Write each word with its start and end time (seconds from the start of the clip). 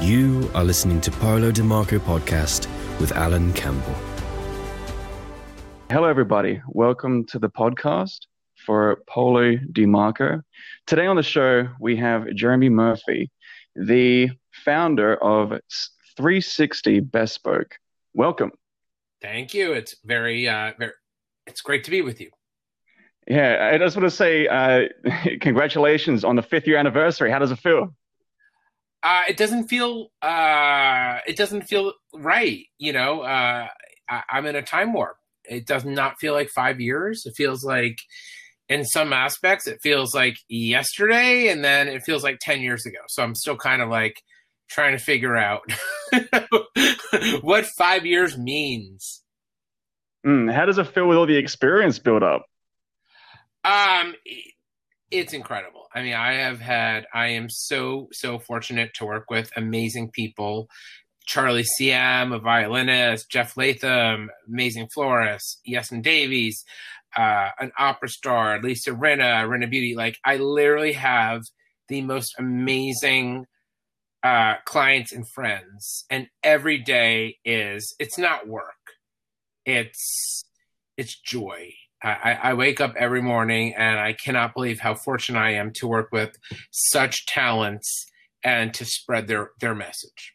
You 0.00 0.50
are 0.54 0.64
listening 0.64 1.02
to 1.02 1.10
Paolo 1.10 1.52
DiMarco 1.52 1.98
podcast 1.98 2.66
with 2.98 3.12
Alan 3.12 3.52
Campbell. 3.52 3.94
Hello, 5.90 6.04
everybody. 6.04 6.62
Welcome 6.68 7.26
to 7.26 7.38
the 7.38 7.50
podcast 7.50 8.20
for 8.64 9.02
Paolo 9.06 9.56
DiMarco. 9.56 10.40
Today 10.86 11.04
on 11.04 11.16
the 11.16 11.22
show, 11.22 11.68
we 11.78 11.96
have 11.96 12.34
Jeremy 12.34 12.70
Murphy, 12.70 13.30
the 13.76 14.30
founder 14.64 15.22
of 15.22 15.50
360 16.16 17.00
Bespoke. 17.00 17.76
Welcome. 18.14 18.52
Thank 19.20 19.52
you. 19.52 19.74
It's 19.74 19.96
very, 20.02 20.48
uh, 20.48 20.72
very, 20.78 20.92
it's 21.46 21.60
great 21.60 21.84
to 21.84 21.90
be 21.90 22.00
with 22.00 22.22
you. 22.22 22.30
Yeah, 23.28 23.70
I 23.70 23.76
just 23.76 23.96
want 23.96 24.08
to 24.08 24.16
say 24.16 24.46
uh, 24.46 24.88
congratulations 25.42 26.24
on 26.24 26.36
the 26.36 26.42
fifth 26.42 26.66
year 26.66 26.78
anniversary. 26.78 27.30
How 27.30 27.38
does 27.38 27.52
it 27.52 27.58
feel? 27.58 27.94
Uh, 29.02 29.22
it 29.28 29.36
doesn't 29.36 29.68
feel, 29.68 30.08
uh, 30.22 31.18
it 31.26 31.36
doesn't 31.36 31.62
feel 31.62 31.92
right. 32.14 32.64
You 32.78 32.92
know, 32.92 33.22
uh, 33.22 33.66
I, 34.08 34.22
I'm 34.28 34.46
in 34.46 34.56
a 34.56 34.62
time 34.62 34.92
warp. 34.92 35.16
It 35.44 35.66
does 35.66 35.84
not 35.84 36.18
feel 36.20 36.34
like 36.34 36.50
five 36.50 36.80
years. 36.80 37.24
It 37.26 37.34
feels 37.36 37.64
like, 37.64 37.98
in 38.68 38.84
some 38.84 39.12
aspects, 39.12 39.66
it 39.66 39.80
feels 39.82 40.14
like 40.14 40.36
yesterday, 40.48 41.48
and 41.48 41.64
then 41.64 41.88
it 41.88 42.04
feels 42.04 42.22
like 42.22 42.38
ten 42.40 42.60
years 42.60 42.86
ago. 42.86 43.00
So 43.08 43.22
I'm 43.22 43.34
still 43.34 43.56
kind 43.56 43.82
of 43.82 43.88
like 43.88 44.22
trying 44.70 44.92
to 44.96 45.02
figure 45.02 45.36
out 45.36 45.62
what 47.40 47.66
five 47.76 48.06
years 48.06 48.38
means. 48.38 49.22
Mm, 50.24 50.52
how 50.52 50.66
does 50.66 50.78
it 50.78 50.86
feel 50.86 51.08
with 51.08 51.18
all 51.18 51.26
the 51.26 51.36
experience 51.36 51.98
built 51.98 52.22
up? 52.22 52.44
Um, 53.64 54.14
it's 55.10 55.32
incredible. 55.32 55.79
I 55.92 56.02
mean, 56.02 56.14
I 56.14 56.34
have 56.34 56.60
had, 56.60 57.06
I 57.12 57.28
am 57.28 57.48
so, 57.50 58.08
so 58.12 58.38
fortunate 58.38 58.94
to 58.94 59.04
work 59.04 59.30
with 59.30 59.50
amazing 59.56 60.10
people. 60.10 60.68
Charlie 61.26 61.64
Siem, 61.64 62.32
a 62.32 62.38
violinist, 62.38 63.30
Jeff 63.30 63.56
Leatham, 63.56 64.30
amazing 64.48 64.88
florist, 64.88 65.60
Iestyn 65.68 66.02
Davies, 66.02 66.64
uh, 67.16 67.50
an 67.58 67.72
opera 67.78 68.08
star, 68.08 68.60
Lisa 68.60 68.90
Rinna, 68.90 69.46
Rinna 69.48 69.70
Beauty. 69.70 69.94
Like, 69.96 70.18
I 70.24 70.36
literally 70.36 70.92
have 70.92 71.42
the 71.88 72.02
most 72.02 72.34
amazing 72.38 73.46
uh, 74.22 74.56
clients 74.64 75.12
and 75.12 75.26
friends, 75.26 76.04
and 76.10 76.28
every 76.42 76.78
day 76.78 77.38
is 77.44 77.94
it's 77.98 78.18
not 78.18 78.46
work, 78.46 78.94
it's 79.64 80.44
it's 80.96 81.18
joy. 81.18 81.72
I, 82.02 82.38
I 82.42 82.54
wake 82.54 82.80
up 82.80 82.94
every 82.96 83.20
morning 83.20 83.74
and 83.76 83.98
I 83.98 84.14
cannot 84.14 84.54
believe 84.54 84.80
how 84.80 84.94
fortunate 84.94 85.38
I 85.38 85.50
am 85.52 85.72
to 85.74 85.86
work 85.86 86.10
with 86.12 86.36
such 86.70 87.26
talents 87.26 88.06
and 88.42 88.72
to 88.74 88.84
spread 88.84 89.28
their 89.28 89.50
their 89.60 89.74
message. 89.74 90.34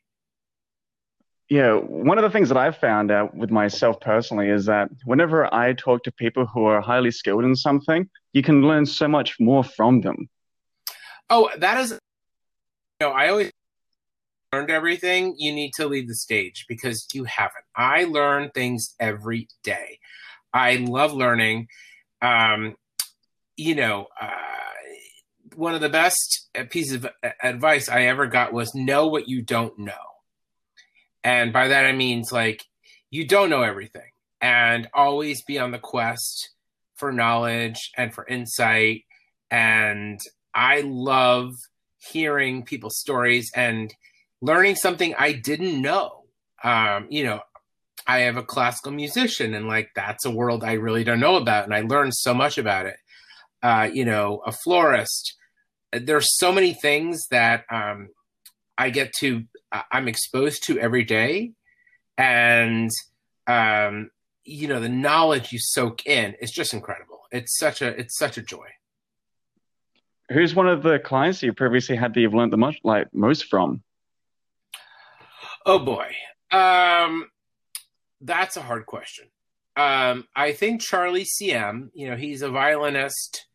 Yeah, 1.49 1.75
one 1.75 2.17
of 2.17 2.23
the 2.23 2.31
things 2.31 2.49
that 2.49 2.57
I've 2.57 2.77
found 2.77 3.11
out 3.11 3.35
with 3.35 3.51
myself 3.51 3.99
personally 3.99 4.49
is 4.49 4.65
that 4.65 4.89
whenever 5.05 5.53
I 5.53 5.73
talk 5.73 6.03
to 6.03 6.11
people 6.11 6.47
who 6.47 6.65
are 6.65 6.81
highly 6.81 7.11
skilled 7.11 7.43
in 7.43 7.55
something, 7.55 8.09
you 8.33 8.41
can 8.41 8.63
learn 8.63 8.85
so 8.85 9.07
much 9.07 9.35
more 9.39 9.63
from 9.63 10.01
them. 10.01 10.27
Oh, 11.29 11.49
that 11.57 11.77
is, 11.77 11.91
you 11.91 11.97
know, 13.01 13.11
I 13.11 13.29
always 13.29 13.51
learned 14.51 14.71
everything. 14.71 15.35
You 15.37 15.53
need 15.53 15.71
to 15.75 15.85
leave 15.85 16.07
the 16.07 16.15
stage 16.15 16.65
because 16.67 17.07
you 17.13 17.25
haven't. 17.25 17.65
I 17.75 18.05
learn 18.05 18.49
things 18.55 18.95
every 18.99 19.47
day. 19.63 19.99
I 20.55 20.77
love 20.77 21.13
learning. 21.13 21.67
Um, 22.21 22.77
you 23.57 23.75
know, 23.75 24.07
uh, 24.19 24.29
one 25.55 25.75
of 25.75 25.81
the 25.81 25.89
best 25.89 26.47
pieces 26.69 26.93
of 26.93 27.07
advice 27.43 27.89
I 27.89 28.03
ever 28.03 28.25
got 28.27 28.53
was 28.53 28.73
know 28.73 29.07
what 29.07 29.27
you 29.27 29.41
don't 29.41 29.77
know. 29.77 29.93
And 31.23 31.51
by 31.51 31.67
that 31.67 31.85
I 31.85 31.91
means 31.91 32.31
like 32.31 32.63
you 33.09 33.27
don't 33.27 33.49
know 33.49 33.63
everything 33.63 34.11
and 34.39 34.87
always 34.93 35.43
be 35.43 35.59
on 35.59 35.71
the 35.71 35.79
quest 35.79 36.51
for 36.95 37.11
knowledge 37.11 37.91
and 37.97 38.13
for 38.13 38.25
insight. 38.25 39.03
And 39.51 40.19
I 40.53 40.81
love 40.81 41.51
hearing 41.97 42.63
people's 42.63 42.97
stories 42.97 43.51
and 43.55 43.93
learning 44.41 44.75
something 44.75 45.15
I 45.17 45.33
didn't 45.33 45.81
know. 45.81 46.23
Um, 46.63 47.07
you 47.09 47.25
know, 47.25 47.41
I 48.07 48.19
have 48.19 48.37
a 48.37 48.43
classical 48.43 48.91
musician, 48.91 49.53
and 49.53 49.67
like 49.67 49.89
that's 49.95 50.25
a 50.25 50.31
world 50.31 50.63
I 50.63 50.73
really 50.73 51.03
don't 51.03 51.19
know 51.19 51.35
about, 51.35 51.65
and 51.65 51.73
I 51.73 51.81
learned 51.81 52.13
so 52.15 52.33
much 52.33 52.57
about 52.57 52.85
it. 52.85 52.97
Uh, 53.63 53.89
you 53.91 54.05
know, 54.05 54.41
a 54.45 54.51
florist. 54.51 55.35
There's 55.91 56.37
so 56.37 56.51
many 56.51 56.73
things 56.73 57.21
that 57.31 57.65
um, 57.71 58.09
I 58.77 58.89
get 58.89 59.13
to, 59.19 59.43
I'm 59.91 60.07
exposed 60.07 60.63
to 60.67 60.79
every 60.79 61.03
day, 61.03 61.53
and 62.17 62.91
um, 63.47 64.11
you 64.43 64.67
know, 64.67 64.79
the 64.79 64.89
knowledge 64.89 65.51
you 65.51 65.59
soak 65.59 66.05
in 66.05 66.35
is 66.39 66.51
just 66.51 66.73
incredible. 66.73 67.21
It's 67.31 67.57
such 67.57 67.81
a, 67.81 67.87
it's 67.87 68.17
such 68.17 68.37
a 68.37 68.41
joy. 68.41 68.67
Who's 70.29 70.55
one 70.55 70.67
of 70.67 70.83
the 70.83 70.99
clients 70.99 71.41
you 71.43 71.53
previously 71.53 71.95
had 71.95 72.13
that 72.13 72.19
you've 72.19 72.33
learned 72.33 72.53
the 72.53 72.57
most, 72.57 72.79
like 72.83 73.13
most 73.13 73.45
from? 73.45 73.83
Oh 75.65 75.79
boy. 75.79 76.11
Um, 76.51 77.27
that's 78.21 78.57
a 78.57 78.61
hard 78.61 78.85
question. 78.85 79.27
Um, 79.77 80.25
I 80.35 80.53
think 80.53 80.81
Charlie 80.81 81.25
Siem, 81.25 81.91
you 81.93 82.09
know, 82.09 82.15
he's 82.15 82.41
a 82.41 82.49
violinist. 82.49 83.45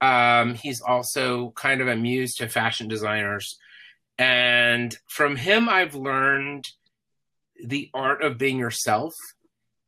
Um, 0.00 0.54
he's 0.54 0.80
also 0.80 1.52
kind 1.56 1.80
of 1.80 1.88
a 1.88 1.96
muse 1.96 2.34
to 2.36 2.48
fashion 2.48 2.88
designers. 2.88 3.58
And 4.18 4.96
from 5.08 5.36
him, 5.36 5.68
I've 5.68 5.94
learned 5.94 6.64
the 7.64 7.90
art 7.94 8.22
of 8.22 8.38
being 8.38 8.58
yourself 8.58 9.14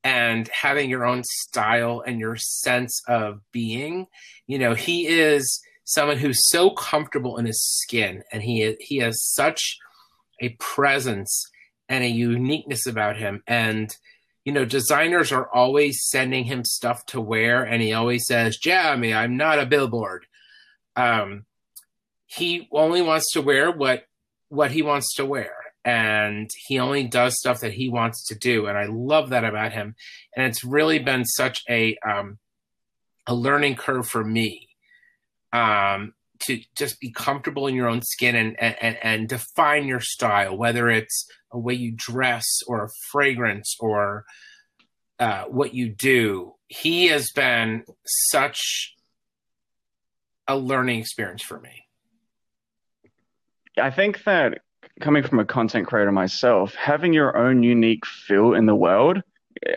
and 0.04 0.48
having 0.48 0.90
your 0.90 1.04
own 1.04 1.22
style 1.24 2.02
and 2.06 2.20
your 2.20 2.36
sense 2.36 3.02
of 3.08 3.40
being. 3.52 4.06
You 4.46 4.58
know, 4.58 4.74
he 4.74 5.06
is 5.06 5.60
someone 5.84 6.18
who's 6.18 6.48
so 6.48 6.70
comfortable 6.70 7.38
in 7.38 7.46
his 7.46 7.62
skin 7.62 8.22
and 8.32 8.42
he 8.42 8.76
he 8.80 8.98
has 8.98 9.22
such 9.22 9.78
a 10.40 10.50
presence 10.58 11.46
and 11.88 12.04
a 12.04 12.08
uniqueness 12.08 12.86
about 12.86 13.16
him 13.16 13.42
and 13.46 13.94
you 14.44 14.52
know, 14.52 14.64
designers 14.64 15.32
are 15.32 15.48
always 15.52 16.00
sending 16.08 16.44
him 16.44 16.64
stuff 16.64 17.04
to 17.06 17.20
wear, 17.20 17.62
and 17.62 17.82
he 17.82 17.92
always 17.92 18.26
says, 18.26 18.56
"Jeremy, 18.56 19.14
I'm 19.14 19.36
not 19.36 19.58
a 19.58 19.66
billboard." 19.66 20.26
Um, 20.96 21.46
he 22.26 22.68
only 22.72 23.02
wants 23.02 23.32
to 23.32 23.42
wear 23.42 23.70
what 23.70 24.06
what 24.48 24.72
he 24.72 24.82
wants 24.82 25.14
to 25.14 25.26
wear, 25.26 25.54
and 25.84 26.50
he 26.66 26.78
only 26.78 27.04
does 27.04 27.38
stuff 27.38 27.60
that 27.60 27.72
he 27.72 27.88
wants 27.88 28.26
to 28.28 28.34
do, 28.34 28.66
and 28.66 28.76
I 28.76 28.86
love 28.86 29.30
that 29.30 29.44
about 29.44 29.72
him. 29.72 29.94
And 30.36 30.46
it's 30.46 30.64
really 30.64 30.98
been 30.98 31.24
such 31.24 31.62
a 31.68 31.96
um, 32.06 32.38
a 33.26 33.34
learning 33.34 33.76
curve 33.76 34.08
for 34.08 34.24
me 34.24 34.68
um, 35.52 36.14
to 36.42 36.60
just 36.76 37.00
be 37.00 37.10
comfortable 37.10 37.66
in 37.66 37.74
your 37.74 37.88
own 37.88 38.02
skin 38.02 38.34
and, 38.36 38.56
and 38.58 38.98
and 39.02 39.28
define 39.28 39.86
your 39.86 40.00
style, 40.00 40.56
whether 40.56 40.88
it's 40.88 41.26
a 41.52 41.58
way 41.58 41.74
you 41.74 41.92
dress 41.94 42.46
or 42.66 42.84
a 42.84 42.88
fragrance 43.10 43.76
or 43.80 44.24
uh, 45.18 45.44
what 45.44 45.74
you 45.74 45.88
do. 45.88 46.54
He 46.68 47.08
has 47.08 47.30
been 47.32 47.84
such 48.04 48.94
a 50.48 50.56
learning 50.56 51.00
experience 51.00 51.42
for 51.42 51.60
me. 51.60 51.86
I 53.78 53.90
think 53.90 54.24
that 54.24 54.62
coming 55.00 55.22
from 55.22 55.38
a 55.38 55.44
content 55.44 55.86
creator 55.86 56.12
myself, 56.12 56.74
having 56.74 57.12
your 57.12 57.36
own 57.36 57.62
unique 57.62 58.04
feel 58.06 58.54
in 58.54 58.66
the 58.66 58.74
world 58.74 59.22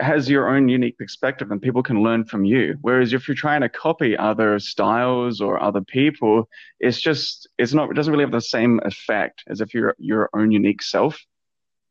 has 0.02 0.30
your 0.30 0.50
own 0.56 0.68
unique 0.68 0.98
perspective 0.98 1.52
and 1.52 1.62
people 1.62 1.84
can 1.84 2.02
learn 2.02 2.26
from 2.26 2.46
you. 2.46 2.78
Whereas 2.82 3.14
if 3.14 3.28
you're 3.28 3.36
trying 3.36 3.62
to 3.62 3.70
copy 3.70 4.18
other 4.18 4.60
styles 4.60 5.42
or 5.42 5.62
other 5.62 5.82
people, 5.82 6.50
it's 6.80 7.00
just 7.00 7.48
it's 7.58 7.74
not 7.74 7.90
it 7.92 7.94
doesn't 7.94 8.12
really 8.12 8.24
have 8.24 8.32
the 8.32 8.42
same 8.42 8.80
effect 8.84 9.44
as 9.48 9.62
if 9.62 9.74
you're 9.74 9.96
your 10.00 10.30
own 10.34 10.52
unique 10.52 10.82
self. 10.82 11.20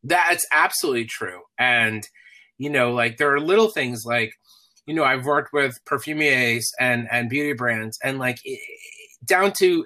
That's 0.03 0.45
absolutely 0.51 1.05
true. 1.05 1.41
And, 1.57 2.07
you 2.57 2.69
know, 2.69 2.91
like 2.91 3.17
there 3.17 3.33
are 3.33 3.39
little 3.39 3.69
things 3.69 4.03
like, 4.05 4.33
you 4.85 4.93
know, 4.93 5.03
I've 5.03 5.25
worked 5.25 5.51
with 5.51 5.79
perfumiers 5.85 6.65
and, 6.79 7.07
and 7.11 7.29
beauty 7.29 7.53
brands 7.53 7.97
and 8.03 8.19
like 8.19 8.39
down 9.25 9.51
to 9.59 9.85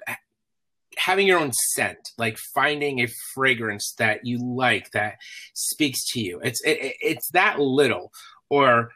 having 1.04 1.26
your 1.26 1.40
own 1.40 1.52
scent, 1.52 1.98
like 2.18 2.36
finding 2.54 3.00
a 3.00 3.08
fragrance 3.34 3.94
that 3.98 4.20
you 4.24 4.38
like 4.38 4.90
that 4.90 5.14
speaks 5.54 6.04
to 6.12 6.20
you. 6.20 6.40
It's, 6.42 6.62
it, 6.62 6.94
it's 7.00 7.30
that 7.32 7.58
little 7.58 8.12
or 8.50 8.90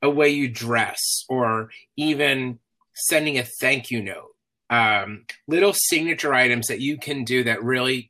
a 0.00 0.08
way 0.08 0.30
you 0.30 0.48
dress 0.48 1.24
or 1.28 1.70
even 1.96 2.58
sending 2.94 3.38
a 3.38 3.44
thank 3.60 3.90
you 3.90 4.02
note. 4.02 4.30
Um, 4.70 5.26
little 5.46 5.74
signature 5.74 6.32
items 6.32 6.68
that 6.68 6.80
you 6.80 6.96
can 6.96 7.24
do 7.24 7.44
that 7.44 7.62
really 7.62 8.02
t- 8.02 8.08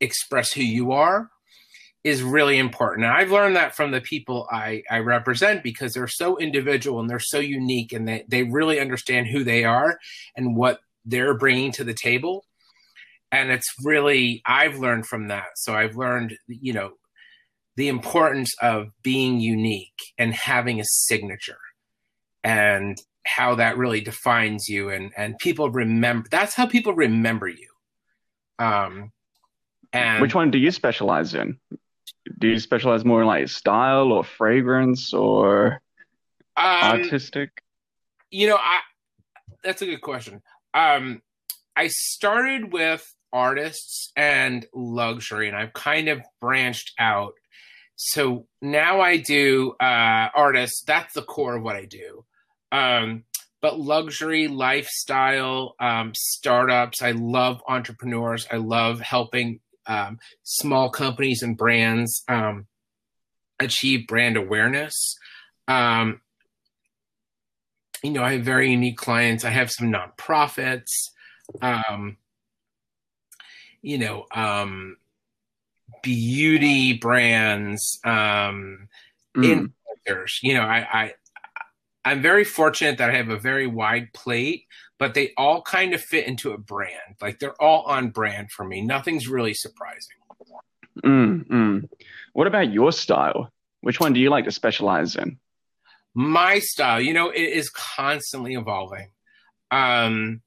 express 0.00 0.52
who 0.52 0.62
you 0.62 0.92
are 0.92 1.30
is 2.02 2.22
really 2.22 2.58
important. 2.58 3.06
And 3.06 3.14
I've 3.14 3.30
learned 3.30 3.56
that 3.56 3.74
from 3.74 3.92
the 3.92 4.00
people 4.00 4.46
I, 4.50 4.82
I 4.90 4.98
represent 4.98 5.62
because 5.62 5.94
they're 5.94 6.08
so 6.08 6.36
individual 6.38 7.00
and 7.00 7.08
they're 7.08 7.18
so 7.20 7.38
unique 7.38 7.92
and 7.92 8.06
they, 8.06 8.24
they 8.28 8.42
really 8.42 8.80
understand 8.80 9.28
who 9.28 9.44
they 9.44 9.64
are 9.64 9.98
and 10.36 10.56
what 10.56 10.80
they're 11.04 11.38
bringing 11.38 11.72
to 11.72 11.84
the 11.84 11.94
table. 11.94 12.44
And 13.34 13.50
it's 13.50 13.74
really 13.82 14.42
I've 14.46 14.78
learned 14.78 15.06
from 15.06 15.28
that. 15.28 15.56
So 15.56 15.74
I've 15.74 15.96
learned, 15.96 16.36
you 16.46 16.72
know, 16.72 16.92
the 17.76 17.88
importance 17.88 18.54
of 18.62 18.90
being 19.02 19.40
unique 19.40 20.00
and 20.16 20.32
having 20.32 20.80
a 20.80 20.84
signature 20.84 21.58
and 22.44 22.96
how 23.26 23.56
that 23.56 23.76
really 23.76 24.00
defines 24.00 24.68
you 24.68 24.90
and 24.90 25.10
and 25.16 25.36
people 25.38 25.70
remember 25.70 26.28
that's 26.30 26.54
how 26.54 26.66
people 26.66 26.92
remember 26.92 27.48
you. 27.48 27.68
Um 28.58 29.10
and 29.92 30.22
which 30.22 30.34
one 30.34 30.50
do 30.50 30.58
you 30.58 30.70
specialize 30.70 31.34
in? 31.34 31.58
Do 32.38 32.48
you 32.48 32.58
specialize 32.60 33.04
more 33.04 33.22
in 33.22 33.26
like 33.26 33.48
style 33.48 34.12
or 34.12 34.22
fragrance 34.24 35.12
or 35.12 35.80
um, 36.56 37.00
artistic? 37.00 37.50
you 38.30 38.48
know 38.48 38.56
i 38.56 38.80
that's 39.64 39.82
a 39.82 39.86
good 39.86 40.02
question. 40.02 40.40
Um 40.72 41.22
i 41.74 41.88
started 41.88 42.72
with 42.72 43.14
artists 43.34 44.12
and 44.16 44.66
luxury 44.72 45.48
and 45.48 45.56
i've 45.56 45.74
kind 45.74 46.08
of 46.08 46.22
branched 46.40 46.92
out 46.98 47.34
so 47.96 48.46
now 48.62 49.00
i 49.00 49.18
do 49.18 49.74
uh 49.80 50.28
artists 50.34 50.82
that's 50.86 51.12
the 51.12 51.22
core 51.22 51.56
of 51.56 51.62
what 51.62 51.76
i 51.76 51.84
do 51.84 52.24
um, 52.74 53.22
but 53.62 53.78
luxury 53.78 54.48
lifestyle 54.48 55.74
um, 55.80 56.12
startups. 56.14 57.00
I 57.02 57.12
love 57.12 57.62
entrepreneurs. 57.68 58.46
I 58.50 58.56
love 58.56 59.00
helping 59.00 59.60
um, 59.86 60.18
small 60.42 60.90
companies 60.90 61.42
and 61.42 61.56
brands 61.56 62.24
um, 62.28 62.66
achieve 63.60 64.08
brand 64.08 64.36
awareness. 64.36 65.16
Um, 65.68 66.20
you 68.02 68.10
know, 68.10 68.24
I 68.24 68.34
have 68.34 68.42
very 68.44 68.70
unique 68.70 68.98
clients. 68.98 69.44
I 69.44 69.50
have 69.50 69.70
some 69.70 69.90
nonprofits. 69.90 70.90
Um, 71.62 72.16
you 73.84 73.98
know, 73.98 74.24
um, 74.34 74.96
beauty 76.02 76.94
brands, 76.94 78.00
um, 78.04 78.88
mm. 79.36 79.70
influencers. 80.06 80.42
You 80.42 80.54
know, 80.54 80.62
I, 80.62 80.86
I 80.90 81.12
I'm 82.04 82.22
very 82.22 82.44
fortunate 82.44 82.98
that 82.98 83.10
I 83.10 83.16
have 83.16 83.28
a 83.28 83.38
very 83.38 83.66
wide 83.66 84.12
plate, 84.14 84.64
but 84.98 85.14
they 85.14 85.32
all 85.36 85.62
kind 85.62 85.94
of 85.94 86.00
fit 86.00 86.26
into 86.26 86.52
a 86.52 86.58
brand. 86.58 87.16
Like 87.20 87.38
they're 87.38 87.60
all 87.62 87.82
on 87.82 88.10
brand 88.10 88.50
for 88.52 88.64
me. 88.64 88.80
Nothing's 88.80 89.28
really 89.28 89.54
surprising. 89.54 90.16
Mm, 91.04 91.46
mm. 91.46 91.88
What 92.32 92.46
about 92.46 92.72
your 92.72 92.90
style? 92.90 93.50
Which 93.82 94.00
one 94.00 94.14
do 94.14 94.20
you 94.20 94.30
like 94.30 94.46
to 94.46 94.52
specialize 94.52 95.14
in? 95.14 95.38
My 96.14 96.58
style, 96.60 97.00
you 97.00 97.12
know, 97.12 97.30
it 97.30 97.42
is 97.42 97.68
constantly 97.70 98.54
evolving. 98.54 99.10
Um, 99.70 100.40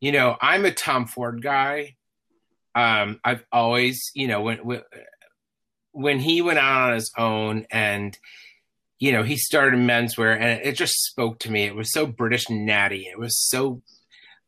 you 0.00 0.12
know, 0.12 0.36
I'm 0.40 0.64
a 0.64 0.72
Tom 0.72 1.06
Ford 1.06 1.42
guy. 1.42 1.96
Um, 2.74 3.20
I've 3.24 3.44
always, 3.52 4.10
you 4.14 4.28
know, 4.28 4.42
when 4.42 4.82
when 5.92 6.18
he 6.18 6.42
went 6.42 6.58
out 6.58 6.88
on 6.88 6.94
his 6.94 7.12
own 7.16 7.66
and 7.70 8.16
you 8.98 9.10
know, 9.10 9.24
he 9.24 9.36
started 9.36 9.80
menswear 9.80 10.38
and 10.38 10.64
it 10.64 10.76
just 10.76 10.92
spoke 10.92 11.40
to 11.40 11.50
me. 11.50 11.64
It 11.64 11.74
was 11.74 11.92
so 11.92 12.06
British 12.06 12.48
natty. 12.48 13.08
It 13.10 13.18
was 13.18 13.36
so 13.36 13.82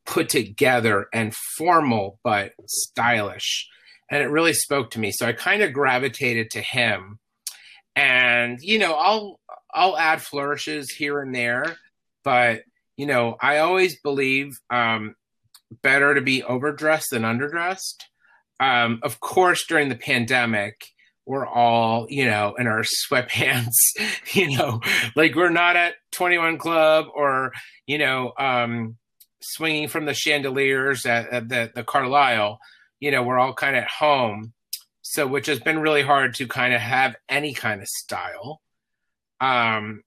put 0.06 0.28
together 0.28 1.08
and 1.12 1.34
formal, 1.56 2.20
but 2.22 2.52
stylish. 2.68 3.68
And 4.08 4.22
it 4.22 4.30
really 4.30 4.52
spoke 4.52 4.92
to 4.92 5.00
me. 5.00 5.10
So 5.10 5.26
I 5.26 5.32
kind 5.32 5.62
of 5.62 5.72
gravitated 5.72 6.52
to 6.52 6.60
him. 6.60 7.18
And, 7.96 8.60
you 8.60 8.78
know, 8.78 8.94
I'll 8.94 9.40
I'll 9.74 9.98
add 9.98 10.22
flourishes 10.22 10.90
here 10.92 11.20
and 11.20 11.34
there, 11.34 11.76
but 12.22 12.62
you 12.96 13.06
know, 13.06 13.36
I 13.40 13.58
always 13.58 14.00
believe 14.00 14.52
um, 14.70 15.16
better 15.82 16.14
to 16.14 16.20
be 16.20 16.44
overdressed 16.44 17.10
than 17.10 17.22
underdressed. 17.22 18.04
Um, 18.60 19.00
of 19.02 19.20
course, 19.20 19.66
during 19.66 19.88
the 19.88 19.96
pandemic, 19.96 20.86
we're 21.26 21.46
all, 21.46 22.06
you 22.10 22.26
know, 22.26 22.54
in 22.58 22.66
our 22.66 22.84
sweatpants, 23.10 23.74
you 24.32 24.56
know, 24.56 24.80
like 25.16 25.34
we're 25.34 25.50
not 25.50 25.76
at 25.76 25.94
21 26.12 26.58
Club 26.58 27.06
or, 27.14 27.52
you 27.86 27.98
know, 27.98 28.32
um, 28.38 28.96
swinging 29.40 29.88
from 29.88 30.04
the 30.04 30.14
chandeliers 30.14 31.06
at, 31.06 31.28
at 31.30 31.48
the, 31.48 31.70
the 31.74 31.84
Carlyle, 31.84 32.58
you 33.00 33.10
know, 33.10 33.22
we're 33.22 33.38
all 33.38 33.54
kind 33.54 33.76
of 33.76 33.84
at 33.84 33.90
home. 33.90 34.52
So, 35.06 35.26
which 35.26 35.46
has 35.46 35.60
been 35.60 35.80
really 35.80 36.02
hard 36.02 36.34
to 36.36 36.48
kind 36.48 36.72
of 36.72 36.80
have 36.80 37.14
any 37.28 37.52
kind 37.52 37.82
of 37.82 37.88
style. 37.88 38.62
Um, 39.38 40.02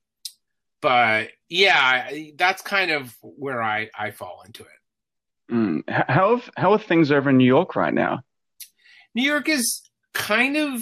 but 0.81 1.29
yeah, 1.49 2.09
that's 2.35 2.61
kind 2.61 2.91
of 2.91 3.15
where 3.21 3.61
I, 3.61 3.89
I 3.97 4.11
fall 4.11 4.41
into 4.45 4.63
it. 4.63 5.53
Mm. 5.53 5.83
How, 5.87 6.41
how 6.57 6.73
are 6.73 6.79
things 6.79 7.11
over 7.11 7.29
in 7.29 7.37
New 7.37 7.45
York 7.45 7.75
right 7.75 7.93
now? 7.93 8.23
New 9.17 9.23
York 9.23 9.49
is 9.49 9.81
kind 10.13 10.55
of 10.55 10.79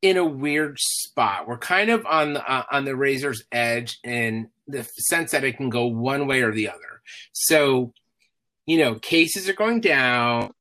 in 0.00 0.16
a 0.16 0.24
weird 0.24 0.78
spot. 0.80 1.46
We're 1.46 1.58
kind 1.58 1.90
of 1.90 2.06
on 2.06 2.32
the 2.32 2.50
uh, 2.50 2.62
on 2.72 2.86
the 2.86 2.96
razor's 2.96 3.44
edge 3.52 3.98
in 4.02 4.48
the 4.66 4.82
sense 4.84 5.32
that 5.32 5.44
it 5.44 5.58
can 5.58 5.68
go 5.68 5.84
one 5.84 6.26
way 6.26 6.40
or 6.40 6.50
the 6.50 6.70
other. 6.70 7.02
So, 7.34 7.92
you 8.64 8.78
know, 8.78 8.94
cases 8.94 9.50
are 9.50 9.52
going 9.52 9.82
down. 9.82 10.54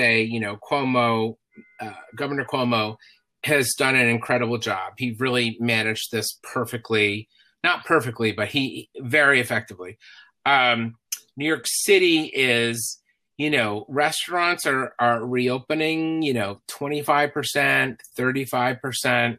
Say, 0.00 0.22
you 0.22 0.38
know, 0.38 0.56
Cuomo, 0.56 1.34
uh, 1.80 1.90
Governor 2.14 2.44
Cuomo 2.44 2.94
has 3.42 3.74
done 3.76 3.96
an 3.96 4.06
incredible 4.06 4.58
job. 4.58 4.92
He 4.98 5.16
really 5.18 5.56
managed 5.58 6.12
this 6.12 6.38
perfectly, 6.44 7.28
not 7.64 7.84
perfectly, 7.84 8.30
but 8.30 8.46
he 8.46 8.88
very 9.00 9.40
effectively. 9.40 9.98
Um, 10.46 10.94
New 11.36 11.46
York 11.46 11.64
City 11.66 12.30
is 12.32 12.99
you 13.40 13.48
know, 13.48 13.86
restaurants 13.88 14.66
are 14.66 14.94
are 14.98 15.24
reopening, 15.24 16.20
you 16.20 16.34
know, 16.34 16.60
25%, 16.68 17.96
35%, 18.18 19.38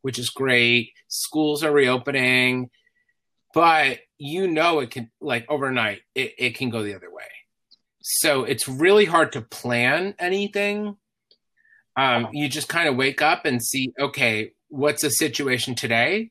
which 0.00 0.18
is 0.18 0.30
great. 0.30 0.92
Schools 1.08 1.62
are 1.62 1.70
reopening, 1.70 2.70
but 3.52 3.98
you 4.16 4.48
know 4.48 4.80
it 4.80 4.90
can 4.90 5.10
like 5.20 5.44
overnight 5.50 6.00
it, 6.14 6.32
it 6.38 6.54
can 6.54 6.70
go 6.70 6.82
the 6.82 6.94
other 6.94 7.12
way. 7.12 7.28
So 8.00 8.44
it's 8.44 8.66
really 8.66 9.04
hard 9.04 9.32
to 9.32 9.42
plan 9.42 10.14
anything. 10.18 10.96
Um, 11.94 12.28
you 12.32 12.48
just 12.48 12.70
kind 12.70 12.88
of 12.88 12.96
wake 12.96 13.20
up 13.20 13.44
and 13.44 13.62
see, 13.62 13.92
okay, 14.00 14.52
what's 14.68 15.02
the 15.02 15.10
situation 15.10 15.74
today? 15.74 16.30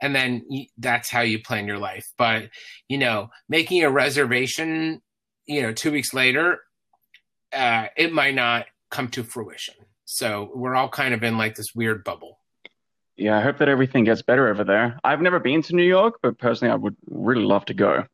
And 0.00 0.16
then 0.16 0.46
you, 0.48 0.64
that's 0.78 1.10
how 1.10 1.20
you 1.20 1.42
plan 1.42 1.66
your 1.66 1.78
life. 1.78 2.06
But, 2.16 2.48
you 2.88 2.96
know, 2.96 3.28
making 3.46 3.84
a 3.84 3.90
reservation 3.90 5.02
you 5.46 5.62
know, 5.62 5.72
two 5.72 5.92
weeks 5.92 6.14
later, 6.14 6.60
uh, 7.52 7.86
it 7.96 8.12
might 8.12 8.34
not 8.34 8.66
come 8.90 9.08
to 9.08 9.22
fruition. 9.24 9.74
So 10.04 10.50
we're 10.54 10.74
all 10.74 10.88
kind 10.88 11.14
of 11.14 11.22
in 11.22 11.38
like 11.38 11.54
this 11.54 11.74
weird 11.74 12.04
bubble. 12.04 12.38
Yeah, 13.16 13.38
I 13.38 13.40
hope 13.40 13.58
that 13.58 13.68
everything 13.68 14.04
gets 14.04 14.22
better 14.22 14.48
over 14.48 14.64
there. 14.64 14.98
I've 15.04 15.20
never 15.20 15.38
been 15.38 15.62
to 15.62 15.76
New 15.76 15.82
York, 15.84 16.18
but 16.22 16.38
personally, 16.38 16.72
I 16.72 16.76
would 16.76 16.96
really 17.06 17.44
love 17.44 17.64
to 17.66 17.74
go. 17.74 18.06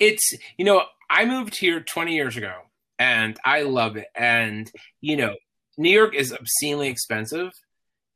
It's, 0.00 0.34
you 0.56 0.64
know, 0.64 0.82
I 1.10 1.24
moved 1.24 1.56
here 1.56 1.80
20 1.80 2.14
years 2.14 2.36
ago 2.36 2.52
and 2.98 3.38
I 3.44 3.62
love 3.62 3.96
it. 3.96 4.06
And, 4.14 4.70
you 5.00 5.16
know, 5.16 5.34
New 5.76 5.90
York 5.90 6.14
is 6.14 6.32
obscenely 6.32 6.88
expensive. 6.88 7.52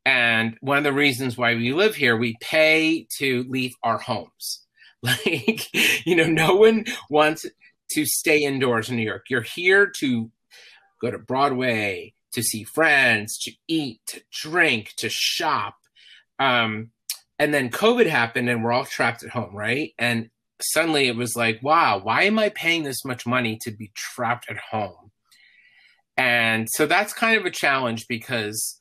And 0.06 0.56
one 0.60 0.78
of 0.78 0.84
the 0.84 0.92
reasons 0.92 1.36
why 1.36 1.54
we 1.54 1.72
live 1.72 1.94
here, 1.94 2.16
we 2.16 2.36
pay 2.40 3.06
to 3.18 3.44
leave 3.48 3.74
our 3.82 3.98
homes. 3.98 4.66
Like, 5.26 6.06
you 6.06 6.14
know, 6.14 6.26
no 6.26 6.56
one 6.56 6.84
wants 7.08 7.46
to 7.92 8.04
stay 8.04 8.44
indoors 8.44 8.90
in 8.90 8.96
New 8.96 9.02
York. 9.02 9.26
You're 9.30 9.40
here 9.40 9.90
to 10.00 10.30
go 11.00 11.10
to 11.10 11.18
Broadway, 11.18 12.12
to 12.32 12.42
see 12.42 12.64
friends, 12.64 13.38
to 13.38 13.52
eat, 13.66 14.00
to 14.08 14.20
drink, 14.30 14.92
to 14.98 15.08
shop. 15.08 15.76
Um, 16.38 16.90
and 17.38 17.54
then 17.54 17.70
COVID 17.70 18.06
happened 18.06 18.50
and 18.50 18.62
we're 18.62 18.72
all 18.72 18.84
trapped 18.84 19.22
at 19.22 19.30
home, 19.30 19.56
right? 19.56 19.94
And 19.98 20.30
suddenly 20.60 21.08
it 21.08 21.16
was 21.16 21.36
like, 21.36 21.62
wow, 21.62 22.00
why 22.02 22.24
am 22.24 22.38
I 22.38 22.50
paying 22.50 22.82
this 22.82 23.04
much 23.04 23.26
money 23.26 23.58
to 23.62 23.70
be 23.70 23.90
trapped 23.94 24.50
at 24.50 24.58
home? 24.58 25.10
And 26.16 26.68
so 26.70 26.86
that's 26.86 27.14
kind 27.14 27.38
of 27.38 27.46
a 27.46 27.50
challenge 27.50 28.06
because, 28.08 28.78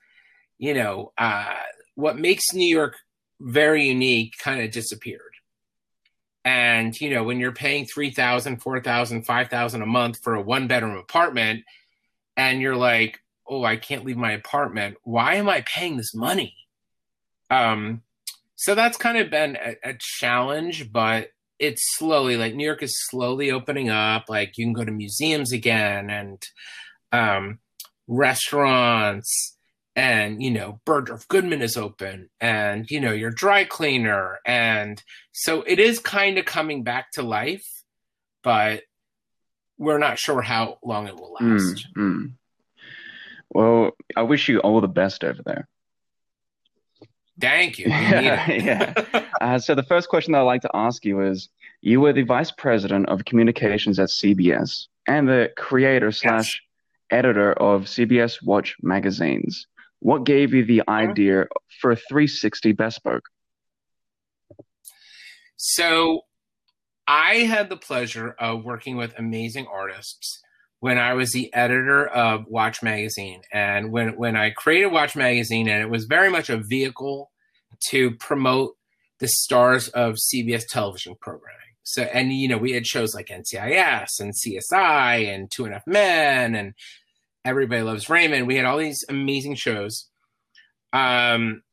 you 0.57 0.73
know, 0.73 1.13
uh, 1.17 1.55
what 1.95 2.19
makes 2.19 2.53
New 2.53 2.67
York 2.67 2.95
very 3.39 3.85
unique 3.85 4.33
kind 4.39 4.61
of 4.61 4.71
disappeared. 4.71 5.28
And, 6.45 6.99
you 6.99 7.09
know, 7.09 7.23
when 7.23 7.39
you're 7.39 7.51
paying 7.51 7.85
3000 7.85 8.61
4000 8.61 9.23
5000 9.23 9.81
a 9.81 9.85
month 9.85 10.19
for 10.23 10.35
a 10.35 10.41
one 10.41 10.67
bedroom 10.67 10.97
apartment 10.97 11.63
and 12.37 12.61
you're 12.61 12.77
like, 12.77 13.19
oh, 13.47 13.63
I 13.63 13.75
can't 13.75 14.05
leave 14.05 14.17
my 14.17 14.31
apartment. 14.31 14.97
Why 15.03 15.35
am 15.35 15.49
I 15.49 15.61
paying 15.61 15.97
this 15.97 16.13
money? 16.13 16.55
Um, 17.49 18.03
so 18.55 18.75
that's 18.75 18.97
kind 18.97 19.17
of 19.17 19.29
been 19.29 19.57
a, 19.57 19.89
a 19.89 19.95
challenge, 19.99 20.91
but 20.91 21.31
it's 21.59 21.81
slowly 21.97 22.37
like 22.37 22.55
New 22.55 22.65
York 22.65 22.83
is 22.83 22.95
slowly 23.09 23.51
opening 23.51 23.89
up. 23.89 24.25
Like 24.29 24.57
you 24.57 24.65
can 24.65 24.73
go 24.73 24.85
to 24.85 24.91
museums 24.91 25.51
again 25.51 26.09
and 26.09 26.41
um, 27.11 27.59
restaurants 28.07 29.57
and 29.99 30.41
you 30.41 30.51
know 30.51 30.79
Bergdorf 30.85 31.27
Goodman 31.27 31.61
is 31.61 31.75
open 31.75 32.29
and 32.39 32.89
you 32.89 32.99
know 32.99 33.11
your 33.11 33.31
dry 33.31 33.65
cleaner 33.65 34.39
and 34.45 35.01
so 35.31 35.63
it 35.63 35.79
is 35.79 35.99
kind 35.99 36.37
of 36.37 36.45
coming 36.45 36.83
back 36.83 37.11
to 37.11 37.21
life 37.21 37.83
but 38.43 38.83
we're 39.77 39.97
not 39.97 40.19
sure 40.19 40.41
how 40.41 40.77
long 40.83 41.07
it 41.07 41.15
will 41.15 41.33
last. 41.39 41.87
Mm, 41.97 42.11
mm. 42.11 42.31
Well, 43.49 43.91
I 44.15 44.23
wish 44.23 44.47
you 44.49 44.59
all 44.59 44.81
the 44.81 44.87
best 44.87 45.23
over 45.23 45.41
there. 45.43 45.67
Thank 47.39 47.79
you. 47.79 47.85
Yeah, 47.89 48.51
yeah. 48.51 49.25
Uh, 49.41 49.57
so 49.57 49.73
the 49.73 49.83
first 49.83 50.09
question 50.09 50.33
that 50.33 50.39
I'd 50.39 50.43
like 50.43 50.63
to 50.63 50.71
ask 50.73 51.05
you 51.05 51.21
is: 51.21 51.47
You 51.79 52.01
were 52.01 52.11
the 52.11 52.23
vice 52.23 52.51
president 52.51 53.07
of 53.07 53.23
communications 53.23 53.97
at 53.97 54.09
CBS 54.09 54.87
and 55.07 55.29
the 55.29 55.49
creator 55.55 56.11
slash 56.11 56.61
editor 57.09 57.53
of 57.53 57.83
CBS 57.83 58.43
Watch 58.43 58.75
magazines. 58.81 59.65
What 59.99 60.23
gave 60.23 60.53
you 60.53 60.65
the 60.65 60.83
idea 60.87 61.47
for 61.81 61.91
a 61.91 61.95
360 61.95 62.71
bespoke? 62.73 63.29
So, 65.57 66.21
I 67.07 67.37
had 67.37 67.69
the 67.69 67.77
pleasure 67.77 68.35
of 68.39 68.63
working 68.63 68.95
with 68.95 69.17
amazing 69.17 69.65
artists 69.65 70.41
when 70.79 70.97
I 70.97 71.13
was 71.13 71.31
the 71.31 71.53
editor 71.53 72.07
of 72.07 72.45
Watch 72.47 72.83
Magazine. 72.83 73.41
And 73.51 73.91
when, 73.91 74.15
when 74.15 74.35
I 74.35 74.51
created 74.51 74.91
Watch 74.91 75.15
Magazine, 75.15 75.67
and 75.67 75.81
it 75.81 75.89
was 75.89 76.05
very 76.05 76.29
much 76.29 76.49
a 76.49 76.57
vehicle 76.57 77.31
to 77.89 78.11
promote 78.11 78.75
the 79.19 79.27
stars 79.27 79.89
of 79.89 80.15
CBS 80.15 80.63
television 80.69 81.15
programming. 81.19 81.55
So, 81.83 82.03
and 82.03 82.31
you 82.31 82.47
know, 82.47 82.57
we 82.57 82.73
had 82.73 82.85
shows 82.85 83.15
like 83.15 83.27
NCIS 83.27 84.19
and 84.19 84.33
CSI 84.33 85.33
and 85.33 85.49
Two 85.49 85.65
and 85.65 85.73
a 85.73 85.77
Half 85.77 85.87
Men 85.87 86.55
and 86.55 86.73
Everybody 87.45 87.81
Loves 87.81 88.09
Raymond. 88.09 88.47
We 88.47 88.55
had 88.55 88.65
all 88.65 88.77
these 88.77 89.03
amazing 89.09 89.55
shows. 89.55 90.09
Um, 90.93 91.63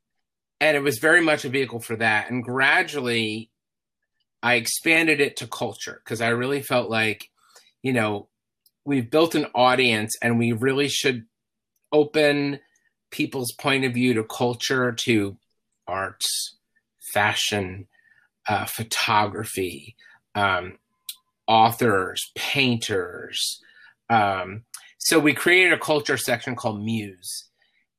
and 0.60 0.76
it 0.76 0.82
was 0.82 0.98
very 0.98 1.20
much 1.20 1.44
a 1.44 1.48
vehicle 1.48 1.80
for 1.80 1.96
that. 1.96 2.30
And 2.30 2.42
gradually, 2.42 3.50
I 4.42 4.54
expanded 4.54 5.20
it 5.20 5.36
to 5.38 5.46
culture 5.46 6.00
because 6.04 6.20
I 6.20 6.28
really 6.28 6.62
felt 6.62 6.88
like, 6.88 7.30
you 7.82 7.92
know, 7.92 8.28
we've 8.84 9.10
built 9.10 9.34
an 9.34 9.46
audience 9.54 10.14
and 10.22 10.38
we 10.38 10.52
really 10.52 10.88
should 10.88 11.24
open 11.92 12.60
people's 13.10 13.52
point 13.52 13.84
of 13.84 13.94
view 13.94 14.14
to 14.14 14.24
culture, 14.24 14.92
to 14.92 15.36
arts, 15.86 16.56
fashion, 17.12 17.86
uh, 18.48 18.64
photography, 18.64 19.96
um, 20.34 20.78
authors, 21.46 22.30
painters. 22.34 23.60
Um, 24.08 24.64
so 25.06 25.20
we 25.20 25.34
created 25.34 25.72
a 25.72 25.78
culture 25.78 26.16
section 26.16 26.56
called 26.56 26.82
Muse. 26.82 27.44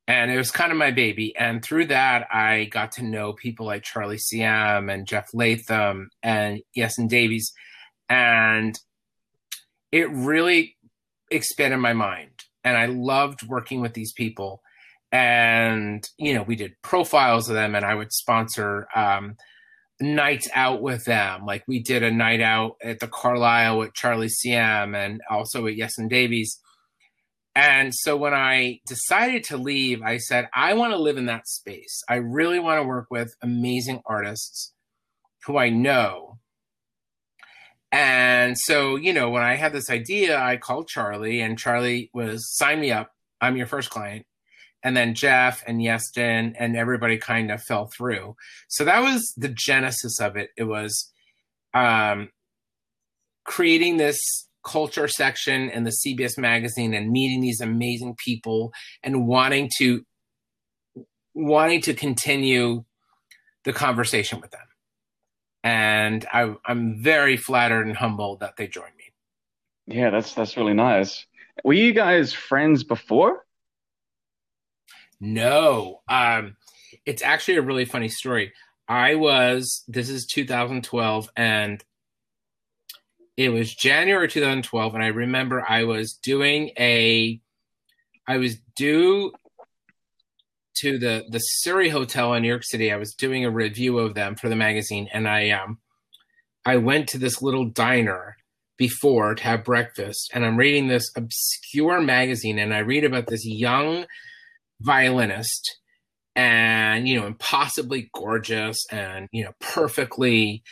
And 0.06 0.30
it 0.30 0.36
was 0.36 0.50
kind 0.50 0.70
of 0.70 0.76
my 0.76 0.90
baby. 0.90 1.34
And 1.38 1.62
through 1.62 1.86
that, 1.86 2.26
I 2.30 2.66
got 2.66 2.92
to 2.92 3.02
know 3.02 3.32
people 3.32 3.64
like 3.64 3.82
Charlie 3.82 4.18
Siem 4.18 4.90
and 4.90 5.06
Jeff 5.06 5.32
Leatham 5.32 6.10
and 6.22 6.60
Iestyn 6.76 7.08
Davies. 7.08 7.54
And 8.10 8.78
it 9.90 10.10
really 10.10 10.76
expanded 11.30 11.78
my 11.80 11.94
mind 11.94 12.44
and 12.62 12.76
I 12.76 12.84
loved 12.84 13.42
working 13.48 13.80
with 13.80 13.94
these 13.94 14.12
people. 14.12 14.60
And 15.10 16.06
you 16.18 16.34
know, 16.34 16.42
we 16.42 16.56
did 16.56 16.74
profiles 16.82 17.48
of 17.48 17.54
them, 17.54 17.74
and 17.74 17.86
I 17.86 17.94
would 17.94 18.12
sponsor 18.12 18.86
um, 18.94 19.36
nights 19.98 20.46
out 20.52 20.82
with 20.82 21.06
them. 21.06 21.46
Like 21.46 21.64
we 21.66 21.82
did 21.82 22.02
a 22.02 22.10
night 22.10 22.42
out 22.42 22.76
at 22.84 23.00
the 23.00 23.08
Carlyle 23.08 23.78
with 23.78 23.94
Charlie 23.94 24.28
Siem 24.28 24.94
and 24.94 25.22
also 25.30 25.66
at 25.66 25.76
Iestyn 25.76 26.10
Davies. 26.10 26.60
And 27.54 27.92
so 27.94 28.16
when 28.16 28.34
I 28.34 28.80
decided 28.86 29.44
to 29.44 29.56
leave, 29.56 30.00
I 30.02 30.18
said, 30.18 30.48
I 30.54 30.74
want 30.74 30.92
to 30.92 30.98
live 30.98 31.16
in 31.16 31.26
that 31.26 31.48
space. 31.48 32.02
I 32.08 32.16
really 32.16 32.60
want 32.60 32.80
to 32.80 32.86
work 32.86 33.08
with 33.10 33.34
amazing 33.42 34.00
artists 34.06 34.72
who 35.44 35.58
I 35.58 35.70
know 35.70 36.38
and 37.90 38.56
so, 38.58 38.96
you 38.96 39.12
know, 39.12 39.30
when 39.30 39.42
I 39.42 39.54
had 39.54 39.72
this 39.72 39.88
idea, 39.88 40.38
I 40.38 40.56
called 40.58 40.88
Charlie, 40.88 41.40
and 41.40 41.58
Charlie 41.58 42.10
was 42.12 42.54
sign 42.56 42.80
me 42.80 42.92
up. 42.92 43.12
I'm 43.40 43.56
your 43.56 43.66
first 43.66 43.90
client. 43.90 44.26
And 44.82 44.96
then 44.96 45.14
Jeff 45.14 45.64
and 45.66 45.80
Iestyn 45.80 46.54
and 46.58 46.76
everybody 46.76 47.18
kind 47.18 47.50
of 47.50 47.62
fell 47.62 47.90
through. 47.96 48.36
So 48.68 48.84
that 48.84 49.00
was 49.00 49.32
the 49.36 49.48
genesis 49.48 50.20
of 50.20 50.36
it. 50.36 50.50
It 50.56 50.64
was 50.64 51.10
um, 51.74 52.28
creating 53.44 53.96
this 53.96 54.47
culture 54.68 55.08
section 55.08 55.70
in 55.70 55.84
the 55.84 55.90
CBS 55.90 56.38
magazine 56.38 56.94
and 56.94 57.10
meeting 57.10 57.40
these 57.40 57.60
amazing 57.60 58.14
people 58.16 58.72
and 59.02 59.26
wanting 59.26 59.70
to 59.78 60.04
wanting 61.34 61.80
to 61.82 61.94
continue 61.94 62.84
the 63.64 63.72
conversation 63.72 64.40
with 64.40 64.50
them 64.50 64.68
and 65.64 66.24
I, 66.32 66.54
I'm 66.64 67.02
very 67.02 67.36
flattered 67.36 67.86
and 67.86 67.96
humbled 67.96 68.40
that 68.40 68.56
they 68.56 68.68
joined 68.68 68.96
me. 68.96 69.04
Yeah, 69.86 70.10
that's 70.10 70.34
that's 70.34 70.56
really 70.56 70.74
nice. 70.74 71.26
Were 71.64 71.72
you 71.72 71.92
guys 71.92 72.32
friends 72.32 72.84
before? 72.84 73.44
No, 75.20 76.00
um, 76.08 76.56
it's 77.04 77.22
actually 77.22 77.56
a 77.56 77.62
really 77.62 77.84
funny 77.84 78.08
story. 78.08 78.52
I 78.88 79.16
was 79.16 79.84
this 79.88 80.08
is 80.08 80.26
2012, 80.26 81.30
and 81.36 81.82
it 83.38 83.50
was 83.50 83.72
January 83.72 84.26
2012, 84.26 84.94
and 84.94 85.02
I 85.02 85.06
remember 85.06 85.64
I 85.66 85.84
was 85.84 86.14
doing 86.14 86.72
a, 86.76 87.40
I 88.26 88.36
was 88.36 88.56
due 88.74 89.32
to 90.78 90.98
the 90.98 91.24
the 91.30 91.38
Surrey 91.38 91.88
Hotel 91.88 92.34
in 92.34 92.42
New 92.42 92.48
York 92.48 92.64
City. 92.64 92.92
I 92.92 92.96
was 92.96 93.14
doing 93.14 93.44
a 93.44 93.50
review 93.50 94.00
of 94.00 94.14
them 94.14 94.34
for 94.34 94.48
the 94.48 94.56
magazine, 94.56 95.08
and 95.12 95.28
I 95.28 95.50
um 95.50 95.78
I 96.66 96.78
went 96.78 97.08
to 97.10 97.18
this 97.18 97.40
little 97.40 97.64
diner 97.64 98.36
before 98.76 99.36
to 99.36 99.44
have 99.44 99.62
breakfast, 99.62 100.32
and 100.34 100.44
I'm 100.44 100.56
reading 100.56 100.88
this 100.88 101.08
obscure 101.16 102.00
magazine, 102.00 102.58
and 102.58 102.74
I 102.74 102.78
read 102.78 103.04
about 103.04 103.28
this 103.28 103.46
young 103.46 104.06
violinist, 104.80 105.78
and 106.34 107.06
you 107.06 107.20
know, 107.20 107.26
impossibly 107.28 108.10
gorgeous, 108.12 108.84
and 108.90 109.28
you 109.30 109.44
know, 109.44 109.52
perfectly, 109.60 110.64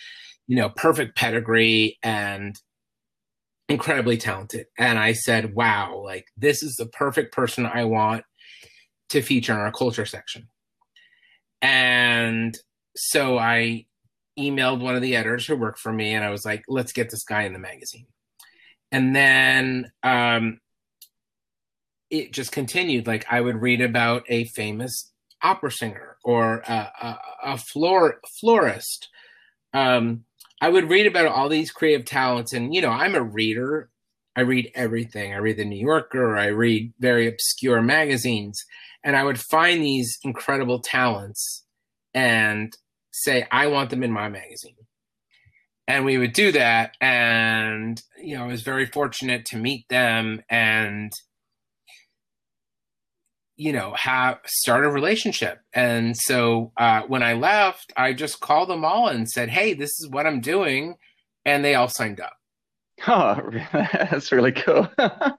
you 0.47 0.57
know, 0.57 0.69
perfect 0.69 1.17
pedigree, 1.17 1.99
and 2.03 2.57
incredibly 3.69 4.17
talented. 4.17 4.67
And 4.79 4.99
I 4.99 5.13
said, 5.13 5.55
wow, 5.55 6.01
like 6.05 6.27
this 6.37 6.63
is 6.63 6.77
the 6.77 6.87
perfect 6.87 7.35
person 7.35 7.67
I 7.67 7.85
want 7.85 8.25
to 9.11 9.23
feature 9.23 9.53
in 9.53 9.59
our 9.59 9.73
culture 9.73 10.07
section. 10.07 10.49
And 11.63 12.57
so 12.95 13.39
I 13.39 13.87
emailed 14.39 14.81
one 14.81 14.95
of 14.95 15.03
the 15.03 15.17
editors 15.17 15.47
who 15.47 15.57
worked 15.57 15.79
for 15.79 15.93
me 15.93 16.13
and 16.15 16.25
I 16.25 16.31
was 16.31 16.45
like, 16.45 16.63
let's 16.69 16.93
get 16.93 17.11
this 17.11 17.25
guy 17.25 17.43
in 17.43 17.53
the 17.53 17.59
magazine. 17.59 18.07
And 18.93 19.17
then 19.17 19.91
um, 20.03 20.61
it 22.11 22.33
just 22.33 22.53
continued. 22.53 23.07
Like 23.07 23.27
I 23.31 23.41
would 23.41 23.61
read 23.61 23.81
about 23.81 24.25
a 24.29 24.45
famous 24.45 25.13
opera 25.43 25.73
singer 25.73 26.19
or 26.25 26.59
a, 26.69 26.93
a, 27.03 27.19
a 27.45 27.59
flor- 27.59 28.21
florist. 28.41 29.09
Um, 29.73 30.26
I 30.61 30.69
would 30.69 30.91
read 30.91 31.07
about 31.07 31.27
all 31.27 31.49
these 31.49 31.71
creative 31.71 32.07
talents. 32.07 32.53
And, 32.53 32.75
you 32.75 32.81
know, 32.81 32.91
I'm 32.91 33.15
a 33.15 33.23
reader. 33.23 33.91
I 34.37 34.43
read 34.43 34.71
everything. 34.75 35.33
I 35.33 35.39
read 35.39 35.57
the 35.57 35.65
New 35.65 35.79
Yorker. 35.79 36.37
I 36.37 36.47
read 36.47 36.93
very 36.99 37.27
obscure 37.27 37.81
magazines 37.83 38.65
and 39.03 39.17
I 39.17 39.25
would 39.25 39.41
find 39.41 39.83
these 39.83 40.19
incredible 40.25 40.81
talents 40.81 41.65
and 42.13 42.73
say, 43.13 43.47
I 43.51 43.69
want 43.69 43.91
them 43.91 44.03
in 44.03 44.11
my 44.11 44.29
magazine. 44.29 44.77
And 45.89 46.05
we 46.05 46.19
would 46.19 46.33
do 46.33 46.53
that. 46.53 46.97
And, 47.01 48.03
you 48.21 48.37
know, 48.37 48.45
I 48.45 48.49
was 48.49 48.63
very 48.63 48.87
fortunate 48.87 49.45
to 49.47 49.57
meet 49.57 49.89
them 49.89 50.43
and, 50.51 51.13
you 53.57 53.73
know, 53.73 53.95
have 53.95 54.39
start 54.47 54.85
a 54.85 54.91
relationship. 54.91 55.61
And 55.73 56.17
so 56.17 56.73
uh, 56.77 57.03
when 57.03 57.23
I 57.23 57.35
left, 57.35 57.93
I 57.97 58.13
just 58.13 58.41
called 58.41 58.69
them 58.69 58.85
all 58.85 59.09
and 59.09 59.29
said, 59.29 59.49
Hey, 59.49 59.75
this 59.75 59.99
is 59.99 60.09
what 60.09 60.27
I'm 60.27 60.41
doing. 60.41 60.97
And 61.45 61.65
they 61.65 61.75
all 61.75 61.89
signed 61.89 62.21
up. 62.21 62.35
Oh, 63.07 63.51
that's 63.73 64.33
really 64.33 64.53
cool. 64.53 64.89
yeah, 64.99 65.39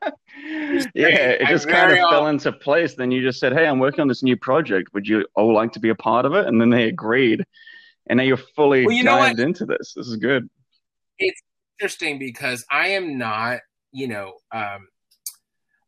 it 0.94 1.48
just 1.48 1.68
kind 1.68 1.92
of 1.92 1.98
fell 2.10 2.28
into 2.28 2.52
place. 2.52 2.94
Then 2.96 3.12
you 3.12 3.22
just 3.22 3.40
said, 3.40 3.54
"Hey, 3.54 3.66
I'm 3.66 3.80
working 3.80 4.02
on 4.02 4.08
this 4.08 4.24
new 4.24 4.38
project. 4.38 4.94
Would 4.94 5.08
you 5.08 5.26
all 5.36 5.54
like 5.54 5.72
to 5.74 5.80
be 5.80 5.90
a 5.90 5.96
part 5.96 6.26
of 6.26 6.34
it?" 6.34 6.46
And 6.46 6.62
then 6.62 6.70
they 6.70 6.88
agreed, 6.88 7.44
and 8.08 8.18
now 8.18 8.24
you're 8.24 8.38
fully 8.38 8.86
well, 8.86 8.96
you 8.96 9.04
dived 9.04 9.40
into 9.40 9.66
this. 9.66 9.94
This 9.96 10.08
is 10.08 10.18
good. 10.18 10.48
It's 11.18 11.42
interesting 11.80 12.20
because 12.20 12.64
I 12.70 12.90
am 12.90 13.18
not, 13.18 13.62
you 13.92 14.08
know, 14.08 14.34
um, 14.52 14.88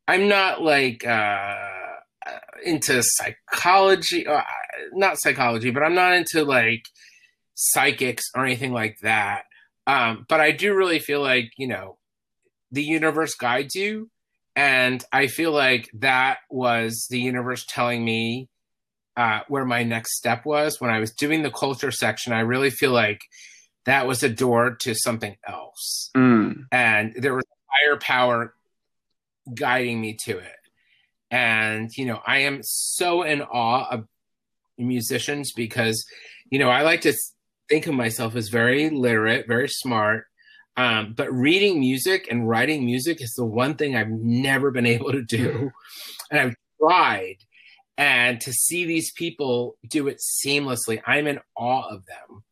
I'm 0.08 0.28
not 0.28 0.64
like 0.64 1.06
uh, 1.06 1.79
into 2.64 3.02
psychology, 3.04 4.28
uh, 4.28 4.42
not 4.94 5.20
psychology, 5.20 5.72
but 5.72 5.84
I'm 5.84 5.96
not 5.96 6.14
into 6.14 6.44
like 6.44 6.86
psychics 7.56 8.24
or 8.36 8.46
anything 8.46 8.72
like 8.72 8.98
that. 9.02 9.44
Um, 9.88 10.26
but 10.30 10.40
I 10.40 10.52
do 10.52 10.76
really 10.76 11.00
feel 11.00 11.22
like, 11.22 11.52
you 11.58 11.68
know, 11.68 11.98
the 12.72 12.84
universe 12.84 13.36
guides 13.36 13.76
you. 13.76 14.10
And 14.56 15.04
I 15.12 15.28
feel 15.28 15.52
like 15.52 15.90
that 16.00 16.40
was 16.50 17.08
the 17.10 17.20
universe 17.20 17.66
telling 17.68 18.04
me 18.04 18.50
uh, 19.16 19.42
where 19.48 19.66
my 19.66 19.84
next 19.84 20.18
step 20.18 20.46
was. 20.46 20.80
When 20.80 20.92
I 20.92 21.00
was 21.00 21.12
doing 21.12 21.44
the 21.44 21.52
culture 21.52 21.92
section, 21.92 22.34
I 22.34 22.42
really 22.42 22.70
feel 22.70 22.92
like 22.92 23.22
that 23.86 24.08
was 24.08 24.22
a 24.24 24.30
door 24.30 24.78
to 24.82 24.94
something 24.94 25.36
else. 25.48 26.12
Mm. 26.16 26.66
And 26.72 27.14
there 27.16 27.34
was 27.34 27.46
a 27.46 27.90
higher 27.90 27.98
power 27.98 28.54
guiding 29.54 30.00
me 30.00 30.18
to 30.26 30.38
it. 30.38 30.56
And, 31.32 31.90
you 31.96 32.06
know, 32.06 32.22
I 32.26 32.40
am 32.40 32.62
so 32.64 33.24
in 33.24 33.42
awe 33.42 33.88
of 33.90 34.08
musicians 34.78 35.52
because, 35.52 36.06
you 36.50 36.60
know, 36.60 36.70
I 36.70 36.82
like 36.82 37.02
to 37.02 37.14
think 37.70 37.88
of 37.88 37.94
myself 37.94 38.36
as 38.36 38.50
very 38.50 38.90
literate, 38.90 39.48
very 39.48 39.70
smart. 39.70 40.26
Um, 40.76 41.14
but 41.16 41.32
reading 41.32 41.80
music 41.80 42.28
and 42.32 42.48
writing 42.48 42.86
music 42.86 43.22
is 43.22 43.34
the 43.36 43.46
one 43.46 43.76
thing 43.76 43.96
I've 43.96 44.10
never 44.10 44.72
been 44.72 44.86
able 44.98 45.12
to 45.12 45.24
do. 45.24 45.72
And 46.32 46.40
I've 46.40 46.56
tried. 46.80 47.38
And 47.98 48.40
to 48.42 48.54
see 48.54 48.86
these 48.86 49.12
people 49.12 49.78
do 49.88 50.08
it 50.08 50.22
seamlessly, 50.22 51.02
I'm 51.08 51.26
in 51.26 51.40
awe 51.58 51.90
of 51.90 52.06
them. 52.06 52.44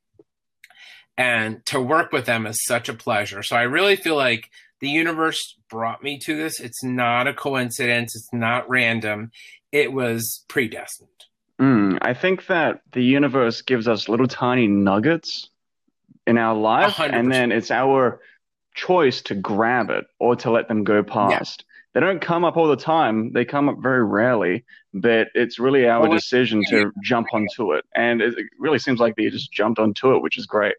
And 1.16 1.64
to 1.68 1.80
work 1.80 2.12
with 2.12 2.26
them 2.26 2.48
is 2.48 2.66
such 2.66 2.90
a 2.90 2.96
pleasure. 2.96 3.44
So 3.44 3.56
I 3.56 3.62
really 3.62 3.96
feel 3.96 4.16
like 4.16 4.50
the 4.80 4.90
universe 4.90 5.58
brought 5.70 6.04
me 6.04 6.20
to 6.20 6.36
this. 6.36 6.60
It's 6.60 6.84
not 6.84 7.28
a 7.28 7.34
coincidence, 7.34 8.16
it's 8.16 8.30
not 8.34 8.70
random. 8.70 9.32
It 9.72 9.92
was 9.92 10.46
predestined. 10.48 11.10
Mm, 11.60 11.98
I 12.02 12.14
think 12.14 12.48
that 12.48 12.82
the 12.94 13.04
universe 13.04 13.62
gives 13.62 13.88
us 13.88 14.08
little 14.08 14.28
tiny 14.28 14.68
nuggets 14.68 15.50
in 16.28 16.38
our 16.38 16.56
life, 16.56 16.94
100%. 16.96 17.14
and 17.14 17.32
then 17.32 17.52
it's 17.52 17.72
our 17.72 18.20
choice 18.76 19.22
to 19.24 19.36
grab 19.36 19.90
it 19.90 20.06
or 20.20 20.36
to 20.36 20.52
let 20.52 20.68
them 20.68 20.84
go 20.84 21.02
past. 21.04 21.66
They 21.94 22.00
don't 22.00 22.22
come 22.22 22.46
up 22.46 22.58
all 22.58 22.68
the 22.68 22.76
time, 22.76 23.34
they 23.34 23.44
come 23.44 23.70
up 23.70 23.78
very 23.82 24.06
rarely, 24.06 24.66
but 24.94 25.30
it's 25.34 25.58
really 25.58 25.88
our 25.88 26.02
Well, 26.02 26.12
decision 26.12 26.62
to 26.70 26.92
jump 27.04 27.28
onto 27.34 27.74
it. 27.74 27.86
And 27.96 28.22
it 28.22 28.36
really 28.60 28.78
seems 28.78 29.00
like 29.00 29.16
they 29.16 29.30
just 29.30 29.52
jumped 29.52 29.80
onto 29.80 30.16
it, 30.16 30.22
which 30.22 30.38
is 30.38 30.46
great. 30.46 30.76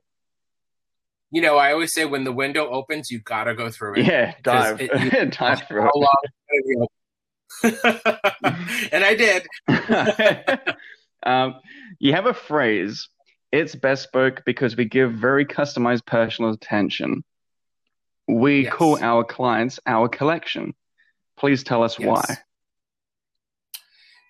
You 1.31 1.43
know, 1.43 1.57
I 1.57 1.73
always 1.73 1.93
say 1.93 2.05
when 2.07 2.25
the 2.25 2.33
window 2.33 2.69
opens, 2.71 3.11
you 3.11 3.21
got 3.21 3.45
to 3.45 3.55
go 3.55 3.71
through 3.71 3.97
it. 3.97 4.07
Yeah, 4.07 4.35
dive, 4.43 4.81
it- 4.81 4.91
you- 5.01 5.11
dive 5.31 5.67
through 5.69 5.83
How 5.83 5.91
long 5.95 6.17
it's 6.25 6.35
gonna 6.49 6.63
be 6.67 6.77
open. 6.81 6.89
and 8.93 9.05
I 9.05 9.15
did. 9.15 9.47
um, 11.25 11.61
you 11.99 12.13
have 12.15 12.27
a 12.27 12.35
phrase. 12.35 13.09
It's 13.53 13.75
bespoke 13.75 14.43
because 14.45 14.77
we 14.77 14.85
give 14.85 15.13
very 15.13 15.45
customized 15.47 16.05
personal 16.07 16.51
attention. 16.53 17.25
We 18.27 18.65
Yes. 18.65 18.75
call 18.75 18.99
our 19.03 19.25
clients 19.25 19.81
our 19.87 20.09
collection. 20.09 20.75
Please 21.39 21.63
tell 21.65 21.83
us 21.83 21.99
Yes. 21.99 22.07
why. 22.09 22.37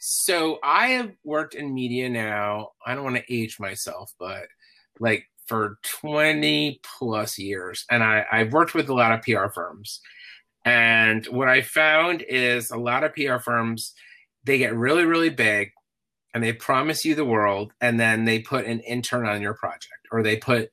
So 0.01 0.59
I 0.63 0.89
have 0.89 1.11
worked 1.25 1.55
in 1.55 1.75
media 1.75 2.09
now. 2.09 2.71
I 2.87 2.95
don't 2.95 3.03
want 3.05 3.17
to 3.17 3.25
age 3.35 3.59
myself, 3.59 4.13
but 4.19 4.47
like 5.01 5.25
for 5.49 5.79
20 6.01 6.81
plus 6.99 7.39
years. 7.39 7.85
And 7.91 8.05
I, 8.05 8.25
I've 8.31 8.53
worked 8.53 8.75
with 8.75 8.89
a 8.89 8.95
lot 8.95 9.13
of 9.13 9.23
PR 9.23 9.49
firms. 9.53 10.01
And 10.65 11.25
what 11.27 11.49
I 11.49 11.63
found 11.63 12.23
is 12.29 12.71
a 12.71 12.77
lot 12.77 13.05
of 13.05 13.15
PR 13.15 13.39
firms, 13.39 13.95
they 14.45 14.59
get 14.59 14.77
really, 14.77 15.05
really 15.05 15.31
big 15.31 15.71
and 16.35 16.45
they 16.45 16.53
promise 16.53 17.05
you 17.05 17.15
the 17.15 17.25
world. 17.25 17.73
And 17.81 17.99
then 17.99 18.25
they 18.25 18.41
put 18.41 18.67
an 18.67 18.81
intern 18.81 19.27
on 19.27 19.41
your 19.41 19.55
project 19.55 20.07
or 20.13 20.23
they 20.23 20.37
put, 20.37 20.71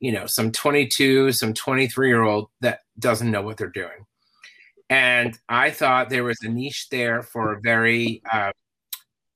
you 0.00 0.12
know, 0.12 0.26
some 0.26 0.52
22, 0.52 1.32
some 1.32 1.54
23 1.54 2.08
year 2.08 2.22
old 2.22 2.48
that 2.60 2.80
doesn't 2.98 3.30
know 3.30 3.42
what 3.42 3.56
they're 3.56 3.68
doing. 3.68 4.06
And 4.88 5.38
I 5.48 5.70
thought 5.70 6.10
there 6.10 6.24
was 6.24 6.38
a 6.42 6.48
niche 6.48 6.88
there 6.90 7.22
for 7.22 7.52
a 7.52 7.60
very 7.60 8.22
uh, 8.30 8.52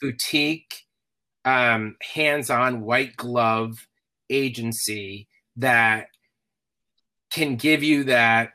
boutique, 0.01 0.83
um, 1.45 1.97
hands 2.15 2.51
on, 2.51 2.83
white 2.83 3.17
glove 3.17 3.87
agency 4.31 5.29
that 5.57 6.09
can 7.31 7.57
give 7.57 7.83
you 7.83 8.05
that 8.05 8.53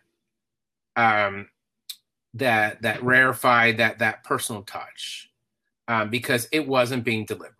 um, 0.96 1.50
that 2.34 2.82
that 2.82 3.04
rarefied 3.04 3.78
that 3.78 4.00
that 4.00 4.24
personal 4.24 4.63
touch 4.63 5.30
um, 5.88 6.10
because 6.10 6.48
it 6.51 6.68
wasn't 6.68 7.03
being 7.03 7.25
delivered. 7.25 7.55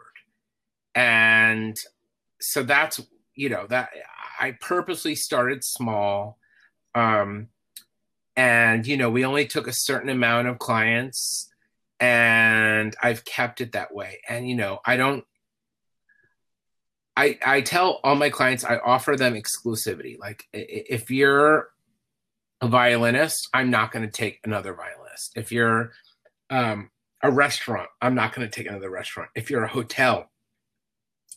And 0.96 1.76
so 2.40 2.64
that's 2.64 3.00
you 3.36 3.50
know 3.50 3.66
that 3.68 3.90
i 4.40 4.52
purposely 4.52 5.16
started 5.16 5.64
small 5.64 6.38
um, 6.96 7.48
and 8.36 8.86
you 8.86 8.98
know 8.98 9.10
we 9.10 9.24
only 9.24 9.46
took 9.46 9.68
a 9.68 9.74
certain 9.74 10.10
amount 10.10 10.48
of 10.48 10.60
clients 10.60 11.50
and 12.00 12.96
i've 13.02 13.24
kept 13.26 13.62
it 13.62 13.72
that 13.74 13.94
way. 13.94 14.20
And 14.28 14.50
you 14.50 14.56
know 14.56 14.80
i 14.86 14.98
don't 14.98 15.24
i 17.18 17.38
i 17.46 17.62
tell 17.62 18.00
all 18.04 18.16
my 18.16 18.30
clients 18.30 18.64
i 18.64 18.78
offer 18.78 19.16
them 19.16 19.34
exclusivity. 19.34 20.18
Like 20.20 20.48
if 20.54 21.10
you're 21.10 21.70
a 22.62 22.68
violinist 22.68 23.50
i'm 23.54 23.70
not 23.70 23.92
going 23.92 24.06
to 24.06 24.12
take 24.12 24.40
another 24.44 24.74
violinist. 24.74 25.34
If 25.36 25.52
you're 25.52 25.92
um, 26.50 26.90
a 27.24 27.32
restaurant 27.32 27.90
i'm 28.02 28.16
not 28.16 28.34
going 28.34 28.48
to 28.48 28.54
take 28.54 28.68
another 28.68 28.90
restaurant. 28.90 29.30
If 29.36 29.50
you're 29.50 29.64
a 29.64 29.70
hotel 29.70 30.30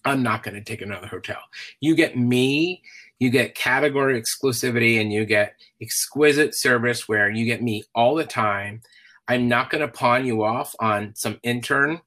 i'm 0.05 0.23
not 0.23 0.43
going 0.43 0.55
to 0.55 0.65
take 0.65 0.83
another 0.83 1.07
hotel. 1.07 1.39
You 1.81 1.95
get 1.95 2.17
me 2.17 2.83
you 3.19 3.31
get 3.31 3.55
category 3.55 4.21
exclusivity 4.21 5.01
and 5.01 5.13
you 5.13 5.25
get 5.25 5.55
exquisite 5.81 6.55
service 6.55 7.09
where 7.09 7.31
you 7.31 7.45
get 7.45 7.63
me 7.63 7.85
all 7.95 8.15
the 8.15 8.27
time. 8.27 8.83
I'm 9.27 9.49
not 9.49 9.71
going 9.71 9.81
to 9.81 9.89
pawn 9.89 10.27
you 10.27 10.45
off 10.45 10.75
on 10.79 11.15
some 11.15 11.39
intern 11.43 12.01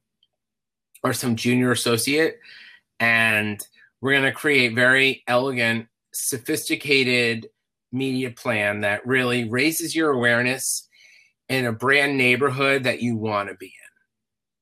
or 1.02 1.12
some 1.12 1.36
junior 1.36 1.72
associate 1.72 2.38
and 3.00 3.60
we're 4.00 4.12
going 4.12 4.24
to 4.24 4.32
create 4.32 4.74
very 4.74 5.22
elegant 5.26 5.88
sophisticated 6.12 7.48
media 7.92 8.30
plan 8.30 8.80
that 8.80 9.06
really 9.06 9.48
raises 9.48 9.94
your 9.94 10.10
awareness 10.10 10.88
in 11.48 11.64
a 11.64 11.72
brand 11.72 12.18
neighborhood 12.18 12.84
that 12.84 13.00
you 13.00 13.16
want 13.16 13.48
to 13.48 13.54
be 13.54 13.66
in 13.66 13.88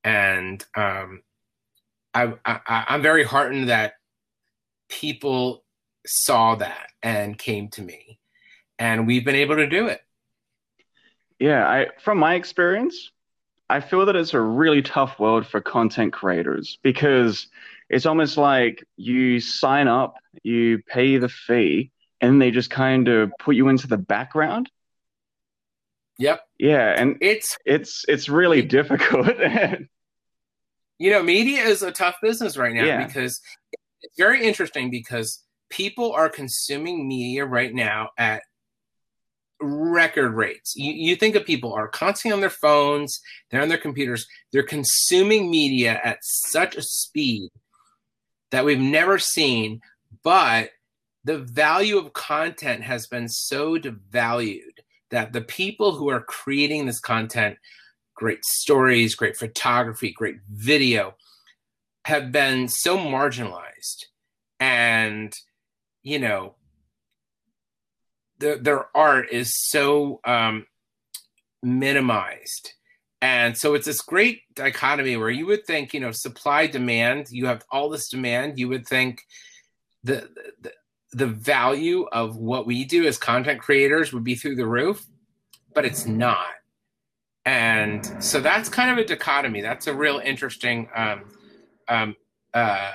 and 0.07 0.65
um, 0.73 1.21
I, 2.13 2.33
I, 2.45 2.59
I'm 2.87 3.01
very 3.01 3.25
heartened 3.25 3.69
that 3.69 3.93
people 4.87 5.65
saw 6.05 6.55
that 6.55 6.91
and 7.03 7.37
came 7.37 7.67
to 7.69 7.81
me, 7.81 8.17
and 8.79 9.05
we've 9.05 9.25
been 9.25 9.35
able 9.35 9.57
to 9.57 9.67
do 9.67 9.87
it. 9.87 10.01
Yeah, 11.39 11.67
I 11.67 11.87
from 12.01 12.19
my 12.19 12.35
experience, 12.35 13.11
I 13.69 13.81
feel 13.81 14.05
that 14.05 14.15
it's 14.15 14.33
a 14.33 14.39
really 14.39 14.81
tough 14.81 15.19
world 15.19 15.45
for 15.45 15.59
content 15.59 16.13
creators 16.13 16.79
because 16.81 17.47
it's 17.89 18.05
almost 18.05 18.37
like 18.37 18.83
you 18.97 19.39
sign 19.39 19.87
up, 19.87 20.15
you 20.43 20.81
pay 20.87 21.17
the 21.17 21.29
fee, 21.29 21.91
and 22.21 22.41
they 22.41 22.51
just 22.51 22.69
kind 22.69 23.07
of 23.07 23.31
put 23.39 23.55
you 23.55 23.69
into 23.69 23.87
the 23.87 23.97
background. 23.97 24.69
Yep, 26.19 26.41
Yeah, 26.57 26.99
and 26.99 27.17
it's 27.21 27.57
it's 27.65 28.03
it's 28.07 28.27
really 28.27 28.63
difficult. 28.63 29.27
you 30.99 31.11
know, 31.11 31.21
media 31.21 31.61
is 31.63 31.83
a 31.83 31.91
tough 31.91 32.15
business 32.21 32.57
right 32.57 32.73
now 32.73 32.85
Yeah. 32.85 33.05
because 33.05 33.39
it's 34.01 34.17
very 34.17 34.43
interesting 34.43 34.89
because 34.89 35.43
people 35.69 36.11
are 36.13 36.29
consuming 36.29 37.07
media 37.07 37.45
right 37.45 37.73
now 37.73 38.09
at 38.17 38.41
record 39.61 40.33
rates. 40.33 40.75
You, 40.75 40.91
you 40.93 41.15
think 41.15 41.35
of 41.35 41.45
people 41.45 41.73
are 41.73 41.87
constantly 41.87 42.33
on 42.33 42.41
their 42.41 42.49
phones, 42.49 43.19
they're 43.49 43.61
on 43.61 43.69
their 43.69 43.77
computers, 43.77 44.27
they're 44.51 44.63
consuming 44.63 45.51
media 45.51 45.99
at 46.03 46.17
such 46.21 46.75
a 46.75 46.81
speed 46.81 47.49
that 48.51 48.65
we've 48.65 48.79
never 48.79 49.19
seen, 49.19 49.81
but 50.23 50.69
the 51.23 51.39
value 51.39 51.97
of 51.97 52.13
content 52.13 52.83
has 52.83 53.07
been 53.07 53.27
so 53.27 53.77
devalued 53.77 54.79
that 55.09 55.33
the 55.33 55.41
people 55.41 55.93
who 55.93 56.09
are 56.09 56.21
creating 56.21 56.85
this 56.85 56.99
content, 56.99 57.57
great 58.15 58.43
stories, 58.45 59.15
great 59.15 59.35
photography, 59.35 60.11
great 60.11 60.37
video, 60.49 61.15
have 62.05 62.31
been 62.31 62.67
so 62.67 62.97
marginalized. 62.97 64.05
And, 64.59 65.33
you 66.03 66.19
know, 66.19 66.55
the, 68.39 68.59
their 68.61 68.85
art 68.95 69.27
is 69.31 69.53
so 69.69 70.19
um, 70.23 70.65
minimized. 71.61 72.73
And 73.21 73.57
so 73.57 73.73
it's 73.73 73.85
this 73.87 74.01
great 74.01 74.41
dichotomy 74.53 75.17
where 75.17 75.29
you 75.29 75.47
would 75.47 75.65
think, 75.65 75.93
you 75.93 75.99
know, 75.99 76.11
supply 76.11 76.67
demand, 76.67 77.27
you 77.31 77.47
have 77.47 77.63
all 77.71 77.89
this 77.89 78.09
demand, 78.09 78.59
you 78.59 78.69
would 78.69 78.87
think 78.87 79.23
the, 80.03 80.29
the 80.61 80.71
the 81.13 81.27
value 81.27 82.05
of 82.11 82.35
what 82.35 82.67
we 82.67 82.85
do 82.85 83.05
as 83.05 83.17
content 83.17 83.61
creators 83.61 84.13
would 84.13 84.23
be 84.23 84.35
through 84.35 84.55
the 84.55 84.67
roof, 84.67 85.05
but 85.73 85.85
it's 85.85 86.05
not. 86.05 86.47
And 87.45 88.05
so 88.23 88.41
that's 88.41 88.67
kind 88.67 88.91
of 88.91 88.97
a 88.97 89.07
dichotomy. 89.07 89.61
That's 89.61 89.87
a 89.87 89.95
real 89.95 90.19
interesting 90.19 90.89
um, 90.93 91.23
um, 91.87 92.15
uh, 92.53 92.91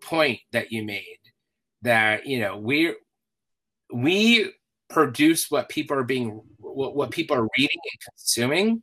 point 0.00 0.40
that 0.52 0.72
you 0.72 0.84
made. 0.84 1.18
That 1.82 2.26
you 2.26 2.40
know 2.40 2.56
we 2.56 2.94
we 3.92 4.52
produce 4.88 5.50
what 5.50 5.68
people 5.68 5.98
are 5.98 6.04
being 6.04 6.40
what, 6.56 6.96
what 6.96 7.10
people 7.10 7.36
are 7.36 7.46
reading 7.58 7.78
and 7.92 8.00
consuming, 8.16 8.82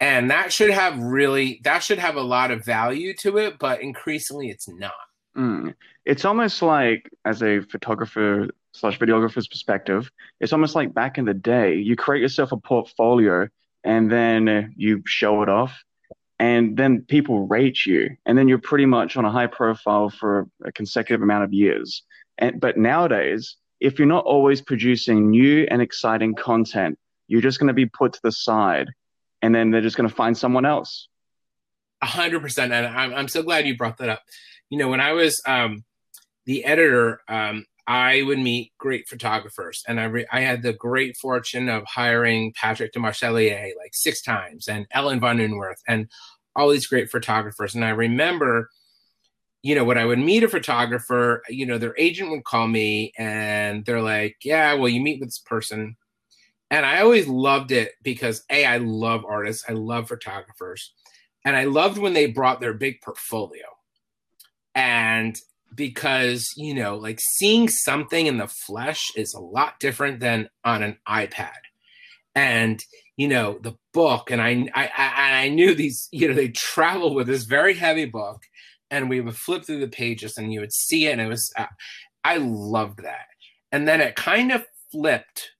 and 0.00 0.30
that 0.30 0.52
should 0.52 0.70
have 0.70 0.98
really 0.98 1.60
that 1.64 1.82
should 1.82 1.98
have 1.98 2.16
a 2.16 2.22
lot 2.22 2.50
of 2.50 2.64
value 2.64 3.14
to 3.20 3.38
it. 3.38 3.58
But 3.58 3.80
increasingly, 3.80 4.50
it's 4.50 4.68
not. 4.68 4.92
Mm. 5.36 5.74
it's 6.06 6.24
almost 6.24 6.62
like 6.62 7.10
as 7.26 7.42
a 7.42 7.60
photographer 7.60 8.48
slash 8.72 8.98
videographer's 8.98 9.46
perspective, 9.46 10.10
it's 10.40 10.54
almost 10.54 10.74
like 10.74 10.94
back 10.94 11.18
in 11.18 11.26
the 11.26 11.34
day, 11.34 11.74
you 11.74 11.94
create 11.94 12.22
yourself 12.22 12.52
a 12.52 12.56
portfolio 12.56 13.46
and 13.84 14.10
then 14.10 14.74
you 14.76 15.02
show 15.06 15.42
it 15.42 15.50
off 15.50 15.84
and 16.38 16.76
then 16.76 17.02
people 17.02 17.46
rate 17.46 17.86
you 17.86 18.10
and 18.26 18.36
then 18.36 18.48
you're 18.48 18.58
pretty 18.58 18.86
much 18.86 19.16
on 19.16 19.24
a 19.24 19.30
high 19.30 19.46
profile 19.46 20.10
for 20.10 20.46
a 20.64 20.72
consecutive 20.72 21.22
amount 21.22 21.44
of 21.44 21.52
years 21.52 22.02
and 22.38 22.60
but 22.60 22.76
nowadays 22.76 23.56
if 23.80 23.98
you're 23.98 24.08
not 24.08 24.24
always 24.24 24.60
producing 24.60 25.30
new 25.30 25.66
and 25.70 25.80
exciting 25.80 26.34
content 26.34 26.98
you're 27.28 27.40
just 27.40 27.58
going 27.58 27.68
to 27.68 27.74
be 27.74 27.86
put 27.86 28.12
to 28.12 28.20
the 28.22 28.32
side 28.32 28.88
and 29.46 29.54
then 29.54 29.70
they're 29.70 29.80
just 29.80 29.96
going 29.96 30.08
to 30.08 30.14
find 30.14 30.36
someone 30.36 30.66
else. 30.66 31.08
A 32.02 32.06
hundred 32.06 32.40
percent 32.40 32.72
and 32.72 32.86
I'm, 32.86 33.14
I'm 33.14 33.28
so 33.28 33.42
glad 33.42 33.66
you 33.66 33.76
brought 33.76 33.98
that 33.98 34.08
up. 34.08 34.22
You 34.68 34.78
know 34.78 34.88
when 34.88 35.00
i 35.00 35.12
was 35.12 35.40
um 35.46 35.84
the 36.44 36.64
editor 36.64 37.20
um 37.28 37.64
I 37.86 38.22
would 38.22 38.40
meet 38.40 38.72
great 38.78 39.06
photographers, 39.06 39.84
and 39.86 40.00
I 40.00 40.04
re- 40.06 40.26
I 40.32 40.40
had 40.40 40.62
the 40.62 40.72
great 40.72 41.16
fortune 41.16 41.68
of 41.68 41.84
hiring 41.84 42.52
Patrick 42.52 42.92
Demarchelier 42.92 43.70
like 43.78 43.92
six 43.92 44.22
times, 44.22 44.66
and 44.66 44.86
Ellen 44.90 45.20
von 45.20 45.38
Unwerth, 45.38 45.82
and 45.86 46.08
all 46.56 46.68
these 46.68 46.88
great 46.88 47.10
photographers. 47.10 47.76
And 47.76 47.84
I 47.84 47.90
remember, 47.90 48.70
you 49.62 49.76
know, 49.76 49.84
when 49.84 49.98
I 49.98 50.04
would 50.04 50.18
meet 50.18 50.42
a 50.42 50.48
photographer, 50.48 51.44
you 51.48 51.64
know, 51.64 51.78
their 51.78 51.94
agent 51.96 52.30
would 52.30 52.42
call 52.42 52.66
me, 52.66 53.12
and 53.16 53.84
they're 53.84 54.02
like, 54.02 54.38
"Yeah, 54.42 54.74
well, 54.74 54.88
you 54.88 55.00
meet 55.00 55.20
with 55.20 55.28
this 55.28 55.38
person," 55.38 55.96
and 56.70 56.84
I 56.84 57.00
always 57.00 57.28
loved 57.28 57.72
it 57.72 57.92
because 58.02 58.44
a 58.50 58.64
I 58.64 58.78
love 58.78 59.24
artists, 59.24 59.64
I 59.68 59.72
love 59.72 60.08
photographers, 60.08 60.92
and 61.44 61.56
I 61.56 61.64
loved 61.64 61.98
when 61.98 62.14
they 62.14 62.26
brought 62.26 62.60
their 62.60 62.74
big 62.74 63.00
portfolio, 63.02 63.64
and 64.74 65.36
because 65.74 66.52
you 66.56 66.74
know 66.74 66.96
like 66.96 67.20
seeing 67.36 67.68
something 67.68 68.26
in 68.26 68.38
the 68.38 68.48
flesh 68.48 69.10
is 69.16 69.34
a 69.34 69.40
lot 69.40 69.78
different 69.80 70.20
than 70.20 70.48
on 70.64 70.82
an 70.82 70.96
ipad. 71.08 71.50
And 72.34 72.82
you 73.16 73.28
know 73.28 73.58
the 73.62 73.74
book 73.94 74.30
and 74.30 74.42
i 74.42 74.68
i 74.74 75.44
i 75.44 75.48
knew 75.48 75.74
these 75.74 76.06
you 76.12 76.28
know 76.28 76.34
they 76.34 76.48
travel 76.48 77.14
with 77.14 77.26
this 77.26 77.44
very 77.44 77.72
heavy 77.72 78.04
book 78.04 78.42
and 78.90 79.08
we 79.08 79.22
would 79.22 79.34
flip 79.34 79.64
through 79.64 79.80
the 79.80 79.88
pages 79.88 80.36
and 80.36 80.52
you 80.52 80.60
would 80.60 80.72
see 80.72 81.06
it 81.06 81.12
and 81.12 81.22
it 81.22 81.28
was 81.28 81.50
uh, 81.56 81.66
i 82.24 82.36
loved 82.36 83.02
that. 83.02 83.26
And 83.72 83.86
then 83.86 84.00
it 84.00 84.16
kind 84.16 84.52
of 84.52 84.64
flipped 84.90 85.50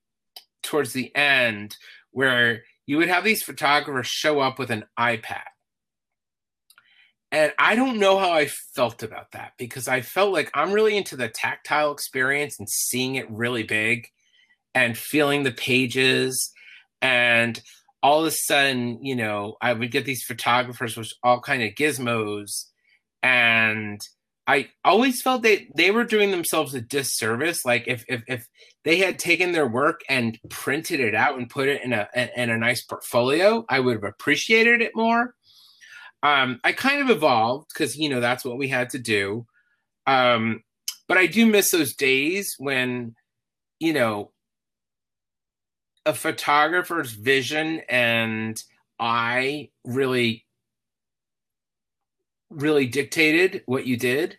towards 0.67 0.93
the 0.93 1.15
end 1.17 1.77
where 2.11 2.63
you 2.87 2.99
would 2.99 3.09
have 3.09 3.25
these 3.25 3.43
photographers 3.43 4.07
show 4.07 4.41
up 4.41 4.59
with 4.59 4.71
an 4.71 4.85
ipad 4.99 5.43
and 7.33 7.53
I 7.59 7.75
don't 7.75 7.99
know 7.99 8.19
how 8.19 8.33
I 8.33 8.47
felt 8.75 9.03
about 9.03 9.33
that 9.33 9.53
because 9.59 9.89
I 9.89 10.01
felt 10.01 10.33
like 10.33 10.51
I'm 10.55 10.73
really 10.73 10.97
into 10.97 11.17
the 11.17 11.29
tactile 11.29 11.93
experience 11.93 12.59
and 12.59 12.69
seeing 12.69 13.17
it 13.17 13.31
really 13.31 13.65
big 13.65 14.07
and 14.75 14.97
feeling 14.97 15.43
the 15.43 15.53
pages. 15.53 16.53
And 17.03 17.61
all 18.03 18.21
of 18.21 18.27
a 18.27 18.31
sudden, 18.31 19.05
you 19.05 19.17
know, 19.17 19.57
I 19.61 19.73
would 19.73 19.91
get 19.91 20.05
these 20.05 20.25
photographers 20.25 20.97
with 20.97 21.13
all 21.23 21.41
kind 21.41 21.63
of 21.63 21.75
gizmos. 21.75 22.67
And 23.23 24.01
I 24.47 24.69
always 24.85 25.23
felt 25.23 25.43
that 25.43 25.67
they 25.75 25.91
were 25.91 26.05
doing 26.05 26.31
themselves 26.31 26.75
a 26.75 26.81
disservice. 26.81 27.65
Like 27.65 27.89
if, 27.89 28.05
if, 28.09 28.23
if 28.29 28.47
they 28.85 28.99
had 28.99 29.19
taken 29.19 29.53
their 29.53 29.67
work 29.67 30.03
and 30.09 30.39
printed 30.49 31.01
it 31.01 31.15
out 31.15 31.37
and 31.37 31.51
put 31.51 31.69
it 31.69 31.83
in 31.83 31.93
a, 31.93 32.09
in 32.37 32.51
a 32.51 32.57
nice 32.57 32.85
portfolio, 32.85 33.65
I 33.69 33.81
would 33.81 33.95
have 33.95 34.05
appreciated 34.05 34.83
it 34.83 34.93
more 34.95 35.35
um, 36.23 36.61
I 36.65 36.73
kind 36.73 37.03
of 37.03 37.11
evolved 37.11 37.69
because 37.73 37.97
you 37.97 38.09
know 38.09 38.21
that's 38.21 38.45
what 38.45 38.59
we 38.59 38.69
had 38.69 38.91
to 38.91 38.99
do. 38.99 39.47
Um, 40.07 40.63
but 41.09 41.19
I 41.19 41.27
do 41.27 41.47
miss 41.47 41.71
those 41.71 41.95
days 41.95 42.55
when, 42.59 43.15
you 43.79 43.93
know, 43.93 44.33
a 46.05 46.15
photographer's 46.15 47.13
vision 47.13 47.83
and 47.89 48.61
I 48.99 49.71
really, 49.85 50.46
really 52.57 52.87
dictated 52.87 53.63
what 53.67 53.87
you 53.87 53.97
did. 53.97 54.39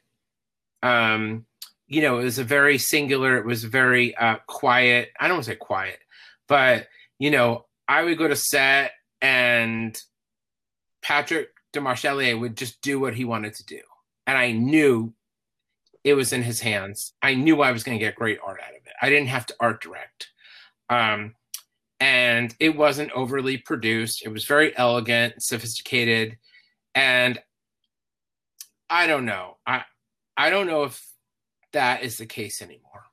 Um, 0.84 1.46
you 1.88 2.02
know, 2.02 2.20
it 2.20 2.26
was 2.26 2.40
a 2.40 2.44
very 2.44 2.78
singular, 2.78 3.38
it 3.38 3.46
was 3.46 3.64
very 3.64 4.16
uh, 4.16 4.38
quiet. 4.48 5.10
I 5.20 5.28
don't 5.28 5.38
want 5.38 5.46
to 5.46 5.52
say 5.52 5.58
quiet, 5.58 6.00
but, 6.48 6.88
you 7.20 7.32
know, 7.32 7.66
I 7.88 8.04
would 8.04 8.18
go 8.18 8.28
to 8.28 8.36
set 8.36 8.92
and 9.22 9.98
Patrick 11.02 11.50
Demarchelier 11.74 12.40
would 12.40 12.58
just 12.58 12.82
do 12.82 13.00
what 13.00 13.14
he 13.14 13.24
wanted 13.24 13.54
to 13.56 13.66
do. 13.66 13.80
And 14.26 14.38
I 14.38 14.52
knew 14.52 15.14
it 16.04 16.16
was 16.16 16.34
in 16.34 16.44
his 16.44 16.60
hands. 16.60 17.14
I 17.22 17.36
knew 17.36 17.62
I 17.62 17.72
was 17.72 17.84
going 17.84 17.98
to 17.98 18.04
get 18.04 18.16
great 18.16 18.40
art 18.46 18.60
out 18.62 18.72
of 18.72 18.76
it. 18.86 18.94
I 19.02 19.10
didn't 19.10 19.30
have 19.30 19.46
to 19.48 19.56
art 19.60 19.82
direct. 19.82 20.30
Um, 20.90 21.36
and 22.00 22.54
it 22.60 22.76
wasn't 22.76 23.12
overly 23.12 23.58
produced. 23.58 24.26
It 24.26 24.30
was 24.30 24.46
very 24.46 24.78
elegant, 24.78 25.42
sophisticated. 25.42 26.38
And 26.94 27.40
I 28.90 29.08
don't 29.08 29.26
know. 29.26 29.58
I 29.66 29.84
I 30.36 30.50
don't 30.50 30.68
know 30.68 30.84
if 30.84 31.04
that 31.74 32.04
is 32.04 32.18
the 32.18 32.26
case 32.26 32.62
anymore. 32.62 33.06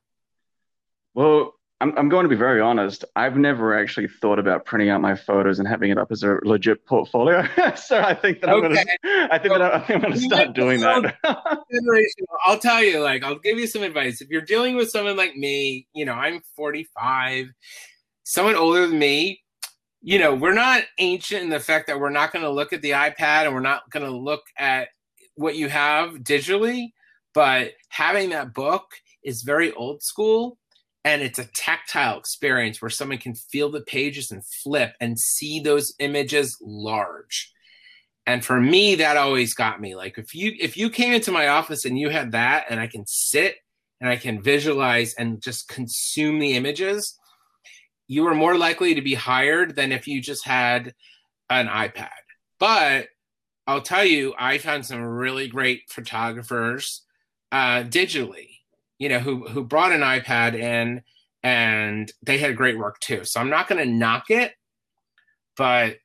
Well, 1.15 1.55
I'm, 1.81 1.93
I'm 1.99 2.09
going 2.09 2.23
to 2.23 2.29
be 2.29 2.37
very 2.37 2.61
honest. 2.61 3.05
I've 3.17 3.37
never 3.37 3.79
actually 3.79 4.09
thought 4.09 4.39
about 4.39 4.65
printing 4.65 4.91
out 4.91 5.01
my 5.01 5.15
photos 5.15 5.59
and 5.59 5.69
having 5.69 5.91
it 5.91 5.99
up 5.99 6.11
as 6.13 6.23
a 6.23 6.39
legit 6.43 6.87
portfolio. 6.87 7.47
so 7.77 8.01
I 8.01 8.15
think 8.15 8.41
that 8.41 8.51
okay. 8.51 8.67
I'm 8.67 8.73
going 8.73 8.87
to. 8.87 9.29
I 9.31 9.39
think 9.39 9.55
that 9.55 9.91
I'm 9.91 10.01
going 10.01 10.13
to 10.13 10.19
start 10.19 10.55
doing 10.55 10.81
that. 10.81 11.15
I'll 12.47 12.59
tell 12.59 12.83
you, 12.83 13.01
like, 13.01 13.23
I'll 13.23 13.39
give 13.39 13.59
you 13.59 13.67
some 13.67 13.83
advice. 13.83 14.21
If 14.21 14.31
you're 14.31 14.41
dealing 14.41 14.77
with 14.77 14.91
someone 14.91 15.17
like 15.17 15.37
me, 15.37 15.87
you 15.95 16.05
know, 16.05 16.15
I'm 16.15 16.41
45, 16.57 17.53
someone 18.23 18.55
older 18.55 18.87
than 18.87 18.99
me. 18.99 19.43
You 20.01 20.19
know, 20.19 20.35
we're 20.35 20.55
not 20.55 20.85
ancient 20.99 21.43
in 21.43 21.51
the 21.51 21.61
fact 21.61 21.89
that 21.89 21.99
we're 21.99 22.11
not 22.11 22.33
going 22.33 22.45
to 22.45 22.51
look 22.51 22.73
at 22.73 22.83
the 22.83 22.91
iPad 22.91 23.47
and 23.47 23.55
we're 23.55 23.61
not 23.61 23.91
going 23.91 24.05
to 24.05 24.13
look 24.17 24.43
at 24.57 24.89
what 25.37 25.57
you 25.57 25.69
have 25.69 26.15
digitally, 26.17 26.93
but 27.33 27.73
having 27.89 28.31
that 28.31 28.55
book 28.55 28.85
is 29.25 29.43
very 29.43 29.73
old 29.73 30.03
school 30.03 30.59
and 31.05 31.23
it's 31.23 31.39
a 31.39 31.49
tactile 31.55 32.19
experience 32.19 32.81
where 32.81 32.91
someone 32.91 33.19
can 33.19 33.35
feel 33.35 33.71
the 33.71 33.83
pages 33.83 34.31
and 34.31 34.45
flip 34.47 34.95
and 35.01 35.19
see 35.19 35.61
those 35.61 35.95
images 35.99 36.57
large. 36.63 37.53
And 38.27 38.45
for 38.45 38.61
me 38.61 38.95
that 38.97 39.17
always 39.17 39.55
got 39.55 39.81
me. 39.81 39.95
Like 39.95 40.17
if 40.17 40.35
you 40.35 40.53
if 40.59 40.77
you 40.77 40.89
came 40.89 41.13
into 41.13 41.33
my 41.33 41.49
office 41.49 41.85
and 41.85 41.99
you 41.99 42.09
had 42.09 42.33
that 42.33 42.67
and 42.71 42.81
i 42.81 42.87
can 42.87 43.05
sit 43.07 43.57
and 44.01 44.09
i 44.09 44.17
can 44.17 44.43
visualize 44.43 45.15
and 45.15 45.43
just 45.43 45.69
consume 45.69 46.39
the 46.39 46.55
images 46.55 47.19
you 48.07 48.27
are 48.27 48.35
more 48.35 48.57
likely 48.57 48.95
to 48.95 49.03
be 49.03 49.15
hired 49.15 49.77
than 49.77 49.93
if 49.93 50.07
you 50.07 50.21
just 50.21 50.47
had 50.47 50.95
an 51.51 51.67
ipad. 51.69 52.09
But 52.59 53.09
i'll 53.67 53.83
tell 53.83 54.05
you 54.05 54.35
i 54.39 54.59
found 54.59 54.85
some 54.85 55.03
really 55.03 55.49
great 55.49 55.83
photographers 55.89 57.03
uh, 57.53 57.85
digitally 57.85 58.55
you 58.99 59.09
know, 59.09 59.19
who 59.19 59.47
who 59.47 59.65
brought 59.65 59.93
an 59.93 60.01
iPad 60.01 60.55
in 60.55 61.03
and 61.43 62.11
they 62.23 62.39
had 62.39 62.57
great 62.57 62.79
work 62.79 63.01
too. 63.01 63.25
So 63.25 63.41
I'm 63.41 63.51
not 63.51 63.69
going 63.69 63.85
to 63.85 63.93
knock 63.93 64.31
it, 64.31 64.53
but 65.57 65.97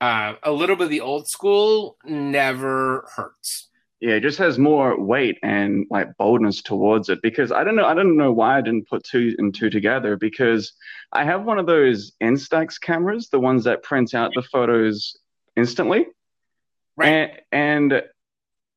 uh, 0.00 0.34
a 0.42 0.50
little 0.50 0.76
bit 0.76 0.84
of 0.84 0.90
the 0.90 1.02
old 1.02 1.28
school 1.28 1.96
never 2.04 3.06
hurts. 3.14 3.68
Yeah, 4.00 4.14
it 4.14 4.22
just 4.22 4.38
has 4.38 4.58
more 4.58 5.00
weight 5.00 5.38
and 5.42 5.86
like 5.88 6.16
boldness 6.18 6.62
towards 6.62 7.08
it 7.08 7.22
because 7.22 7.52
I 7.52 7.64
don't 7.64 7.76
know 7.76 7.86
I 7.86 7.94
don't 7.94 8.16
know 8.16 8.32
why 8.32 8.58
I 8.58 8.60
didn't 8.60 8.88
put 8.88 9.04
two 9.04 9.34
and 9.38 9.54
two 9.54 9.70
together 9.70 10.16
because 10.16 10.72
I 11.12 11.24
have 11.24 11.44
one 11.44 11.58
of 11.58 11.66
those 11.66 12.12
Instax 12.22 12.80
cameras, 12.80 13.28
the 13.28 13.40
ones 13.40 13.64
that 13.64 13.82
print 13.82 14.14
out 14.14 14.32
the 14.34 14.42
photos 14.42 15.16
instantly. 15.56 16.06
Right. 16.96 17.42
And, 17.52 17.92
and 17.92 18.02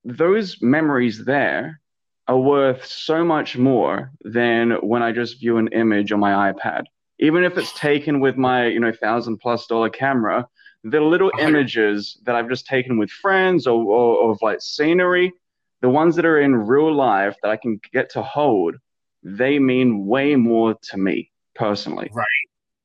those 0.04 0.62
memories 0.62 1.26
there 1.26 1.82
are 2.28 2.38
worth 2.38 2.86
so 2.86 3.24
much 3.24 3.58
more 3.58 4.12
than 4.22 4.72
when 4.82 5.02
I 5.04 5.12
just 5.12 5.40
view 5.40 5.58
an 5.58 5.70
image 5.70 6.12
on 6.12 6.20
my 6.20 6.52
iPad. 6.52 6.84
Even 7.20 7.44
if 7.44 7.58
it's 7.58 7.74
taken 7.74 8.20
with 8.20 8.38
my, 8.38 8.68
you 8.68 8.80
know, 8.80 8.92
thousand 8.92 9.38
plus 9.38 9.66
dollar 9.66 9.90
camera, 9.90 10.48
the 10.84 11.02
little 11.02 11.32
images 11.40 12.20
that 12.26 12.36
I've 12.36 12.50
just 12.50 12.68
taken 12.68 12.98
with 12.98 13.10
friends 13.10 13.66
or, 13.66 13.84
or, 13.84 14.18
or 14.18 14.32
of 14.32 14.40
like 14.42 14.62
scenery, 14.62 15.34
the 15.82 15.90
ones 15.90 16.16
that 16.16 16.26
are 16.26 16.40
in 16.40 16.56
real 16.56 16.94
life 16.94 17.36
that 17.42 17.50
I 17.50 17.58
can 17.58 17.80
get 17.94 18.12
to 18.12 18.22
hold, 18.22 18.76
they 19.24 19.58
mean 19.60 20.06
way 20.06 20.36
more 20.36 20.76
to 20.90 20.98
me 20.98 21.32
personally. 21.56 22.10
Right. 22.14 22.26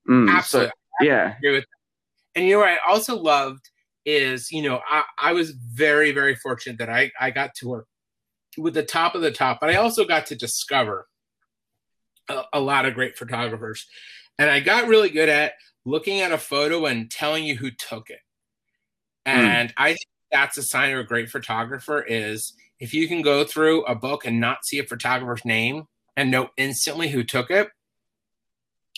Mm, 0.08 0.30
Absolutely. 0.30 0.72
So, 1.00 1.06
yeah. 1.06 1.34
And 2.34 2.46
you 2.46 2.54
know 2.54 2.60
what 2.60 2.68
I 2.68 2.78
also 2.88 3.16
loved 3.16 3.68
is, 4.04 4.50
you 4.50 4.62
know, 4.62 4.80
I, 4.88 5.04
I 5.18 5.32
was 5.32 5.50
very, 5.50 6.12
very 6.12 6.34
fortunate 6.34 6.78
that 6.78 6.90
I, 6.90 7.10
I 7.20 7.30
got 7.30 7.54
to 7.56 7.68
work 7.68 7.86
with 8.58 8.74
the 8.74 8.82
top 8.82 9.14
of 9.14 9.22
the 9.22 9.30
top. 9.30 9.60
But 9.60 9.70
I 9.70 9.76
also 9.76 10.04
got 10.04 10.26
to 10.26 10.36
discover 10.36 11.08
a, 12.28 12.42
a 12.54 12.60
lot 12.60 12.86
of 12.86 12.94
great 12.94 13.16
photographers. 13.16 13.86
And 14.38 14.50
I 14.50 14.60
got 14.60 14.88
really 14.88 15.10
good 15.10 15.28
at 15.28 15.52
looking 15.84 16.20
at 16.20 16.32
a 16.32 16.38
photo 16.38 16.86
and 16.86 17.10
telling 17.10 17.44
you 17.44 17.56
who 17.56 17.70
took 17.70 18.10
it. 18.10 18.20
Hmm. 19.26 19.38
And 19.38 19.68
mm. 19.70 19.74
I 19.76 19.88
think 19.88 20.06
that's 20.30 20.56
a 20.56 20.62
sign 20.62 20.92
of 20.92 20.98
a 20.98 21.04
great 21.04 21.30
photographer 21.30 22.02
is 22.02 22.54
if 22.80 22.94
you 22.94 23.06
can 23.06 23.22
go 23.22 23.44
through 23.44 23.84
a 23.84 23.94
book 23.94 24.24
and 24.24 24.40
not 24.40 24.64
see 24.64 24.78
a 24.78 24.84
photographer's 24.84 25.44
name 25.44 25.84
and 26.16 26.30
know 26.30 26.50
instantly 26.56 27.08
who 27.08 27.22
took 27.22 27.50
it. 27.50 27.68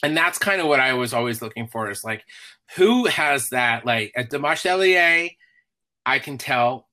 And 0.02 0.16
that's 0.16 0.38
kind 0.38 0.60
of 0.60 0.66
what 0.66 0.80
I 0.80 0.94
was 0.94 1.14
always 1.14 1.40
looking 1.40 1.68
for 1.68 1.90
is 1.90 2.04
like, 2.04 2.24
who 2.76 3.06
has 3.06 3.50
that? 3.50 3.86
Like 3.86 4.12
at 4.16 4.30
Demarche 4.30 5.30
I 6.06 6.18
can 6.18 6.38
tell. 6.38 6.88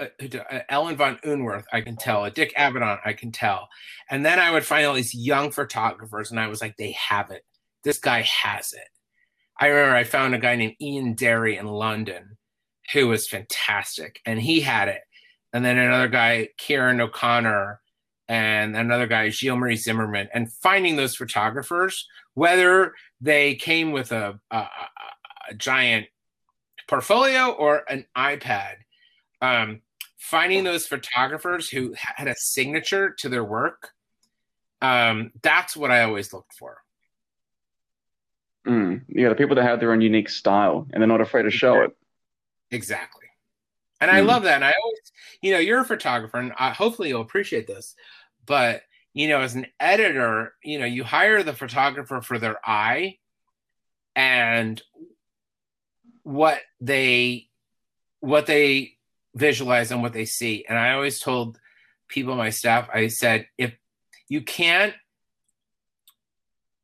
Uh, 0.00 0.06
uh, 0.20 0.58
Ellen 0.68 0.96
von 0.96 1.18
Unwerth, 1.24 1.66
I 1.72 1.80
can 1.80 1.96
tell. 1.96 2.24
A 2.24 2.30
Dick 2.30 2.52
Avedon, 2.56 2.98
I 3.04 3.12
can 3.12 3.30
tell. 3.30 3.68
And 4.10 4.26
then 4.26 4.40
I 4.40 4.50
would 4.50 4.64
find 4.64 4.84
all 4.86 4.94
these 4.94 5.14
young 5.14 5.52
photographers, 5.52 6.32
and 6.32 6.40
I 6.40 6.48
was 6.48 6.60
like, 6.60 6.76
they 6.76 6.92
have 6.92 7.30
it. 7.30 7.44
This 7.84 7.98
guy 7.98 8.22
has 8.22 8.72
it. 8.72 8.88
I 9.58 9.68
remember 9.68 9.94
I 9.94 10.02
found 10.02 10.34
a 10.34 10.38
guy 10.38 10.56
named 10.56 10.74
Ian 10.80 11.14
Derry 11.14 11.56
in 11.56 11.66
London 11.66 12.36
who 12.92 13.08
was 13.08 13.28
fantastic, 13.28 14.20
and 14.26 14.40
he 14.40 14.60
had 14.60 14.88
it. 14.88 15.02
And 15.52 15.64
then 15.64 15.78
another 15.78 16.08
guy, 16.08 16.48
Kieran 16.58 17.00
O'Connor, 17.00 17.80
and 18.28 18.76
another 18.76 19.06
guy, 19.06 19.28
Gilles 19.30 19.56
Marie 19.56 19.76
Zimmermann, 19.76 20.28
and 20.34 20.52
finding 20.52 20.96
those 20.96 21.14
photographers, 21.14 22.08
whether 22.34 22.94
they 23.20 23.54
came 23.54 23.92
with 23.92 24.12
a, 24.12 24.40
a, 24.50 24.66
a 25.48 25.54
giant 25.54 26.06
portfolio 26.88 27.50
or 27.50 27.82
an 27.88 28.06
iPad, 28.16 28.74
um, 29.40 29.80
finding 30.16 30.64
those 30.64 30.86
photographers 30.86 31.68
who 31.68 31.94
had 31.96 32.28
a 32.28 32.34
signature 32.36 33.14
to 33.18 33.28
their 33.28 33.44
work, 33.44 33.90
um, 34.82 35.32
that's 35.42 35.76
what 35.76 35.90
I 35.90 36.02
always 36.02 36.32
looked 36.32 36.54
for. 36.54 36.78
Mm, 38.66 39.02
yeah, 39.08 39.28
the 39.28 39.34
people 39.34 39.56
that 39.56 39.64
have 39.64 39.80
their 39.80 39.92
own 39.92 40.00
unique 40.00 40.28
style 40.28 40.86
and 40.92 41.00
they're 41.00 41.08
not 41.08 41.20
afraid 41.20 41.42
to 41.42 41.50
show 41.50 41.82
it. 41.82 41.96
Exactly. 42.70 43.26
And 44.00 44.10
mm. 44.10 44.14
I 44.14 44.20
love 44.20 44.44
that. 44.44 44.56
And 44.56 44.64
I 44.64 44.72
always, 44.82 45.12
you 45.42 45.52
know, 45.52 45.58
you're 45.58 45.80
a 45.80 45.84
photographer, 45.84 46.38
and 46.38 46.52
I, 46.58 46.70
hopefully 46.70 47.08
you'll 47.10 47.20
appreciate 47.20 47.66
this. 47.66 47.94
But 48.46 48.82
you 49.14 49.28
know, 49.28 49.40
as 49.40 49.54
an 49.54 49.66
editor, 49.78 50.54
you 50.62 50.78
know, 50.78 50.86
you 50.86 51.04
hire 51.04 51.42
the 51.42 51.52
photographer 51.52 52.20
for 52.20 52.38
their 52.38 52.58
eye 52.64 53.18
and 54.16 54.82
what 56.24 56.60
they 56.80 57.48
what 58.20 58.46
they 58.46 58.94
visualize 59.34 59.92
and 59.92 60.02
what 60.02 60.12
they 60.12 60.24
see. 60.24 60.64
And 60.68 60.78
I 60.78 60.92
always 60.92 61.20
told 61.20 61.60
people 62.08 62.34
my 62.34 62.50
staff, 62.50 62.88
I 62.92 63.08
said, 63.08 63.46
if 63.58 63.74
you 64.28 64.40
can't 64.40 64.94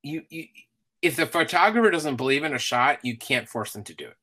you, 0.03 0.23
you 0.31 0.47
if 1.03 1.17
the 1.17 1.27
photographer 1.27 1.91
doesn't 1.91 2.17
believe 2.17 2.45
in 2.45 2.55
a 2.55 2.59
shot, 2.59 2.99
you 3.03 3.17
can't 3.17 3.49
force 3.49 3.73
them 3.73 3.85
to 3.85 3.95
do 3.95 4.09
it. 4.09 4.17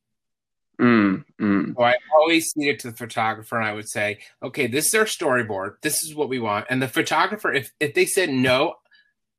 Mm, 0.80 1.26
mm. 1.42 1.76
So 1.76 1.84
I 1.84 1.96
always 2.16 2.52
see 2.52 2.70
it 2.70 2.80
to 2.80 2.92
the 2.92 2.98
photographer 2.98 3.58
and 3.58 3.68
I 3.68 3.74
would 3.74 3.90
say, 3.90 4.20
okay, 4.44 4.68
this 4.68 4.88
is 4.88 4.96
our 4.96 5.06
storyboard. 5.06 5.82
This 5.82 6.04
is 6.04 6.14
what 6.14 6.30
we 6.30 6.38
want. 6.38 6.68
And 6.70 6.80
the 6.80 6.88
photographer, 6.88 7.52
if, 7.52 7.72
if 7.80 7.96
they 7.96 8.06
said, 8.06 8.30
no, 8.30 8.76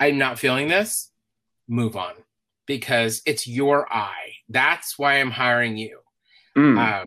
I'm 0.00 0.18
not 0.18 0.40
feeling 0.40 0.66
this, 0.66 1.12
move 1.68 1.96
on 1.96 2.14
because 2.68 3.22
it's 3.26 3.48
your 3.48 3.92
eye. 3.92 4.34
That's 4.48 4.96
why 4.96 5.14
I'm 5.14 5.32
hiring 5.32 5.76
you. 5.76 5.98
Mm. 6.56 6.78
Um, 6.78 7.06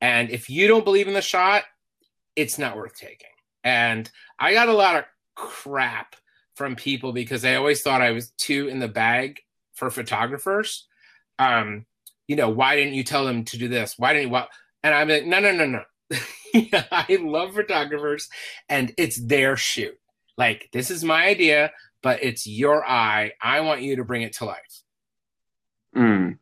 and 0.00 0.30
if 0.30 0.50
you 0.50 0.66
don't 0.66 0.84
believe 0.84 1.06
in 1.06 1.14
the 1.14 1.22
shot, 1.22 1.64
it's 2.34 2.58
not 2.58 2.76
worth 2.76 2.96
taking. 2.96 3.28
And 3.62 4.10
I 4.38 4.54
got 4.54 4.68
a 4.68 4.72
lot 4.72 4.96
of 4.96 5.04
crap 5.36 6.16
from 6.56 6.74
people 6.74 7.12
because 7.12 7.44
I 7.44 7.54
always 7.54 7.82
thought 7.82 8.02
I 8.02 8.10
was 8.10 8.30
too 8.30 8.68
in 8.68 8.80
the 8.80 8.88
bag 8.88 9.40
for 9.74 9.90
photographers. 9.90 10.86
Um, 11.38 11.84
you 12.26 12.36
know, 12.36 12.48
why 12.48 12.76
didn't 12.76 12.94
you 12.94 13.04
tell 13.04 13.26
them 13.26 13.44
to 13.44 13.58
do 13.58 13.68
this? 13.68 13.94
Why 13.98 14.14
didn't 14.14 14.28
you? 14.28 14.32
Well, 14.32 14.48
and 14.82 14.94
I'm 14.94 15.08
like, 15.08 15.26
no, 15.26 15.40
no, 15.40 15.52
no, 15.52 15.66
no. 15.66 15.82
I 16.90 17.18
love 17.20 17.54
photographers 17.54 18.28
and 18.68 18.94
it's 18.96 19.20
their 19.20 19.56
shoot. 19.56 19.94
Like, 20.38 20.70
this 20.72 20.90
is 20.90 21.04
my 21.04 21.26
idea, 21.26 21.70
but 22.02 22.22
it's 22.22 22.46
your 22.46 22.84
eye. 22.84 23.32
I 23.40 23.60
want 23.60 23.82
you 23.82 23.96
to 23.96 24.04
bring 24.04 24.22
it 24.22 24.34
to 24.34 24.44
life. 24.44 24.82
Mm. 25.96 26.38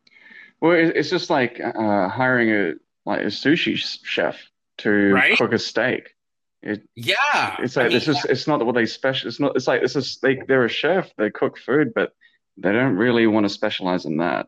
Well, 0.61 0.73
it's 0.73 1.09
just 1.09 1.29
like 1.29 1.59
uh, 1.59 2.09
hiring 2.09 2.51
a 2.51 2.73
like 3.05 3.21
a 3.21 3.25
sushi 3.25 3.77
chef 3.77 4.37
to 4.79 4.89
right? 4.89 5.37
cook 5.37 5.53
a 5.53 5.59
steak. 5.59 6.15
It, 6.61 6.83
yeah, 6.95 7.55
it's 7.59 7.77
like 7.77 7.85
I 7.85 7.89
mean, 7.89 7.97
this 7.97 8.07
is 8.09 8.25
it's 8.25 8.47
not 8.47 8.65
what 8.65 8.75
they 8.75 8.85
special. 8.85 9.29
It's 9.29 9.39
not. 9.39 9.55
It's 9.55 9.67
like 9.67 9.81
this 9.81 9.95
is 9.95 10.19
they 10.21 10.41
they're 10.47 10.65
a 10.65 10.69
chef. 10.69 11.09
They 11.17 11.29
cook 11.29 11.57
food, 11.57 11.93
but 11.93 12.11
they 12.57 12.73
don't 12.73 12.97
really 12.97 13.27
want 13.27 13.45
to 13.45 13.49
specialize 13.49 14.05
in 14.05 14.17
that. 14.17 14.47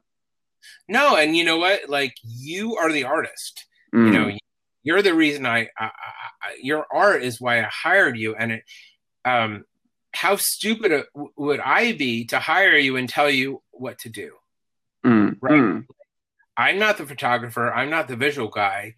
No, 0.90 1.16
and 1.16 1.36
you 1.36 1.46
know 1.46 1.58
what? 1.58 1.90
Like 1.90 2.16
you 2.24 2.76
are 2.76 2.92
the 2.92 3.06
artist. 3.06 3.66
Mm. 3.96 4.06
You 4.06 4.12
know, 4.12 4.38
you're 4.84 5.02
the 5.02 5.14
reason 5.14 5.46
I, 5.46 5.70
I, 5.78 5.86
I, 5.86 6.56
your 6.62 6.86
art 6.92 7.24
is 7.24 7.40
why 7.40 7.60
I 7.60 7.70
hired 7.72 8.18
you. 8.18 8.36
And 8.36 8.54
it, 8.54 8.64
um, 9.26 9.66
how 10.14 10.36
stupid 10.36 11.06
would 11.38 11.60
I 11.60 11.94
be 11.94 12.26
to 12.26 12.40
hire 12.40 12.78
you 12.78 12.98
and 12.98 13.08
tell 13.08 13.30
you 13.30 13.62
what 13.72 14.00
to 14.00 14.10
do? 14.10 14.34
Mm. 15.06 15.38
Right. 15.42 15.54
Mm. 15.54 15.86
I'm 16.58 16.80
not 16.80 16.98
the 16.98 17.06
photographer. 17.06 17.74
I'm 17.74 17.90
not 17.90 18.08
the 18.08 18.16
visual 18.16 18.50
guy. 18.50 18.96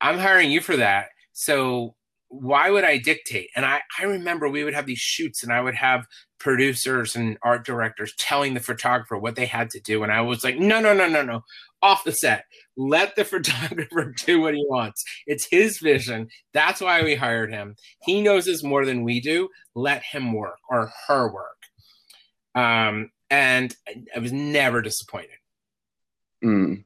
I'm 0.00 0.18
hiring 0.18 0.50
you 0.50 0.60
for 0.60 0.76
that. 0.76 1.08
So 1.32 1.94
why 2.28 2.70
would 2.70 2.84
I 2.84 2.98
dictate? 2.98 3.50
And 3.56 3.66
I, 3.66 3.80
I 3.98 4.04
remember 4.04 4.48
we 4.48 4.62
would 4.62 4.74
have 4.74 4.86
these 4.86 5.00
shoots 5.00 5.42
and 5.42 5.52
I 5.52 5.60
would 5.60 5.74
have 5.74 6.06
producers 6.38 7.16
and 7.16 7.36
art 7.42 7.66
directors 7.66 8.14
telling 8.16 8.54
the 8.54 8.60
photographer 8.60 9.18
what 9.18 9.34
they 9.34 9.46
had 9.46 9.68
to 9.70 9.80
do. 9.80 10.04
And 10.04 10.12
I 10.12 10.20
was 10.20 10.44
like, 10.44 10.58
no, 10.58 10.80
no, 10.80 10.94
no, 10.94 11.08
no, 11.08 11.22
no, 11.22 11.44
off 11.82 12.04
the 12.04 12.12
set. 12.12 12.44
Let 12.76 13.16
the 13.16 13.24
photographer 13.34 14.14
do 14.26 14.40
what 14.40 14.54
he 14.54 14.64
wants. 14.68 15.04
It's 15.26 15.46
his 15.50 15.78
vision. 15.78 16.28
That's 16.52 16.80
why 16.80 17.02
we 17.02 17.14
hired 17.14 17.52
him. 17.52 17.76
He 18.02 18.20
knows 18.20 18.46
this 18.46 18.62
more 18.62 18.84
than 18.84 19.04
we 19.04 19.20
do. 19.20 19.48
Let 19.74 20.02
him 20.02 20.32
work 20.32 20.58
or 20.68 20.92
her 21.08 21.32
work. 21.32 21.56
Um, 22.54 23.10
and 23.30 23.74
I 24.14 24.18
was 24.18 24.32
never 24.32 24.82
disappointed. 24.82 25.30
Mm. 26.44 26.84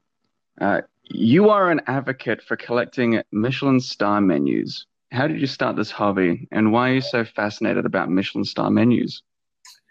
Uh, 0.60 0.82
you 1.04 1.50
are 1.50 1.70
an 1.70 1.82
advocate 1.86 2.42
for 2.42 2.56
collecting 2.56 3.22
Michelin 3.32 3.80
star 3.80 4.20
menus. 4.20 4.86
How 5.12 5.26
did 5.26 5.40
you 5.40 5.46
start 5.46 5.76
this 5.76 5.90
hobby, 5.90 6.48
and 6.50 6.72
why 6.72 6.90
are 6.90 6.94
you 6.94 7.00
so 7.00 7.24
fascinated 7.24 7.86
about 7.86 8.10
Michelin 8.10 8.44
star 8.44 8.70
menus? 8.70 9.22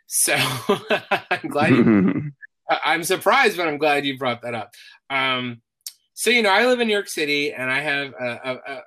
So 0.08 0.36
I'm 1.32 1.50
glad 1.50 1.72
you, 1.72 2.32
I'm 2.86 3.04
surprised, 3.04 3.58
but 3.58 3.68
I'm 3.68 3.78
glad 3.78 4.06
you 4.06 4.18
brought 4.18 4.42
that 4.42 4.54
up. 4.54 4.74
Um, 5.14 5.62
so 6.14 6.30
you 6.30 6.42
know, 6.42 6.50
I 6.50 6.66
live 6.66 6.80
in 6.80 6.88
New 6.88 6.94
York 6.94 7.10
City, 7.10 7.54
and 7.54 7.72
I 7.72 7.80
have 7.80 8.14
a, 8.20 8.40
a, 8.44 8.74
a 8.74 8.82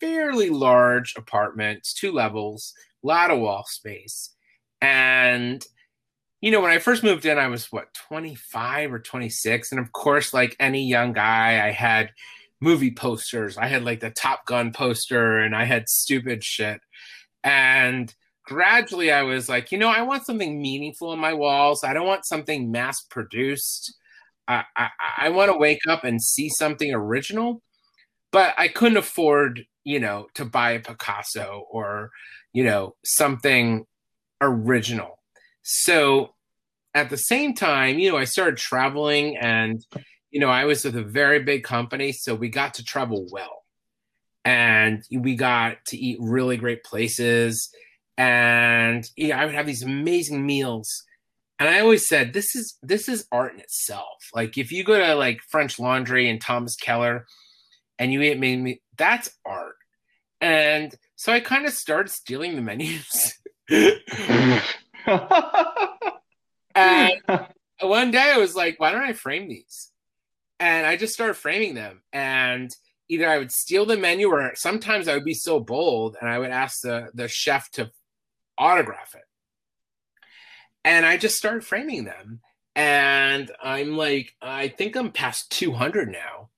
fairly 0.00 0.50
large 0.50 1.14
apartment, 1.16 1.86
two 1.96 2.12
levels, 2.12 2.72
a 3.04 3.06
lot 3.06 3.30
of 3.30 3.40
wall 3.40 3.64
space, 3.66 4.30
and 4.80 5.64
you 6.40 6.50
know, 6.50 6.60
when 6.60 6.72
I 6.72 6.78
first 6.78 7.04
moved 7.04 7.24
in, 7.24 7.38
I 7.38 7.46
was 7.46 7.66
what 7.70 7.94
25 8.08 8.92
or 8.92 8.98
26, 8.98 9.70
and 9.70 9.80
of 9.80 9.92
course, 9.92 10.34
like 10.34 10.56
any 10.58 10.86
young 10.88 11.12
guy, 11.12 11.64
I 11.64 11.70
had 11.70 12.10
movie 12.62 12.92
posters. 12.92 13.58
I 13.58 13.66
had 13.66 13.84
like 13.84 14.00
the 14.00 14.10
Top 14.10 14.46
Gun 14.46 14.72
poster 14.72 15.40
and 15.40 15.54
I 15.54 15.64
had 15.64 15.88
stupid 15.88 16.44
shit. 16.44 16.80
And 17.42 18.14
gradually 18.44 19.10
I 19.10 19.22
was 19.22 19.48
like, 19.48 19.72
you 19.72 19.78
know, 19.78 19.88
I 19.88 20.02
want 20.02 20.24
something 20.24 20.62
meaningful 20.62 21.08
on 21.08 21.18
my 21.18 21.34
walls. 21.34 21.82
I 21.82 21.92
don't 21.92 22.06
want 22.06 22.24
something 22.24 22.70
mass 22.70 23.02
produced. 23.02 23.96
I, 24.48 24.64
I, 24.76 24.88
I 25.18 25.28
want 25.30 25.50
to 25.50 25.58
wake 25.58 25.86
up 25.88 26.04
and 26.04 26.22
see 26.22 26.48
something 26.48 26.92
original, 26.92 27.62
but 28.30 28.54
I 28.58 28.68
couldn't 28.68 28.98
afford, 28.98 29.64
you 29.84 30.00
know, 30.00 30.26
to 30.34 30.44
buy 30.44 30.72
a 30.72 30.80
Picasso 30.80 31.64
or, 31.70 32.10
you 32.52 32.64
know, 32.64 32.94
something 33.04 33.86
original. 34.40 35.18
So 35.62 36.34
at 36.94 37.10
the 37.10 37.16
same 37.16 37.54
time, 37.54 37.98
you 37.98 38.10
know, 38.10 38.18
I 38.18 38.24
started 38.24 38.56
traveling 38.58 39.36
and 39.36 39.84
you 40.32 40.40
know, 40.40 40.48
I 40.48 40.64
was 40.64 40.84
with 40.84 40.96
a 40.96 41.02
very 41.02 41.40
big 41.42 41.62
company, 41.62 42.10
so 42.10 42.34
we 42.34 42.48
got 42.48 42.74
to 42.74 42.84
travel 42.84 43.26
well. 43.30 43.64
And 44.44 45.04
we 45.12 45.36
got 45.36 45.84
to 45.88 45.96
eat 45.96 46.18
really 46.20 46.56
great 46.56 46.82
places. 46.82 47.70
And 48.16 49.08
I 49.32 49.44
would 49.44 49.54
have 49.54 49.66
these 49.66 49.82
amazing 49.82 50.44
meals. 50.44 51.04
And 51.62 51.68
I 51.68 51.78
always 51.78 52.08
said, 52.08 52.32
this 52.32 52.56
is 52.56 52.76
this 52.82 53.08
is 53.08 53.28
art 53.30 53.54
in 53.54 53.60
itself. 53.60 54.30
Like 54.34 54.58
if 54.58 54.72
you 54.72 54.82
go 54.82 54.98
to 54.98 55.14
like 55.14 55.40
French 55.48 55.78
Laundry 55.78 56.28
and 56.28 56.40
Thomas 56.40 56.74
Keller 56.74 57.26
and 57.98 58.12
you 58.12 58.20
eat 58.20 58.38
me, 58.38 58.82
that's 58.96 59.30
art. 59.46 59.76
And 60.40 60.92
so 61.14 61.32
I 61.32 61.38
kind 61.38 61.64
of 61.66 61.72
started 61.72 62.10
stealing 62.10 62.56
the 62.56 62.62
menus. 62.62 63.38
and 66.74 67.20
one 67.80 68.10
day 68.10 68.32
I 68.34 68.38
was 68.38 68.56
like, 68.56 68.80
why 68.80 68.90
don't 68.90 69.04
I 69.04 69.12
frame 69.12 69.48
these? 69.48 69.92
and 70.62 70.86
I 70.86 70.96
just 70.96 71.12
started 71.12 71.34
framing 71.34 71.74
them. 71.74 72.02
And 72.12 72.70
either 73.08 73.28
I 73.28 73.38
would 73.38 73.50
steal 73.50 73.84
the 73.84 73.96
menu, 73.96 74.28
or 74.28 74.52
sometimes 74.54 75.08
I 75.08 75.14
would 75.14 75.24
be 75.24 75.34
so 75.34 75.58
bold 75.58 76.16
and 76.20 76.30
I 76.30 76.38
would 76.38 76.50
ask 76.50 76.80
the 76.82 77.08
the 77.14 77.28
chef 77.28 77.70
to 77.72 77.90
autograph 78.56 79.14
it. 79.14 79.24
And 80.84 81.06
I 81.06 81.16
just 81.16 81.36
started 81.36 81.64
framing 81.64 82.04
them, 82.04 82.40
and 82.74 83.50
I'm 83.62 83.96
like, 83.96 84.34
I 84.42 84.68
think 84.68 84.96
I'm 84.96 85.12
past 85.12 85.50
200 85.52 86.10
now, 86.10 86.48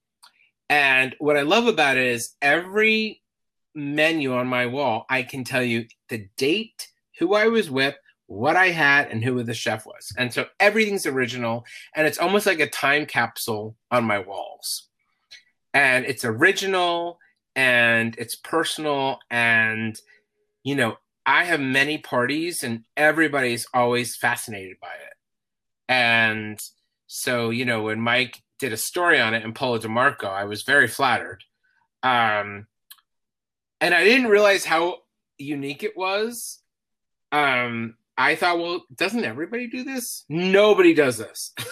And 0.69 1.15
what 1.19 1.37
I 1.37 1.43
love 1.43 1.67
about 1.67 1.97
it 1.97 2.07
is 2.07 2.35
every 2.41 3.23
menu 3.75 4.35
on 4.35 4.47
my 4.47 4.67
wall, 4.67 5.07
I 5.11 5.23
can 5.23 5.45
tell 5.45 5.63
you 5.63 5.87
the 6.09 6.29
date, 6.37 6.89
who 7.19 7.35
I 7.35 7.49
was 7.49 7.71
with, 7.71 7.95
what 8.27 8.57
I 8.57 8.71
had, 8.71 9.09
and 9.11 9.23
who 9.23 9.43
the 9.43 9.55
chef 9.55 9.85
was. 9.87 10.13
And 10.17 10.33
so 10.33 10.47
everything's 10.59 11.07
original. 11.07 11.65
And 11.95 12.07
it's 12.07 12.19
almost 12.19 12.47
like 12.47 12.61
a 12.61 12.69
time 12.69 13.07
capsule 13.07 13.77
on 13.91 14.05
my 14.05 14.19
walls. 14.19 14.89
And 15.75 16.05
it's 16.07 16.25
original 16.25 17.19
and 17.55 18.17
it's 18.19 18.37
personal. 18.37 19.19
And, 19.31 20.01
you 20.63 20.77
know, 20.77 20.97
I 21.27 21.45
have 21.45 21.61
many 21.61 21.99
parties 21.99 22.63
and 22.63 22.85
everybody's 22.97 23.67
always 23.73 24.17
fascinated 24.17 24.77
by 24.81 24.89
it. 24.89 25.15
And 25.89 26.59
so, 27.07 27.51
you 27.51 27.65
know, 27.65 27.85
when 27.85 28.01
Mike 28.01 28.43
did 28.59 28.73
a 28.73 28.77
story 28.77 29.21
on 29.21 29.35
it 29.35 29.45
and 29.45 29.55
Polo 29.55 29.79
DeMarco, 29.79 30.27
I 30.27 30.45
was 30.45 30.63
very 30.63 30.89
flattered. 30.89 31.43
Um, 32.03 32.67
and 33.81 33.95
I 33.95 34.05
didn't 34.05 34.29
realize 34.29 34.65
how 34.65 34.99
unique 35.39 35.83
it 35.83 35.97
was. 35.97 36.61
Um, 37.33 37.97
I 38.17 38.35
thought, 38.35 38.59
well, 38.59 38.85
doesn't 38.95 39.25
everybody 39.25 39.69
do 39.69 39.83
this? 39.85 40.25
Nobody 40.29 40.95
does 40.95 41.19
this. 41.19 41.53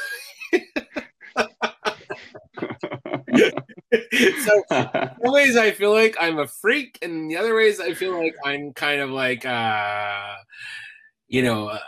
so 4.44 4.62
some 4.70 5.10
ways 5.32 5.56
I 5.56 5.72
feel 5.72 5.92
like 5.92 6.16
I'm 6.20 6.38
a 6.38 6.46
freak, 6.46 6.98
and 7.02 7.30
the 7.30 7.36
other 7.36 7.54
ways 7.54 7.80
I 7.80 7.94
feel 7.94 8.16
like 8.18 8.34
I'm 8.44 8.72
kind 8.72 9.00
of 9.00 9.10
like, 9.10 9.44
uh, 9.44 10.34
you 11.28 11.42
know, 11.42 11.68
uh, 11.68 11.78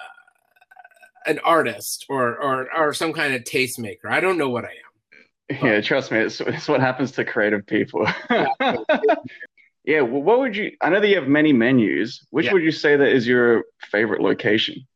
an 1.26 1.38
artist 1.40 2.06
or, 2.08 2.36
or 2.38 2.68
or 2.76 2.92
some 2.94 3.12
kind 3.12 3.34
of 3.34 3.42
tastemaker. 3.44 4.06
I 4.10 4.20
don't 4.20 4.38
know 4.38 4.50
what 4.50 4.64
I 4.64 4.68
am. 4.68 5.56
Yeah, 5.62 5.80
trust 5.80 6.10
me, 6.10 6.18
it's, 6.18 6.40
it's 6.40 6.68
what 6.68 6.80
happens 6.80 7.12
to 7.12 7.24
creative 7.24 7.66
people. 7.66 8.06
yeah, 8.30 10.00
well, 10.00 10.22
what 10.22 10.38
would 10.38 10.56
you? 10.56 10.72
I 10.80 10.88
know 10.90 11.00
that 11.00 11.08
you 11.08 11.16
have 11.16 11.28
many 11.28 11.52
menus. 11.52 12.26
Which 12.30 12.46
Yeah. 12.46 12.52
would 12.52 12.62
you 12.62 12.72
say 12.72 12.96
that 12.96 13.08
is 13.08 13.26
your 13.26 13.64
favorite 13.90 14.22
location? 14.22 14.86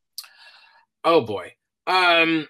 Oh 1.05 1.21
boy. 1.23 1.53
Um 1.87 2.49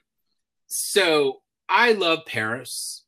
so 0.67 1.43
I 1.69 1.93
love 1.93 2.21
Paris. 2.27 3.05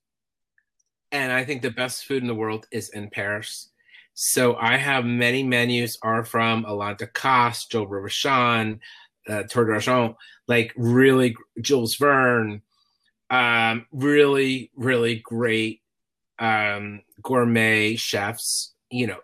And 1.13 1.33
I 1.33 1.45
think 1.45 1.63
the 1.63 1.71
best 1.71 2.05
food 2.05 2.23
in 2.23 2.29
the 2.29 2.35
world 2.35 2.67
is 2.71 2.91
in 2.91 3.11
Paris. 3.11 3.71
So 4.15 4.57
I 4.57 4.77
have 4.77 5.05
many 5.05 5.43
menus 5.43 5.99
are 6.03 6.25
from 6.25 6.65
Alain 6.65 6.97
Ducasse, 6.97 7.69
Joël 7.69 7.89
Robuchon, 7.89 8.81
uh, 9.29 9.43
Tour 9.45 9.67
d'Argent, 9.67 10.17
like 10.47 10.73
really 10.77 11.37
Jules 11.61 11.97
Verne, 11.97 12.63
um, 13.31 13.87
really, 13.93 14.71
really 14.77 15.17
great 15.17 15.83
um, 16.39 17.03
gourmet 17.23 17.97
chefs, 17.97 18.75
you 18.91 19.07
know, 19.07 19.21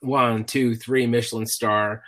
one, 0.00 0.44
two, 0.44 0.74
three 0.74 1.06
Michelin 1.06 1.46
star 1.46 2.02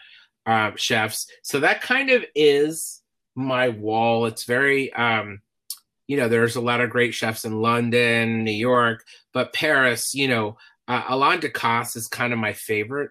uh, 0.47 0.73
chefs. 0.77 1.29
So 1.43 1.61
that 1.61 1.83
kind 1.83 2.11
of 2.11 2.25
is 2.35 3.03
my 3.35 3.69
wall. 3.69 4.27
It's 4.27 4.45
very, 4.45 4.93
um, 4.93 5.41
you 6.07 6.17
know, 6.17 6.29
there's 6.29 6.57
a 6.57 6.61
lot 6.61 6.81
of 6.81 6.91
great 6.91 7.15
chefs 7.15 7.45
in 7.45 7.61
London, 7.61 8.45
New 8.45 8.53
York, 8.53 9.05
but 9.33 9.53
Paris, 9.53 10.15
you 10.15 10.29
know, 10.29 10.57
uh, 10.87 11.05
Alain 11.09 11.41
Ducasse 11.41 11.97
is 11.97 12.09
kind 12.09 12.33
of 12.33 12.39
my 12.39 12.53
favorite 12.53 13.11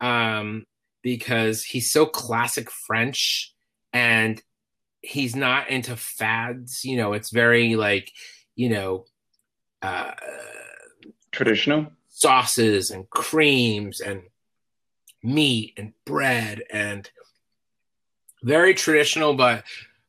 um, 0.00 0.66
because 1.02 1.62
he's 1.62 1.90
so 1.90 2.06
classic 2.06 2.70
French 2.70 3.54
and 3.92 4.42
he's 5.00 5.36
not 5.36 5.70
into 5.70 5.94
fads. 5.96 6.84
You 6.84 6.96
know, 6.96 7.12
it's 7.12 7.30
very 7.30 7.76
like, 7.76 8.10
you 8.56 8.68
know, 8.68 9.04
uh, 9.82 10.12
Traditional. 11.30 11.92
sauces 12.08 12.90
and 12.90 13.08
creams 13.10 14.00
and 14.00 14.22
meat 15.22 15.74
and 15.76 15.92
bread 16.04 16.62
and 16.70 17.10
very 18.42 18.74
traditional 18.74 19.34
but 19.34 19.64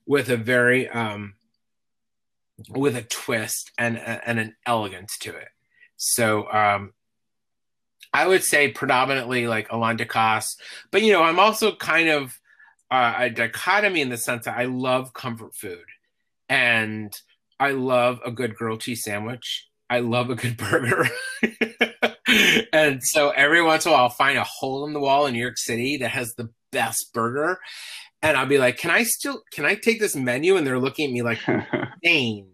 with 0.05 0.29
a 0.29 0.37
very 0.37 0.87
um 0.89 1.33
with 2.69 2.95
a 2.95 3.03
twist 3.03 3.71
and 3.77 3.97
and 3.97 4.39
an 4.39 4.55
elegance 4.65 5.17
to 5.19 5.35
it. 5.35 5.49
So 5.97 6.51
um 6.51 6.93
i 8.13 8.25
would 8.25 8.43
say 8.43 8.69
predominantly 8.69 9.47
like 9.47 9.71
Alain 9.71 9.97
Ducasse 9.97 10.55
but 10.91 11.01
you 11.01 11.11
know 11.11 11.23
i'm 11.23 11.39
also 11.39 11.75
kind 11.75 12.07
of 12.07 12.39
uh, 12.89 13.15
a 13.17 13.29
dichotomy 13.29 13.99
in 13.99 14.09
the 14.09 14.17
sense 14.17 14.45
that 14.45 14.57
i 14.57 14.63
love 14.63 15.13
comfort 15.13 15.53
food 15.53 15.83
and 16.47 17.13
i 17.59 17.71
love 17.71 18.21
a 18.25 18.31
good 18.31 18.55
grilled 18.55 18.79
cheese 18.79 19.03
sandwich. 19.03 19.67
I 19.89 19.99
love 19.99 20.29
a 20.29 20.35
good 20.35 20.57
burger. 20.63 21.09
And 22.73 23.01
so 23.01 23.29
every 23.29 23.61
once 23.61 23.85
in 23.85 23.89
a 23.89 23.93
while 23.93 24.03
i'll 24.03 24.09
find 24.09 24.37
a 24.37 24.43
hole 24.43 24.85
in 24.85 24.93
the 24.93 24.99
wall 24.99 25.25
in 25.25 25.33
new 25.33 25.39
york 25.39 25.57
city 25.57 25.97
that 25.97 26.09
has 26.09 26.33
the 26.35 26.49
best 26.71 27.11
burger 27.13 27.59
and 28.21 28.35
I'll 28.35 28.45
be 28.47 28.57
like, 28.57 28.77
"Can 28.77 28.89
I 28.91 29.03
still 29.03 29.43
can 29.51 29.65
I 29.65 29.75
take 29.75 29.99
this 29.99 30.15
menu?" 30.15 30.57
And 30.57 30.65
they're 30.65 30.79
looking 30.79 31.07
at 31.07 31.13
me 31.13 31.21
like, 31.21 31.39
"Dang." 32.03 32.47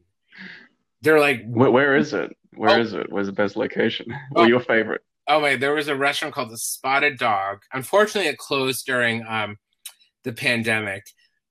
They're 1.01 1.19
like, 1.19 1.43
where, 1.45 1.69
where 1.71 1.95
is 1.97 2.13
it? 2.13 2.35
Where 2.55 2.77
Oh. 2.77 2.81
is 2.81 2.93
it? 2.93 3.11
Where's 3.11 3.27
the 3.27 3.33
best 3.33 3.55
location? 3.57 4.07
Oh. 4.35 4.41
Or 4.43 4.47
your 4.47 4.59
favorite? 4.61 5.01
"Oh 5.27 5.39
wait, 5.41 5.59
there 5.59 5.73
was 5.73 5.87
a 5.87 5.95
restaurant 5.95 6.33
called 6.33 6.49
the 6.51 6.57
Spotted 6.57 7.17
Dog. 7.17 7.59
Unfortunately, 7.73 8.29
it 8.29 8.37
closed 8.37 8.85
during 8.85 9.25
um, 9.27 9.57
the 10.23 10.33
pandemic, 10.33 11.03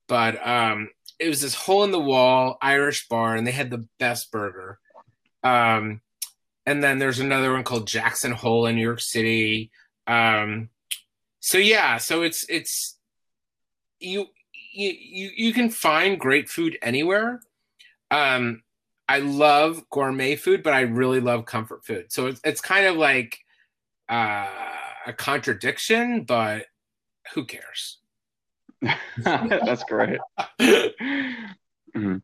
but 0.07 0.45
um, 0.47 0.89
it 1.19 1.27
was 1.29 1.41
this 1.41 1.55
hole 1.55 1.83
in 1.83 1.91
the 1.91 1.99
wall 1.99 2.57
Irish 2.61 3.07
bar, 3.07 3.35
and 3.35 3.45
they 3.47 3.51
had 3.51 3.69
the 3.71 3.87
best 3.99 4.31
burger. 4.31 4.79
Um, 5.43 6.01
and 6.65 6.83
then 6.83 6.97
there's 6.99 7.19
another 7.19 7.51
one 7.51 7.63
called 7.63 7.87
Jackson 7.87 8.31
Hole 8.31 8.65
in 8.67 8.75
New 8.75 8.81
York 8.81 9.01
City. 9.01 9.71
Um, 10.07 10.69
so 11.45 11.57
yeah, 11.57 11.97
so 11.97 12.21
it's 12.21 12.45
it's 12.47 12.97
you 13.99 14.27
you 14.71 15.29
you, 15.35 15.53
can 15.53 15.69
find 15.69 16.17
great 16.17 16.47
food 16.47 16.77
anywhere. 16.81 17.41
Um, 18.09 18.63
I 19.09 19.19
love 19.19 19.83
gourmet 19.89 20.37
food, 20.37 20.63
but 20.63 20.73
I 20.73 20.81
really 20.81 21.19
love 21.19 21.45
comfort 21.45 21.83
food. 21.83 22.13
So 22.13 22.27
it's 22.27 22.39
it's 22.45 22.61
kind 22.61 22.85
of 22.85 22.95
like 22.95 23.39
uh, 24.07 24.47
a 25.05 25.11
contradiction, 25.11 26.23
but 26.23 26.67
who 27.33 27.43
cares? 27.45 27.99
That's 29.17 29.83
great. 29.83 30.19
Mhm. 31.95 32.23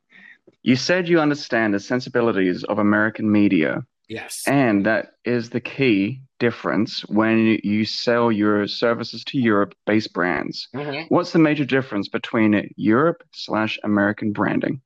You 0.63 0.75
said 0.75 1.07
you 1.09 1.19
understand 1.19 1.73
the 1.75 1.79
sensibilities 1.79 2.63
of 2.63 2.79
American 2.79 3.31
media, 3.31 3.85
Yes. 4.07 4.43
and 4.47 4.85
that 4.87 5.11
is 5.25 5.51
the 5.51 5.59
key 5.59 6.21
difference 6.39 7.01
when 7.01 7.59
you 7.63 7.85
sell 7.85 8.31
your 8.31 8.67
services 8.67 9.23
to 9.25 9.39
Europe-based 9.39 10.13
brands. 10.13 10.67
Mhm. 10.73 11.05
What's 11.09 11.31
the 11.31 11.39
major 11.39 11.65
difference 11.65 12.07
between 12.07 12.71
Europe 12.75 13.23
slash 13.33 13.77
American 13.83 14.31
branding? 14.31 14.81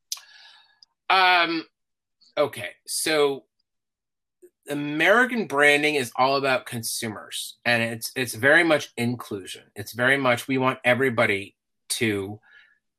Um, 1.09 1.65
okay, 2.37 2.71
so 2.87 3.45
American 4.69 5.45
branding 5.45 5.95
is 5.95 6.11
all 6.15 6.37
about 6.37 6.65
consumers, 6.65 7.57
and 7.65 7.83
it's 7.83 8.11
it's 8.15 8.33
very 8.33 8.63
much 8.63 8.89
inclusion. 8.97 9.63
It's 9.75 9.93
very 9.93 10.17
much 10.17 10.47
we 10.47 10.57
want 10.57 10.79
everybody 10.83 11.55
to 11.89 12.39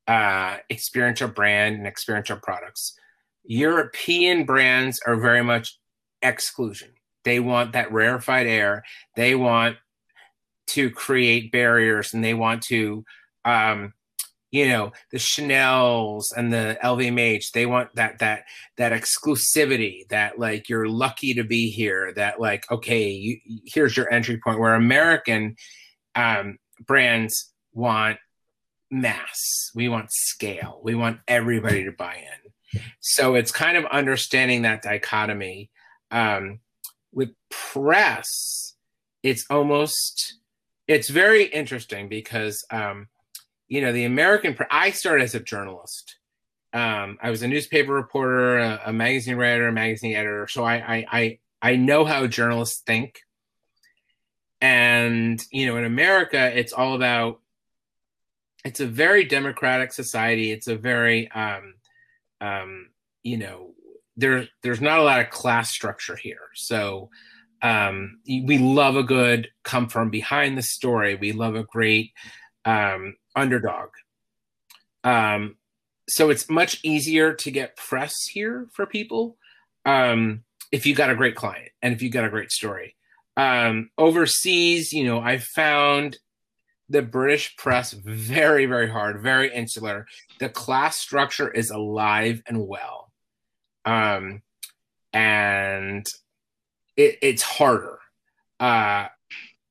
uh, 0.07 0.59
experience 0.69 1.23
our 1.23 1.29
brand 1.29 1.77
and 1.77 1.87
experience 1.87 2.31
our 2.31 2.41
products. 2.41 2.97
European 3.45 4.45
brands 4.45 5.01
are 5.07 5.17
very 5.17 5.43
much 5.43 5.79
exclusion. 6.23 6.91
They 7.25 7.41
want 7.41 7.73
that 7.73 7.93
rarefied 7.93 8.47
air. 8.47 8.85
They 9.17 9.35
want 9.35 9.77
to 10.69 10.91
create 10.91 11.53
barriers, 11.53 12.15
and 12.15 12.25
they 12.25 12.35
want 12.35 12.63
to 12.65 13.05
um, 13.45 13.93
you 14.51 14.69
know 14.69 14.93
the 15.11 15.19
Chanel's 15.19 16.33
and 16.37 16.53
the 16.53 16.79
LVMH. 16.83 17.51
They 17.53 17.67
want 17.67 17.95
that 17.97 18.21
that 18.21 18.45
that 18.77 18.93
exclusivity. 18.93 20.07
That 20.11 20.39
like 20.39 20.69
you're 20.69 20.89
lucky 20.89 21.35
to 21.35 21.45
be 21.45 21.71
here. 21.71 22.13
That 22.15 22.41
like 22.41 22.71
okay, 22.71 23.11
you, 23.11 23.39
here's 23.65 23.97
your 23.97 24.13
entry 24.13 24.39
point. 24.43 24.61
Where 24.61 24.75
American 24.75 25.57
um, 26.15 26.59
brands 26.87 27.53
want 27.73 28.19
mass. 28.91 29.71
We 29.75 29.89
want 29.89 30.13
scale. 30.13 30.81
We 30.83 30.95
want 30.95 31.21
everybody 31.27 31.85
to 31.85 31.93
buy 31.93 32.15
in. 32.17 32.81
So 33.01 33.35
it's 33.35 33.53
kind 33.53 33.77
of 33.77 33.85
understanding 33.87 34.63
that 34.63 34.83
dichotomy. 34.83 35.71
Um, 36.11 36.61
with 37.15 37.31
press, 37.51 38.75
it's 39.23 39.47
almost 39.49 40.39
it's 40.87 41.09
very 41.09 41.45
interesting 41.45 42.09
because 42.09 42.65
um, 42.71 43.09
you 43.69 43.81
know 43.81 43.93
the 43.93 44.05
American. 44.05 44.55
Pre- 44.55 44.67
I 44.71 44.91
started 44.91 45.25
as 45.25 45.35
a 45.35 45.41
journalist. 45.41 46.17
Um, 46.73 47.19
I 47.23 47.31
was 47.31 47.43
a 47.43 47.49
newspaper 47.49 47.93
reporter, 47.93 48.59
a, 48.59 48.83
a 48.87 48.93
magazine 48.93 49.37
writer, 49.37 49.69
a 49.69 49.73
magazine 49.73 50.15
editor. 50.15 50.49
So 50.49 50.65
I, 50.65 50.75
I 50.75 51.07
I 51.11 51.39
I 51.63 51.77
know 51.77 52.05
how 52.05 52.27
journalists 52.27 52.83
think. 52.83 53.21
And 54.61 55.43
you 55.51 55.67
know, 55.67 55.77
in 55.77 55.85
America, 55.85 56.57
it's 56.57 56.73
all 56.73 56.95
about. 56.95 57.41
It's 58.65 58.81
a 58.81 58.87
very 58.87 59.27
democratic 59.27 59.93
society. 59.93 60.51
It's 60.51 60.69
a 60.69 60.77
very, 60.77 61.31
um, 61.33 61.75
um, 62.41 62.89
you 63.23 63.37
know, 63.37 63.75
there 64.17 64.47
there's 64.63 64.81
not 64.81 65.01
a 65.01 65.03
lot 65.03 65.21
of 65.21 65.31
class 65.31 65.71
structure 65.71 66.17
here. 66.17 66.49
So 66.55 67.11
um, 67.63 68.21
we 68.27 68.59
love 68.59 68.97
a 68.97 69.03
good 69.03 69.49
come 69.63 69.89
from 69.89 70.11
behind 70.11 70.59
the 70.59 70.63
story. 70.63 71.15
We 71.15 71.33
love 71.33 71.55
a 71.55 71.65
great 71.65 72.13
um, 72.65 73.17
underdog. 73.35 73.89
Um, 75.03 75.57
so 76.09 76.31
it's 76.31 76.51
much 76.51 76.81
easier 76.83 77.33
to 77.35 77.51
get 77.51 77.77
press 77.77 78.27
here 78.27 78.69
for 78.73 78.87
people 78.87 79.37
um, 79.87 80.45
if 80.73 80.87
you 80.87 80.95
got 80.95 81.11
a 81.11 81.15
great 81.15 81.37
client 81.37 81.71
and 81.83 81.95
if 81.95 82.03
you 82.03 82.11
got 82.11 82.25
a 82.25 82.31
great 82.31 82.51
story. 82.51 82.97
Um, 83.37 83.91
overseas, 83.99 84.93
you 84.93 85.05
know, 85.05 85.21
I 85.21 85.39
found 85.39 86.19
the 86.89 87.03
British 87.03 87.57
press 87.57 87.93
very, 87.93 88.67
very 88.67 88.89
hard, 88.91 89.23
very 89.23 89.53
insular. 89.53 90.07
The 90.39 90.49
class 90.49 90.99
structure 90.99 91.51
is 91.51 91.71
alive 91.71 92.43
and 92.47 92.67
well. 92.67 93.04
Um, 93.85 94.43
and 95.13 96.07
it, 96.97 97.19
it's 97.23 97.43
harder. 97.43 97.99
Uh, 98.59 99.07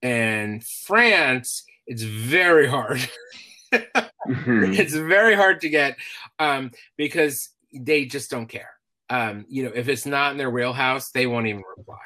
in 0.01 0.61
France, 0.85 1.63
it's 1.87 2.03
very 2.03 2.67
hard. 2.67 2.99
mm-hmm. 3.73 4.73
It's 4.73 4.93
very 4.93 5.35
hard 5.35 5.61
to 5.61 5.69
get 5.69 5.97
um, 6.39 6.71
because 6.97 7.49
they 7.73 8.05
just 8.05 8.29
don't 8.29 8.47
care. 8.47 8.69
Um, 9.09 9.45
you 9.49 9.63
know, 9.63 9.71
if 9.73 9.89
it's 9.89 10.05
not 10.05 10.31
in 10.31 10.37
their 10.37 10.49
wheelhouse, 10.49 11.11
they 11.11 11.27
won't 11.27 11.47
even 11.47 11.63
reply. 11.77 11.97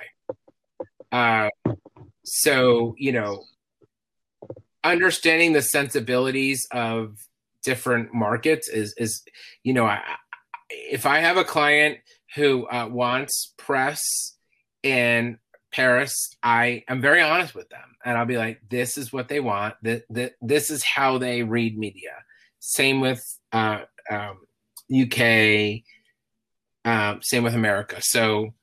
Uh, 1.12 1.50
so, 2.24 2.96
you 2.98 3.12
know, 3.12 3.44
understanding 4.84 5.54
the 5.54 5.62
sensibilities 5.62 6.68
of 6.72 7.18
different 7.64 8.14
markets 8.14 8.70
is 8.70 8.94
is 8.98 9.24
you 9.64 9.74
know 9.74 9.86
I, 9.86 10.02
if 10.70 11.06
I 11.06 11.20
have 11.20 11.38
a 11.38 11.44
client 11.44 12.00
who 12.36 12.68
uh, 12.68 12.88
wants 12.88 13.54
press 13.58 14.02
in 14.84 15.40
Paris, 15.72 16.36
I 16.42 16.84
am 16.88 17.02
very 17.02 17.22
honest 17.22 17.54
with 17.54 17.70
them, 17.70 17.96
and 18.04 18.18
I'll 18.18 18.26
be 18.26 18.38
like, 18.38 18.62
"This 18.70 18.98
is 18.98 19.12
what 19.14 19.28
they 19.28 19.40
want. 19.40 19.76
That 19.84 20.34
this 20.42 20.72
is 20.72 20.84
how 20.84 21.18
they 21.18 21.44
read 21.44 21.78
media." 21.78 22.24
Same 22.60 23.02
with 23.02 23.24
uh, 23.52 23.82
um, 24.10 24.40
UK. 24.94 25.82
Um, 26.86 27.22
same 27.22 27.44
with 27.44 27.54
America. 27.54 27.98
So 28.02 28.54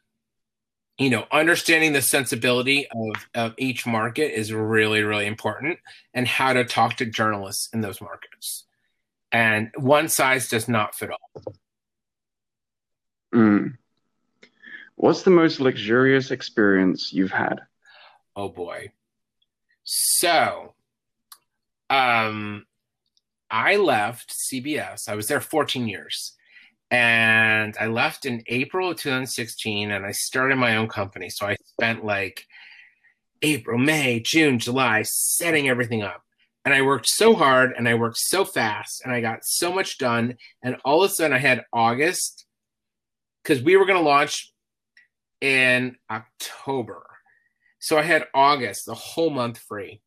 you 0.99 1.11
know 1.11 1.27
understanding 1.33 1.93
the 1.93 2.03
sensibility 2.03 2.87
of, 2.87 3.29
of 3.35 3.55
each 3.59 3.87
market 3.87 4.33
is 4.39 4.53
really 4.53 5.03
really 5.03 5.27
important 5.27 5.79
and 6.13 6.27
how 6.27 6.53
to 6.53 6.65
talk 6.65 6.97
to 6.97 7.07
journalists 7.07 7.69
in 7.73 7.81
those 7.81 8.01
markets 8.01 8.65
and 9.33 9.71
one 9.77 10.09
size 10.09 10.49
does 10.49 10.69
not 10.69 10.95
fit 10.95 11.11
all 11.11 11.55
mm. 13.35 13.77
what's 14.97 15.23
the 15.23 15.31
most 15.31 15.61
luxurious 15.61 16.31
experience 16.31 17.13
you've 17.13 17.31
had 17.31 17.61
oh 18.37 18.49
boy 18.49 18.91
so 19.85 20.75
um 21.91 22.65
i 23.51 23.77
left 23.77 24.33
cbs 24.53 25.09
i 25.09 25.15
was 25.15 25.27
there 25.27 25.41
14 25.41 25.89
years 25.89 26.35
and 26.95 27.77
I 27.81 27.87
left 27.87 28.25
in 28.25 28.45
April 28.47 28.91
of 28.91 28.99
2016 28.99 29.91
and 29.91 30.07
I 30.07 30.13
started 30.13 30.57
my 30.57 30.77
own 30.77 30.87
company. 30.87 31.29
So 31.29 31.45
I 31.45 31.57
spent 31.65 32.05
like 32.05 32.47
April, 33.43 33.79
May, 33.79 34.21
June, 34.21 34.61
July 34.61 35.03
setting 35.05 35.69
everything 35.69 36.03
up. 36.03 36.23
And 36.65 36.73
I 36.73 36.83
worked 36.83 37.09
so 37.09 37.35
hard 37.35 37.75
and 37.77 37.89
I 37.89 37.95
worked 37.95 38.19
so 38.19 38.45
fast 38.45 39.03
and 39.05 39.13
I 39.13 39.21
got 39.21 39.41
so 39.43 39.73
much 39.73 39.99
done. 39.99 40.37
And 40.63 40.77
all 40.85 41.03
of 41.03 41.11
a 41.11 41.15
sudden 41.15 41.35
I 41.35 41.39
had 41.39 41.65
August 41.73 42.47
because 43.45 43.63
we 43.63 43.77
were 43.77 43.87
going 43.87 44.03
to 44.03 44.09
launch 44.09 44.53
in 45.41 45.97
October. 46.11 47.07
So 47.79 47.99
I 47.99 48.03
had 48.03 48.27
August, 48.35 48.87
the 48.87 48.95
whole 48.95 49.31
month 49.31 49.59
free 49.59 50.01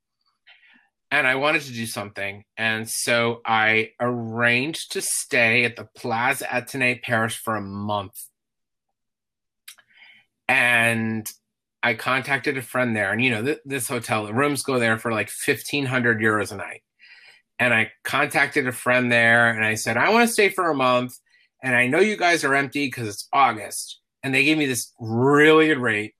and 1.09 1.25
I 1.25 1.35
wanted 1.35 1.61
to 1.63 1.73
do 1.73 1.85
something. 1.85 2.43
And 2.57 2.89
so 2.89 3.41
I 3.45 3.91
arranged 3.99 4.91
to 4.93 5.01
stay 5.01 5.63
at 5.63 5.75
the 5.75 5.87
Plaza 5.95 6.45
Athénée 6.45 7.01
Paris 7.01 7.33
for 7.33 7.55
a 7.55 7.61
month. 7.61 8.15
And 10.49 11.29
I 11.81 11.93
contacted 11.93 12.57
a 12.57 12.61
friend 12.61 12.95
there. 12.95 13.11
And, 13.11 13.23
you 13.23 13.31
know, 13.31 13.43
th- 13.43 13.59
this 13.63 13.87
hotel, 13.87 14.25
the 14.25 14.33
rooms 14.33 14.63
go 14.63 14.79
there 14.79 14.97
for 14.97 15.11
like 15.11 15.29
1500 15.29 16.19
euros 16.19 16.51
a 16.51 16.57
night. 16.57 16.83
And 17.59 17.73
I 17.73 17.91
contacted 18.03 18.67
a 18.67 18.71
friend 18.71 19.11
there 19.11 19.49
and 19.49 19.63
I 19.63 19.75
said, 19.75 19.97
I 19.97 20.09
want 20.09 20.27
to 20.27 20.33
stay 20.33 20.49
for 20.49 20.69
a 20.69 20.75
month. 20.75 21.17
And 21.63 21.75
I 21.75 21.87
know 21.87 21.99
you 21.99 22.17
guys 22.17 22.43
are 22.43 22.55
empty 22.55 22.87
because 22.87 23.07
it's 23.07 23.27
August. 23.33 23.99
And 24.23 24.33
they 24.33 24.43
gave 24.43 24.57
me 24.57 24.65
this 24.65 24.93
really 24.99 25.67
good 25.67 25.79
rate. 25.79 26.15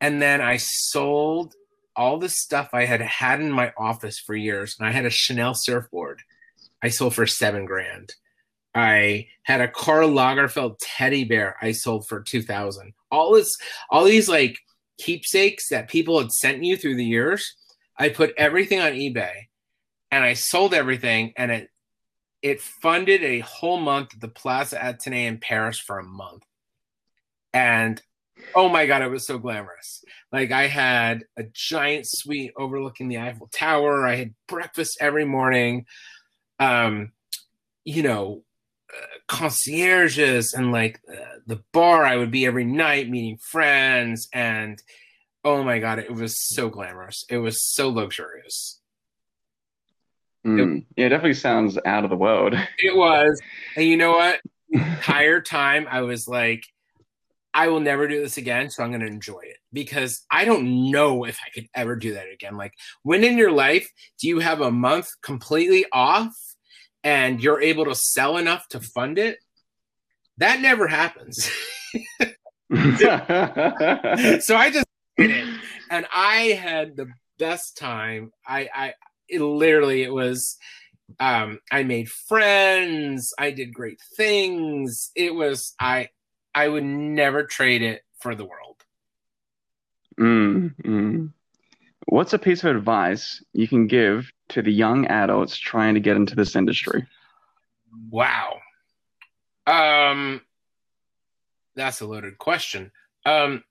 And 0.00 0.20
then 0.20 0.40
I 0.40 0.56
sold 0.56 1.54
all 1.96 2.18
the 2.18 2.28
stuff 2.28 2.70
I 2.72 2.86
had 2.86 3.00
had 3.00 3.40
in 3.40 3.52
my 3.52 3.72
office 3.76 4.18
for 4.18 4.34
years, 4.34 4.76
and 4.78 4.88
I 4.88 4.92
had 4.92 5.04
a 5.04 5.10
Chanel 5.10 5.54
surfboard. 5.54 6.22
I 6.82 6.88
sold 6.88 7.14
for 7.14 7.26
seven 7.26 7.66
grand. 7.66 8.14
I 8.74 9.28
had 9.42 9.60
a 9.60 9.68
Karl 9.68 10.08
Lagerfeld 10.08 10.76
teddy 10.80 11.24
bear. 11.24 11.56
I 11.60 11.72
sold 11.72 12.06
for 12.06 12.22
two 12.22 12.42
thousand. 12.42 12.94
All 13.10 13.34
this, 13.34 13.54
all 13.90 14.04
these 14.04 14.28
like 14.28 14.58
keepsakes 14.98 15.68
that 15.68 15.90
people 15.90 16.18
had 16.18 16.32
sent 16.32 16.64
you 16.64 16.76
through 16.76 16.96
the 16.96 17.04
years. 17.04 17.54
I 17.98 18.08
put 18.08 18.32
everything 18.38 18.80
on 18.80 18.92
eBay, 18.92 19.48
and 20.10 20.24
I 20.24 20.34
sold 20.34 20.72
everything, 20.72 21.34
and 21.36 21.50
it 21.50 21.68
it 22.42 22.60
funded 22.60 23.22
a 23.22 23.40
whole 23.40 23.78
month 23.78 24.14
at 24.14 24.20
the 24.20 24.28
Plaza 24.28 24.76
Athénée 24.76 25.26
in 25.26 25.38
Paris 25.38 25.78
for 25.78 25.98
a 25.98 26.04
month. 26.04 26.44
And 27.52 28.00
oh 28.54 28.68
my 28.68 28.86
god, 28.86 29.02
it 29.02 29.10
was 29.10 29.26
so 29.26 29.38
glamorous. 29.38 30.04
Like 30.32 30.52
I 30.52 30.66
had 30.66 31.24
a 31.36 31.44
giant 31.44 32.06
suite 32.08 32.52
overlooking 32.56 33.08
the 33.08 33.18
Eiffel 33.18 33.50
Tower. 33.52 34.06
I 34.06 34.16
had 34.16 34.34
breakfast 34.48 34.98
every 35.00 35.24
morning. 35.24 35.86
Um, 36.58 37.12
you 37.84 38.02
know, 38.02 38.44
uh, 38.92 39.06
concierges 39.28 40.52
and 40.52 40.72
like 40.72 41.00
uh, 41.10 41.38
the 41.46 41.62
bar 41.72 42.04
I 42.04 42.16
would 42.16 42.30
be 42.30 42.46
every 42.46 42.64
night 42.64 43.08
meeting 43.08 43.38
friends 43.38 44.28
and 44.32 44.80
oh 45.44 45.62
my 45.62 45.78
god, 45.78 45.98
it 45.98 46.12
was 46.12 46.36
so 46.38 46.68
glamorous. 46.68 47.24
It 47.28 47.38
was 47.38 47.62
so 47.62 47.88
luxurious. 47.88 48.79
Mm, 50.46 50.78
it, 50.78 50.84
yeah, 50.96 51.06
it 51.06 51.08
definitely 51.10 51.34
sounds 51.34 51.78
out 51.84 52.04
of 52.04 52.10
the 52.10 52.16
world. 52.16 52.54
It 52.78 52.96
was. 52.96 53.40
And 53.76 53.86
you 53.86 53.96
know 53.96 54.12
what? 54.12 54.40
Entire 54.72 55.40
time 55.40 55.86
I 55.90 56.02
was 56.02 56.28
like, 56.28 56.64
I 57.52 57.68
will 57.68 57.80
never 57.80 58.06
do 58.06 58.20
this 58.20 58.36
again, 58.36 58.70
so 58.70 58.82
I'm 58.82 58.90
going 58.90 59.00
to 59.00 59.06
enjoy 59.06 59.40
it 59.42 59.56
because 59.72 60.24
I 60.30 60.44
don't 60.44 60.90
know 60.90 61.24
if 61.24 61.38
I 61.44 61.50
could 61.50 61.66
ever 61.74 61.96
do 61.96 62.14
that 62.14 62.28
again. 62.32 62.56
Like, 62.56 62.74
when 63.02 63.24
in 63.24 63.36
your 63.36 63.50
life 63.50 63.90
do 64.20 64.28
you 64.28 64.38
have 64.38 64.60
a 64.60 64.70
month 64.70 65.08
completely 65.22 65.84
off 65.92 66.32
and 67.02 67.42
you're 67.42 67.60
able 67.60 67.86
to 67.86 67.94
sell 67.94 68.36
enough 68.36 68.68
to 68.68 68.80
fund 68.80 69.18
it? 69.18 69.38
That 70.38 70.60
never 70.60 70.86
happens. 70.86 71.50
so 72.72 72.76
I 74.56 74.70
just 74.72 74.86
did 75.16 75.30
it, 75.32 75.60
and 75.90 76.06
I 76.14 76.56
had 76.62 76.96
the 76.96 77.08
best 77.36 77.76
time. 77.76 78.30
I, 78.46 78.68
I, 78.72 78.94
it 79.30 79.40
literally, 79.40 80.02
it 80.02 80.12
was. 80.12 80.56
Um, 81.18 81.58
I 81.72 81.82
made 81.82 82.08
friends. 82.08 83.34
I 83.36 83.50
did 83.50 83.74
great 83.74 84.00
things. 84.16 85.10
It 85.16 85.34
was 85.34 85.74
I 85.80 86.08
I 86.54 86.68
would 86.68 86.84
never 86.84 87.44
trade 87.44 87.82
it 87.82 88.02
for 88.20 88.34
the 88.34 88.44
world. 88.44 88.76
Mm, 90.18 90.74
mm. 90.84 91.32
What's 92.06 92.32
a 92.32 92.38
piece 92.38 92.64
of 92.64 92.76
advice 92.76 93.42
you 93.52 93.68
can 93.68 93.86
give 93.86 94.30
to 94.50 94.62
the 94.62 94.72
young 94.72 95.06
adults 95.06 95.56
trying 95.56 95.94
to 95.94 96.00
get 96.00 96.16
into 96.16 96.34
this 96.34 96.56
industry? 96.56 97.06
Wow. 98.10 98.58
Um, 99.66 100.40
that's 101.74 102.00
a 102.00 102.06
loaded 102.06 102.38
question. 102.38 102.90
Um, 103.24 103.62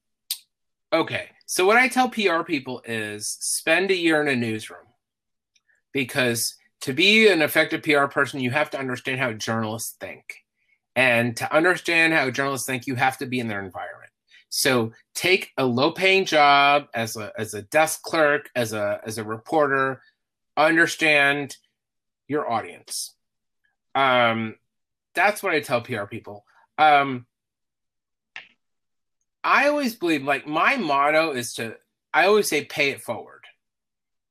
okay. 0.93 1.29
So, 1.45 1.65
what 1.65 1.77
I 1.77 1.87
tell 1.87 2.09
PR 2.09 2.43
people 2.43 2.81
is 2.85 3.27
spend 3.27 3.91
a 3.91 3.95
year 3.95 4.21
in 4.21 4.27
a 4.27 4.35
newsroom 4.35 4.85
because 5.99 6.55
to 6.81 6.93
be 6.93 7.27
an 7.27 7.41
effective 7.41 7.83
PR 7.83 8.05
person, 8.05 8.39
you 8.39 8.51
have 8.51 8.69
to 8.69 8.79
understand 8.79 9.19
how 9.19 9.33
journalists 9.33 9.97
think. 9.99 10.23
And 10.95 11.35
to 11.37 11.53
understand 11.53 12.13
how 12.13 12.29
journalists 12.29 12.65
think, 12.65 12.87
you 12.87 12.95
have 12.95 13.17
to 13.17 13.25
be 13.25 13.39
in 13.39 13.49
their 13.49 13.63
environment. 13.63 14.11
So 14.47 14.93
take 15.13 15.51
a 15.57 15.65
low 15.65 15.91
paying 15.91 16.23
job 16.23 16.87
as 16.93 17.17
a, 17.17 17.33
as 17.37 17.53
a 17.53 17.63
desk 17.63 18.01
clerk, 18.01 18.49
as 18.55 18.71
a, 18.71 19.01
as 19.05 19.17
a 19.17 19.25
reporter, 19.25 20.01
understand 20.55 21.57
your 22.29 22.49
audience. 22.49 23.13
Um, 23.93 24.55
that's 25.15 25.43
what 25.43 25.53
I 25.53 25.59
tell 25.59 25.81
PR 25.81 26.05
people. 26.05 26.45
Um, 26.77 27.25
I 29.43 29.67
always 29.67 29.95
believe, 29.95 30.23
like, 30.23 30.47
my 30.47 30.77
motto 30.77 31.31
is 31.31 31.53
to, 31.55 31.75
I 32.13 32.25
always 32.25 32.49
say, 32.49 32.63
pay 32.63 32.91
it 32.91 33.01
forward. 33.01 33.38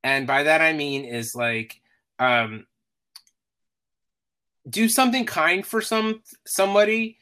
And 0.04 0.26
by 0.26 0.44
that 0.44 0.60
I 0.60 0.72
mean, 0.72 1.04
is 1.04 1.34
like, 1.34 1.80
um, 2.18 2.66
do 4.68 4.88
something 4.88 5.24
kind 5.24 5.64
for 5.64 5.80
some 5.80 6.22
somebody 6.46 7.18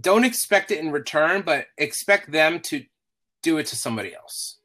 don't 0.00 0.24
expect 0.24 0.70
it 0.70 0.78
in 0.78 0.90
return, 0.90 1.42
but 1.42 1.66
expect 1.76 2.32
them 2.32 2.60
to 2.60 2.84
do 3.42 3.58
it 3.58 3.66
to 3.66 3.76
somebody 3.76 4.14
else. 4.14 4.56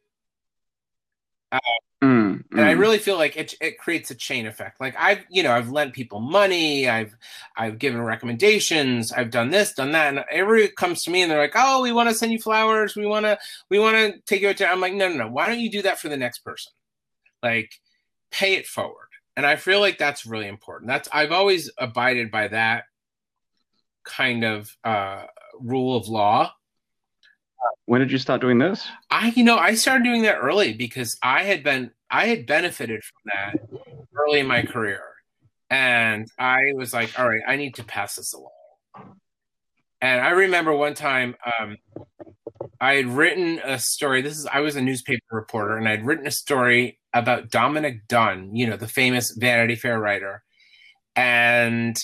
Uh, 1.51 1.59
Mm, 2.03 2.43
and 2.51 2.61
I 2.61 2.75
mm. 2.75 2.79
really 2.79 2.99
feel 2.99 3.17
like 3.17 3.35
it 3.37 3.55
it 3.59 3.79
creates 3.79 4.11
a 4.11 4.15
chain 4.15 4.45
effect. 4.45 4.79
Like 4.79 4.95
I've 4.99 5.25
you 5.31 5.41
know 5.41 5.51
I've 5.51 5.71
lent 5.71 5.93
people 5.93 6.19
money, 6.19 6.87
I've 6.87 7.15
I've 7.55 7.79
given 7.79 7.99
recommendations, 7.99 9.11
I've 9.11 9.31
done 9.31 9.49
this, 9.49 9.73
done 9.73 9.93
that, 9.93 10.13
and 10.13 10.23
everybody 10.29 10.71
comes 10.71 11.03
to 11.03 11.09
me 11.09 11.23
and 11.23 11.31
they're 11.31 11.39
like, 11.39 11.55
oh, 11.55 11.81
we 11.81 11.91
want 11.91 12.07
to 12.09 12.13
send 12.15 12.31
you 12.31 12.39
flowers, 12.39 12.95
we 12.95 13.07
want 13.07 13.25
to 13.25 13.39
we 13.69 13.79
want 13.79 13.97
to 13.97 14.19
take 14.27 14.41
you 14.41 14.49
out 14.49 14.57
to. 14.57 14.67
I'm 14.67 14.79
like, 14.79 14.93
no, 14.93 15.09
no, 15.09 15.15
no. 15.15 15.27
Why 15.27 15.47
don't 15.47 15.59
you 15.59 15.71
do 15.71 15.81
that 15.83 15.99
for 15.99 16.07
the 16.07 16.17
next 16.17 16.39
person? 16.39 16.71
Like, 17.47 17.71
pay 18.31 18.55
it 18.55 18.67
forward. 18.67 19.07
And 19.35 19.45
I 19.45 19.55
feel 19.55 19.79
like 19.79 19.97
that's 19.97 20.25
really 20.25 20.47
important. 20.47 20.87
That's 20.87 21.07
I've 21.13 21.31
always 21.31 21.71
abided 21.77 22.31
by 22.31 22.47
that 22.49 22.85
kind 24.03 24.43
of 24.43 24.75
uh, 24.83 25.23
rule 25.59 25.95
of 25.95 26.07
law. 26.07 26.51
when 27.85 28.01
did 28.01 28.11
you 28.11 28.17
start 28.17 28.41
doing 28.41 28.57
this? 28.57 28.87
I, 29.11 29.31
you 29.35 29.43
know, 29.43 29.57
I 29.57 29.75
started 29.75 30.03
doing 30.03 30.23
that 30.23 30.37
early 30.37 30.73
because 30.73 31.17
I 31.21 31.43
had 31.43 31.63
been, 31.63 31.91
I 32.09 32.27
had 32.27 32.45
benefited 32.45 33.03
from 33.03 33.31
that 33.33 33.79
early 34.15 34.39
in 34.39 34.47
my 34.47 34.63
career. 34.63 35.01
And 35.69 36.27
I 36.39 36.73
was 36.75 36.93
like, 36.93 37.19
all 37.19 37.27
right, 37.27 37.41
I 37.47 37.57
need 37.57 37.75
to 37.75 37.83
pass 37.83 38.15
this 38.15 38.33
along. 38.33 38.51
And 40.01 40.21
I 40.21 40.29
remember 40.29 40.73
one 40.73 40.93
time 40.93 41.35
um, 41.59 41.77
I 42.79 42.95
had 42.95 43.07
written 43.07 43.59
a 43.63 43.79
story. 43.79 44.21
This 44.21 44.37
is, 44.37 44.45
I 44.45 44.59
was 44.59 44.75
a 44.75 44.81
newspaper 44.81 45.23
reporter 45.31 45.77
and 45.77 45.87
I'd 45.87 46.05
written 46.05 46.27
a 46.27 46.31
story 46.31 46.99
about 47.13 47.49
Dominick 47.49 48.07
Dunne, 48.07 48.55
you 48.55 48.67
know, 48.67 48.77
the 48.77 48.87
famous 48.87 49.31
Vanity 49.37 49.75
Fair 49.75 49.99
writer. 49.99 50.43
And 51.15 51.97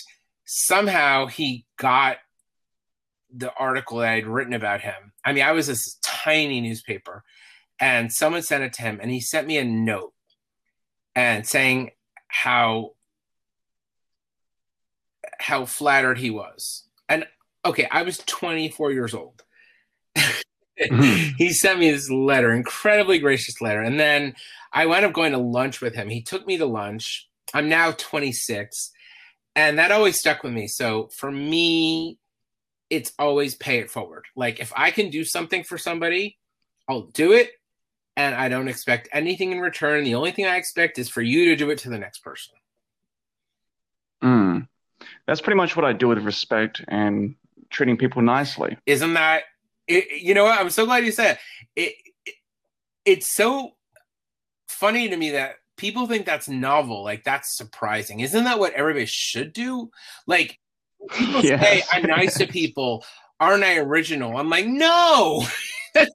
somehow 0.44 1.26
he 1.26 1.66
got 1.78 2.18
the 3.34 3.52
article 3.54 3.98
that 3.98 4.10
I'd 4.10 4.26
written 4.26 4.52
about 4.52 4.80
him. 4.80 5.12
I 5.24 5.32
mean, 5.32 5.44
I 5.44 5.52
was 5.52 5.66
this 5.66 5.98
tiny 6.02 6.60
newspaper, 6.60 7.24
and 7.80 8.12
someone 8.12 8.42
sent 8.42 8.64
it 8.64 8.72
to 8.74 8.82
him, 8.82 8.98
and 9.00 9.10
he 9.10 9.20
sent 9.20 9.46
me 9.46 9.58
a 9.58 9.64
note 9.64 10.12
and 11.14 11.46
saying 11.46 11.90
how 12.28 12.92
how 15.38 15.64
flattered 15.64 16.18
he 16.18 16.30
was. 16.30 16.88
And 17.08 17.26
okay, 17.64 17.88
I 17.90 18.02
was 18.02 18.18
24 18.18 18.92
years 18.92 19.14
old. 19.14 19.42
he 21.38 21.52
sent 21.52 21.78
me 21.78 21.90
this 21.90 22.10
letter, 22.10 22.52
incredibly 22.52 23.18
gracious 23.18 23.60
letter, 23.60 23.80
and 23.80 23.98
then 23.98 24.34
I 24.72 24.86
wound 24.86 25.04
up 25.04 25.12
going 25.12 25.32
to 25.32 25.38
lunch 25.38 25.80
with 25.80 25.94
him. 25.94 26.08
He 26.08 26.22
took 26.22 26.46
me 26.46 26.58
to 26.58 26.66
lunch. 26.66 27.28
I'm 27.52 27.68
now 27.68 27.92
26, 27.92 28.90
and 29.54 29.78
that 29.78 29.92
always 29.92 30.18
stuck 30.18 30.42
with 30.42 30.52
me. 30.52 30.66
So 30.66 31.08
for 31.12 31.30
me, 31.30 32.18
it's 32.90 33.12
always 33.18 33.54
pay 33.54 33.78
it 33.78 33.90
forward. 33.90 34.24
Like 34.36 34.60
if 34.60 34.72
I 34.76 34.90
can 34.90 35.10
do 35.10 35.24
something 35.24 35.64
for 35.64 35.78
somebody, 35.78 36.38
I'll 36.88 37.02
do 37.02 37.32
it 37.32 37.50
and 38.16 38.34
I 38.34 38.48
don't 38.48 38.68
expect 38.68 39.08
anything 39.12 39.52
in 39.52 39.60
return. 39.60 40.04
The 40.04 40.14
only 40.14 40.30
thing 40.30 40.46
I 40.46 40.56
expect 40.56 40.98
is 40.98 41.08
for 41.08 41.22
you 41.22 41.46
to 41.46 41.56
do 41.56 41.70
it 41.70 41.78
to 41.78 41.90
the 41.90 41.98
next 41.98 42.18
person. 42.18 42.54
Mm. 44.22 44.68
That's 45.26 45.40
pretty 45.40 45.56
much 45.56 45.76
what 45.76 45.84
I 45.84 45.92
do 45.92 46.08
with 46.08 46.18
respect 46.18 46.82
and 46.88 47.34
treating 47.70 47.96
people 47.96 48.22
nicely. 48.22 48.76
Isn't 48.86 49.14
that 49.14 49.44
it, 49.88 50.22
you 50.22 50.34
know 50.34 50.44
what? 50.44 50.58
I'm 50.58 50.70
so 50.70 50.84
glad 50.86 51.04
you 51.04 51.12
said 51.12 51.38
it. 51.76 51.94
it. 52.26 52.34
It's 53.04 53.34
so 53.34 53.72
funny 54.68 55.08
to 55.08 55.16
me 55.16 55.30
that 55.32 55.56
people 55.76 56.06
think 56.06 56.24
that's 56.26 56.48
novel, 56.48 57.02
like 57.04 57.24
that's 57.24 57.56
surprising. 57.56 58.20
Isn't 58.20 58.44
that 58.44 58.58
what 58.58 58.72
everybody 58.74 59.06
should 59.06 59.52
do? 59.52 59.90
Like 60.26 60.58
people 61.10 61.40
Yes. 61.44 61.60
say 61.60 61.82
I'm 61.92 62.04
nice 62.04 62.38
to 62.38 62.46
people, 62.46 63.04
aren't 63.40 63.64
I 63.64 63.76
original? 63.78 64.36
I'm 64.36 64.48
like, 64.50 64.66
no. 64.66 65.44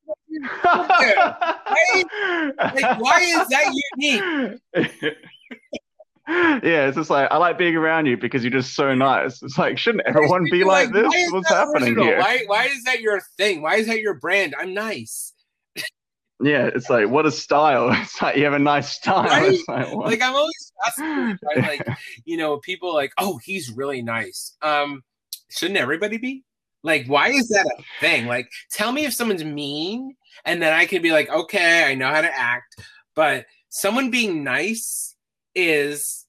Like, 2.61 2.99
why 2.99 3.21
is 3.21 3.47
that 3.47 3.73
unique? 3.97 4.59
yeah, 6.29 6.87
it's 6.87 6.95
just 6.95 7.09
like 7.09 7.27
I 7.31 7.37
like 7.37 7.57
being 7.57 7.75
around 7.75 8.05
you 8.05 8.15
because 8.15 8.43
you're 8.43 8.51
just 8.51 8.75
so 8.75 8.93
nice. 8.93 9.41
It's 9.41 9.57
like, 9.57 9.79
shouldn't 9.79 10.05
everyone 10.05 10.45
be 10.51 10.63
like, 10.63 10.91
this? 10.91 11.11
What's 11.31 11.49
happening 11.49 11.97
original? 11.97 12.05
here? 12.05 12.19
Why, 12.19 12.43
why 12.45 12.65
is 12.65 12.83
that 12.83 13.01
your 13.01 13.19
thing? 13.37 13.61
Why 13.61 13.75
is 13.75 13.87
that 13.87 13.99
your 13.99 14.13
brand? 14.13 14.53
I'm 14.59 14.73
nice. 14.73 15.33
Yeah, 16.41 16.69
it's 16.73 16.89
like 16.89 17.09
what 17.09 17.25
a 17.25 17.31
style. 17.31 17.89
It's 18.01 18.21
like 18.21 18.37
you 18.37 18.43
have 18.43 18.53
a 18.53 18.59
nice 18.59 18.89
style. 18.89 19.23
Right? 19.23 19.57
Like. 19.67 19.91
Like 19.91 20.21
I'm 20.21 20.35
always 20.35 20.71
fascinated 20.85 21.39
by 21.55 21.61
like, 21.61 21.87
you 22.25 22.37
know, 22.37 22.57
people 22.59 22.93
like, 22.93 23.11
oh, 23.17 23.39
he's 23.43 23.71
really 23.71 24.01
nice. 24.03 24.55
Um, 24.61 25.03
shouldn't 25.49 25.79
everybody 25.79 26.17
be? 26.17 26.43
Like, 26.83 27.07
why 27.07 27.29
is 27.29 27.49
that 27.49 27.65
a 27.65 27.83
thing? 27.99 28.27
Like, 28.27 28.49
tell 28.71 28.91
me 28.91 29.05
if 29.05 29.13
someone's 29.13 29.43
mean, 29.43 30.15
and 30.45 30.61
then 30.61 30.73
I 30.73 30.85
can 30.85 31.01
be 31.01 31.11
like, 31.11 31.29
okay, 31.29 31.85
I 31.85 31.95
know 31.95 32.07
how 32.07 32.21
to 32.21 32.33
act. 32.33 32.81
But 33.15 33.47
someone 33.69 34.11
being 34.11 34.43
nice 34.43 35.08
is, 35.55 36.25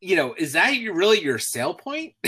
you 0.00 0.16
know, 0.16 0.34
is 0.34 0.54
that 0.54 0.70
really 0.92 1.22
your 1.22 1.38
sale 1.38 1.74
point? 1.74 2.14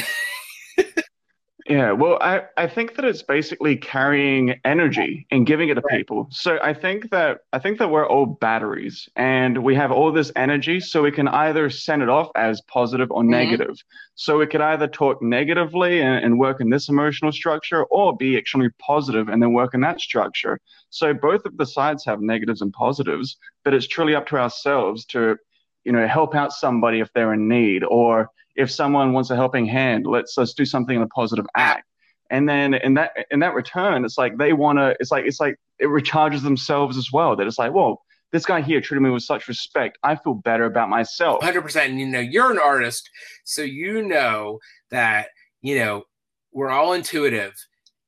Yeah, 1.67 1.93
well, 1.93 2.19
I, 2.21 2.43
I 2.59 2.67
think 2.67 2.95
that 2.97 3.07
it's 3.07 3.23
basically 3.23 3.77
carrying 3.77 4.61
energy 4.67 5.27
and 5.31 5.47
giving 5.47 5.71
it 5.71 5.77
to 5.77 5.83
Right. 5.83 5.99
people. 5.99 6.29
So 6.31 6.59
I 6.63 6.75
think 6.75 7.11
that 7.11 7.41
I 7.55 7.59
think 7.59 7.79
that 7.79 7.89
we're 7.91 8.07
all 8.07 8.27
batteries 8.27 9.09
and 9.17 9.63
we 9.65 9.75
have 9.75 9.91
all 9.91 10.13
this 10.13 10.31
energy, 10.37 10.79
so 10.81 11.03
we 11.03 11.11
can 11.11 11.27
either 11.27 11.71
send 11.71 12.03
it 12.03 12.11
off 12.11 12.29
as 12.37 12.61
positive 12.69 13.11
or 13.11 13.23
Mhm. 13.29 13.31
negative. 13.31 13.77
So 14.15 14.37
we 14.39 14.47
could 14.47 14.61
either 14.61 14.87
talk 14.87 15.23
negatively 15.23 16.03
and, 16.03 16.23
and 16.23 16.39
work 16.39 16.61
in 16.61 16.69
this 16.69 16.91
emotional 16.91 17.33
structure 17.33 17.85
or 17.85 18.15
be 18.15 18.37
extremely 18.37 18.71
positive 18.79 19.29
and 19.31 19.43
then 19.43 19.55
work 19.55 19.73
in 19.73 19.81
that 19.81 20.01
structure. 20.01 20.61
So 20.91 21.15
both 21.15 21.47
of 21.47 21.57
the 21.57 21.65
sides 21.67 22.05
have 22.05 22.21
negatives 22.21 22.61
and 22.61 22.75
positives, 22.75 23.39
but 23.65 23.73
it's 23.73 23.87
truly 23.87 24.15
up 24.15 24.27
to 24.29 24.37
ourselves 24.39 25.07
to, 25.07 25.37
you 25.85 25.93
know, 25.93 26.07
help 26.07 26.35
out 26.35 26.53
somebody 26.53 27.01
if 27.01 27.11
they're 27.15 27.33
in 27.33 27.49
need 27.49 27.85
or 27.85 28.29
if 28.57 28.71
someone 28.71 29.13
wants 29.13 29.31
a 29.31 29.37
helping 29.37 29.67
hand, 29.67 30.07
let's 30.07 30.37
let's 30.37 30.55
do 30.55 30.65
something 30.65 30.97
in 30.97 31.03
a 31.03 31.09
positive 31.09 31.47
act. 31.57 31.85
And 32.31 32.49
then 32.49 32.75
in 32.75 32.95
that 32.95 33.13
in 33.31 33.41
that 33.41 33.55
return, 33.55 34.05
it's 34.05 34.19
like 34.19 34.39
they 34.39 34.53
want 34.53 34.79
to. 34.79 34.97
It's 35.01 35.11
like 35.11 35.27
it's 35.27 35.41
like 35.41 35.57
it 35.79 35.87
recharges 35.87 36.43
themselves 36.43 36.97
as 36.97 37.13
well. 37.13 37.37
That 37.37 37.47
it's 37.47 37.59
like, 37.59 37.73
well, 37.73 38.03
this 38.33 38.47
guy 38.47 38.61
here 38.63 38.81
treated 38.81 39.03
me 39.03 39.11
with 39.11 39.23
such 39.23 39.47
respect. 39.47 39.99
I 40.03 40.17
feel 40.17 40.35
better 40.35 40.65
about 40.65 40.89
myself. 40.89 41.43
hundred 41.43 41.63
percent. 41.63 41.95
You 41.95 42.07
know, 42.07 42.21
you're 42.21 42.51
an 42.51 42.59
artist, 42.59 43.09
so 43.45 43.63
you 43.63 44.03
know 44.03 44.59
that 44.91 45.29
you 45.63 45.79
know 45.79 46.05
we're 46.53 46.71
all 46.71 46.93
intuitive, 46.93 47.55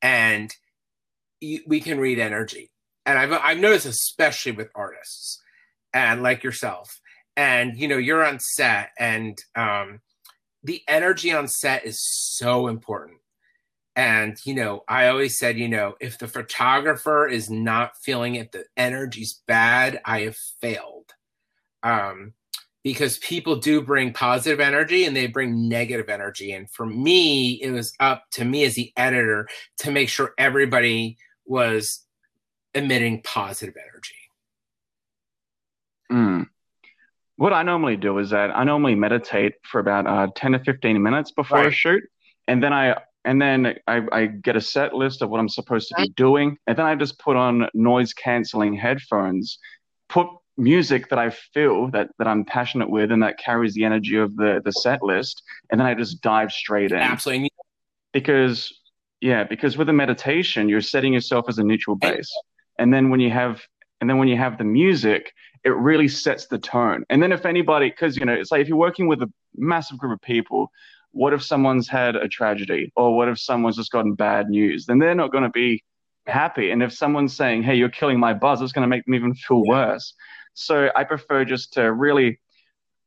and 0.01 0.55
we 1.41 1.81
can 1.81 1.99
read 1.99 2.19
energy. 2.19 2.71
And 3.05 3.19
I've 3.19 3.33
I've 3.33 3.59
noticed, 3.59 3.87
especially 3.87 4.53
with 4.53 4.71
artists, 4.75 5.41
and 5.93 6.23
like 6.23 6.43
yourself, 6.43 7.01
and 7.37 7.77
you 7.77 7.87
know, 7.87 7.99
you're 7.99 8.25
on 8.25 8.41
set, 8.41 8.91
and 8.99 9.39
um, 9.55 10.01
the 10.67 10.83
energy 10.89 11.33
on 11.33 11.49
set 11.49 11.87
is 11.87 12.01
so 12.01 12.69
important. 12.69 13.19
And 13.95 14.37
you 14.45 14.55
know, 14.55 14.83
I 14.89 15.09
always 15.09 15.39
said, 15.39 15.59
you 15.59 15.69
know, 15.69 15.95
if 16.01 16.19
the 16.19 16.29
photographer 16.29 17.27
is 17.27 17.49
not 17.49 17.97
feeling 18.03 18.35
it, 18.35 18.53
the 18.53 18.65
energy's 18.77 19.41
bad. 19.47 20.01
I 20.05 20.23
have 20.23 20.37
failed. 20.61 21.15
Um, 21.83 22.35
because 22.87 23.19
people 23.19 23.57
do 23.57 23.83
bring 23.83 24.13
positive 24.13 24.61
energy 24.61 25.07
and 25.07 25.17
they 25.17 25.27
bring 25.27 25.69
negative 25.69 26.09
energy. 26.09 26.53
And 26.53 26.71
for 26.71 26.87
me, 26.87 27.55
it 27.55 27.73
was 27.73 27.93
up 27.99 28.23
to 28.33 28.45
me 28.45 28.63
as 28.65 28.77
the 28.77 28.93
editor 28.97 29.49
to 29.79 29.91
make 29.91 30.09
sure 30.09 30.35
everybody 30.39 31.17
was 31.47 32.05
emitting 32.75 33.23
positive 33.23 33.75
energy. 33.77 34.15
Mm. 36.13 36.47
What 37.37 37.53
I 37.53 37.63
normally 37.63 37.97
do 37.97 38.19
is 38.19 38.31
that 38.31 38.51
I 38.51 38.65
normally 38.65 38.95
meditate 38.95 39.55
for 39.63 39.79
about 39.79 40.07
uh, 40.07 40.29
10 40.35 40.53
to 40.53 40.59
15 40.61 41.03
minutes 41.03 41.31
before 41.31 41.67
a 41.67 41.71
shoot. 41.71 42.03
And 42.49 42.63
then 42.63 42.73
I 42.73 42.97
and 43.27 43.43
then 43.43 43.75
I, 43.89 44.03
I 44.13 44.27
get 44.27 44.55
a 44.55 44.61
set 44.61 44.95
list 44.95 45.21
of 45.21 45.29
what 45.29 45.41
I'm 45.41 45.49
supposed 45.49 45.89
to 45.89 45.97
be 45.97 46.09
doing. 46.11 46.57
And 46.67 46.79
then 46.79 46.87
I 46.87 46.95
just 46.95 47.19
put 47.19 47.37
on 47.37 47.69
noise 47.75 48.13
canceling 48.13 48.73
headphones, 48.73 49.59
put 50.09 50.29
music 50.57 51.09
that 51.11 51.19
I 51.19 51.31
feel 51.31 51.91
that, 51.91 52.09
that 52.19 52.29
I'm 52.29 52.45
passionate 52.45 52.89
with 52.89 53.11
and 53.11 53.23
that 53.25 53.37
carries 53.39 53.75
the 53.75 53.85
energy 53.85 54.17
of 54.17 54.37
the, 54.37 54.63
the 54.65 54.71
set 54.71 55.03
list. 55.03 55.43
And 55.71 55.81
then 55.81 55.89
I 55.89 55.95
just 55.95 56.23
dive 56.23 56.53
straight 56.53 56.93
in. 56.93 56.99
Absolutely. 56.99 57.51
Because 58.13 58.73
yeah, 59.21 59.43
because 59.43 59.77
with 59.77 59.89
a 59.89 59.93
meditation, 59.93 60.69
you're 60.69 60.81
setting 60.81 61.13
yourself 61.13 61.47
as 61.49 61.59
a 61.59 61.65
neutral 61.65 61.97
base. 61.97 62.31
And 62.79 62.95
then 62.95 63.11
when 63.11 63.21
you 63.21 63.31
have 63.31 63.61
and 64.01 64.09
then 64.09 64.19
when 64.19 64.29
you 64.29 64.37
have 64.37 64.59
the 64.59 64.65
music, 64.65 65.33
it 65.65 65.71
really 65.71 66.09
sets 66.09 66.47
the 66.47 66.59
tone. 66.59 67.05
And 67.11 67.23
then 67.23 67.33
if 67.33 67.47
anybody, 67.47 67.91
because 67.91 68.17
you 68.17 68.25
know, 68.25 68.35
it's 68.35 68.51
like 68.51 68.61
if 68.61 68.69
you're 68.69 68.77
working 68.77 69.09
with 69.09 69.23
a 69.23 69.33
massive 69.57 69.99
group 69.99 70.13
of 70.13 70.23
people, 70.23 70.71
what 71.13 71.33
if 71.33 71.43
someone's 71.43 71.89
had 71.89 72.15
a 72.15 72.29
tragedy, 72.29 72.93
or 72.95 73.17
what 73.17 73.29
if 73.29 73.39
someone's 73.39 73.77
just 73.77 73.91
gotten 73.91 74.15
bad 74.15 74.49
news? 74.49 74.87
Then 74.87 74.99
they're 74.99 75.15
not 75.15 75.33
going 75.33 75.45
to 75.45 75.51
be 75.51 75.83
happy. 76.27 76.71
And 76.71 76.83
if 76.83 76.93
someone's 76.93 77.35
saying, 77.35 77.63
"Hey, 77.63 77.75
you're 77.77 77.89
killing 77.89 78.21
my 78.21 78.35
buzz," 78.35 78.61
it's 78.61 78.73
going 78.73 78.83
to 78.83 78.89
make 78.89 79.05
them 79.07 79.15
even 79.15 79.35
feel 79.35 79.65
worse. 79.65 80.15
So 80.55 80.91
I 80.95 81.05
prefer 81.05 81.45
just 81.45 81.73
to 81.75 81.93
really 81.93 82.41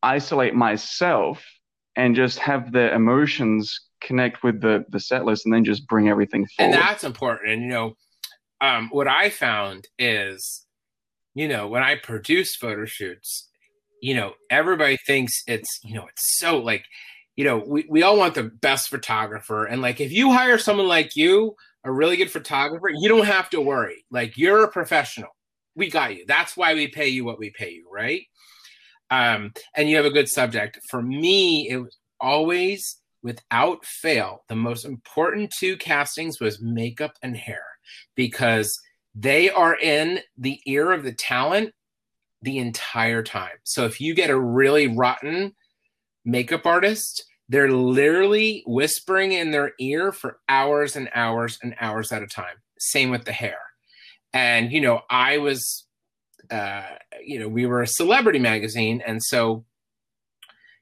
isolate 0.02 0.56
myself 0.56 1.44
and 1.96 2.16
just 2.16 2.40
have 2.40 2.72
the 2.72 2.94
emotions 2.94 3.80
connect 4.02 4.44
with 4.44 4.62
the 4.62 4.86
the 4.90 5.00
set 5.00 5.26
list 5.26 5.46
and 5.46 5.54
then 5.54 5.64
just 5.64 5.88
bring 5.88 6.10
everything 6.10 6.48
forward. 6.48 6.74
And 6.74 6.82
that's 6.82 7.04
important. 7.04 7.52
And 7.52 7.62
you 7.62 7.68
know, 7.70 7.98
um, 8.62 8.90
what 8.90 9.08
I 9.08 9.30
found 9.30 9.88
is, 9.98 10.66
you 11.40 11.48
know, 11.48 11.70
when 11.70 11.84
I 11.84 11.96
produce 11.96 12.58
photo 12.58 12.84
shoots, 12.84 13.48
you 14.02 14.14
know, 14.14 14.34
everybody 14.50 14.98
thinks 14.98 15.42
it's, 15.48 15.80
you 15.86 15.96
know, 15.96 16.06
it's 16.08 16.38
so 16.38 16.60
like, 16.60 16.84
you 17.38 17.46
know, 17.46 17.64
we, 17.66 17.86
we 17.90 18.04
all 18.04 18.18
want 18.18 18.36
the 18.36 18.44
best 18.44 18.90
photographer. 18.90 19.64
And 19.64 19.82
like 19.82 20.02
if 20.02 20.12
you 20.12 20.34
hire 20.34 20.58
someone 20.58 20.90
like 20.90 21.16
you, 21.16 21.56
a 21.86 21.92
really 21.94 22.18
good 22.18 22.30
photographer, 22.30 22.90
you 22.94 23.08
don't 23.08 23.26
have 23.26 23.50
to 23.52 23.62
worry. 23.62 24.04
Like 24.12 24.38
you're 24.38 24.66
a 24.66 24.70
professional. 24.70 25.30
We 25.76 25.90
got 25.90 26.14
you. 26.14 26.26
That's 26.28 26.58
why 26.58 26.74
we 26.74 26.90
pay 26.90 27.08
you 27.08 27.24
what 27.24 27.40
we 27.40 27.52
pay 27.52 27.72
you, 27.72 27.88
right? 27.90 28.24
Um, 29.10 29.54
and 29.78 29.90
you 29.90 29.96
have 29.96 30.06
a 30.06 30.12
good 30.12 30.28
subject. 30.28 30.78
For 30.90 31.02
me, 31.02 31.70
it 31.70 31.78
was 31.78 31.98
always 32.20 33.00
without 33.24 33.86
fail, 33.86 34.44
the 34.50 34.58
most 34.58 34.84
important 34.84 35.54
two 35.58 35.78
castings 35.78 36.42
was 36.42 36.62
makeup 36.62 37.14
and 37.24 37.38
hair 37.38 37.64
because 38.16 38.78
they 39.16 39.50
are 39.50 39.78
in 39.78 40.20
the 40.38 40.60
ear 40.66 40.92
of 40.92 41.04
the 41.04 41.14
talent 41.14 41.74
the 42.42 42.58
entire 42.58 43.24
time. 43.24 43.58
So 43.64 43.86
if 43.86 44.00
you 44.00 44.14
get 44.14 44.30
a 44.30 44.40
really 44.40 44.88
rotten 44.88 45.56
makeup 46.24 46.66
artist, 46.66 47.26
they're 47.50 47.72
literally 47.72 48.64
whispering 48.66 49.32
in 49.34 49.52
their 49.52 49.74
ear 49.80 50.12
for 50.12 50.40
hours 50.48 50.96
and 50.96 51.10
hours 51.14 51.58
and 51.62 51.76
hours 51.82 52.12
at 52.12 52.24
a 52.24 52.28
time. 52.28 52.56
Same 52.78 53.10
with 53.10 53.26
the 53.26 53.32
hair. 53.32 53.60
And, 54.32 54.72
you 54.72 54.80
know, 54.80 55.02
I 55.10 55.40
was, 55.40 55.86
uh, 56.52 56.84
you 57.24 57.40
know, 57.40 57.48
we 57.48 57.66
were 57.66 57.82
a 57.82 57.88
celebrity 57.88 58.40
magazine. 58.40 59.02
And 59.06 59.22
so 59.24 59.66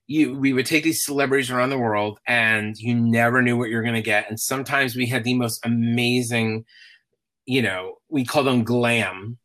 you 0.08 0.38
we 0.38 0.54
would 0.54 0.66
take 0.66 0.84
these 0.84 1.04
celebrities 1.04 1.52
around 1.52 1.70
the 1.70 1.78
world 1.78 2.20
and 2.26 2.78
you 2.78 2.96
never 2.96 3.42
knew 3.42 3.58
what 3.58 3.70
you're 3.70 3.84
going 3.84 3.94
to 3.94 4.02
get 4.02 4.30
and 4.30 4.40
sometimes 4.40 4.96
we 4.96 5.06
had 5.06 5.24
the 5.24 5.34
most 5.34 5.60
amazing 5.66 6.64
you 7.48 7.62
know 7.62 7.96
we 8.10 8.24
call 8.24 8.44
them 8.44 8.64
glam 8.64 9.40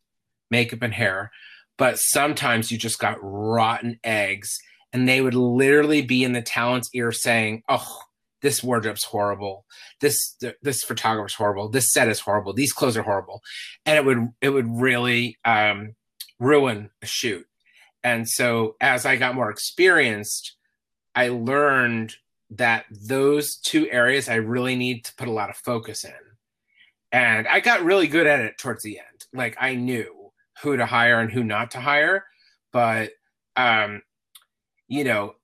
makeup 0.51 0.83
and 0.83 0.93
hair 0.93 1.31
but 1.79 1.97
sometimes 1.99 2.71
you 2.71 2.77
just 2.77 2.99
got 2.99 3.17
rotten 3.23 3.99
eggs 4.05 4.59
and 4.93 5.09
they 5.09 5.23
would 5.23 5.35
literally 5.35 6.03
be 6.03 6.23
in 6.23 6.33
the 6.33 6.43
talent's 6.43 6.91
ear 6.93 7.11
saying 7.11 7.63
oh 7.71 8.03
this 8.43 8.63
wardrobe's 8.63 9.05
horrible. 9.05 9.65
This 10.01 10.37
this 10.61 10.83
photographer's 10.83 11.35
horrible. 11.35 11.69
This 11.69 11.93
set 11.93 12.09
is 12.09 12.21
horrible. 12.21 12.53
These 12.53 12.73
clothes 12.73 12.97
are 12.97 13.03
horrible. 13.03 13.41
And 13.87 13.97
it 13.97 14.05
would 14.05 14.29
it 14.41 14.51
would 14.51 14.69
really 14.69 15.39
um, 15.45 15.95
ruin 16.39 16.91
a 17.01 17.07
shoot. 17.07 17.47
And 18.05 18.29
so 18.29 18.77
as 18.81 19.07
I 19.07 19.17
got 19.17 19.37
more 19.37 19.51
experienced, 19.51 20.57
I 21.15 21.29
learned 21.29 22.17
that 22.51 22.85
those 22.91 23.57
two 23.57 23.89
areas 23.91 24.29
I 24.29 24.35
really 24.35 24.77
need 24.77 25.05
to 25.07 25.15
put 25.15 25.29
a 25.29 25.33
lot 25.33 25.49
of 25.49 25.57
focus 25.57 26.05
in. 26.05 26.13
And 27.13 27.47
I 27.47 27.61
got 27.61 27.85
really 27.85 28.09
good 28.09 28.27
at 28.27 28.41
it 28.41 28.57
towards 28.59 28.83
the 28.83 28.99
end. 28.99 29.27
Like 29.35 29.57
I 29.61 29.75
knew 29.75 30.33
who 30.63 30.77
to 30.77 30.87
hire 30.87 31.21
and 31.21 31.31
who 31.31 31.45
not 31.45 31.73
to 31.73 31.81
hire. 31.81 32.25
But 32.73 33.11
um, 33.55 34.03
you 34.89 35.05
know, 35.05 35.35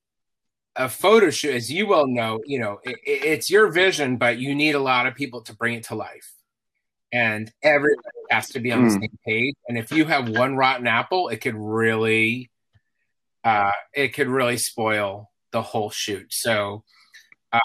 a 0.76 0.88
photo 0.88 1.30
shoot, 1.30 1.54
as 1.54 1.70
you 1.70 1.86
well 1.86 2.06
know, 2.06 2.40
you 2.46 2.58
know, 2.58 2.78
it, 2.84 2.96
it's 3.04 3.50
your 3.50 3.70
vision, 3.70 4.16
but 4.16 4.38
you 4.38 4.54
need 4.54 4.74
a 4.74 4.80
lot 4.80 5.06
of 5.06 5.14
people 5.14 5.42
to 5.42 5.54
bring 5.54 5.74
it 5.74 5.84
to 5.84 5.94
life. 5.94 6.32
And 7.12 7.50
everybody 7.62 8.18
has 8.30 8.48
to 8.50 8.60
be 8.60 8.72
on 8.72 8.80
mm. 8.80 8.88
the 8.88 8.94
hmm. 8.94 9.00
same 9.00 9.18
page. 9.26 9.54
And 9.68 9.78
if 9.78 9.90
you 9.90 10.04
have 10.04 10.28
one 10.28 10.56
rotten 10.56 10.86
apple, 10.86 11.28
it 11.28 11.38
could 11.38 11.54
really 11.56 12.50
uh 13.44 13.72
it 13.94 14.08
could 14.08 14.28
really 14.28 14.56
spoil 14.56 15.30
the 15.52 15.62
whole 15.62 15.90
shoot. 15.90 16.32
So 16.32 16.84
uh, 17.52 17.60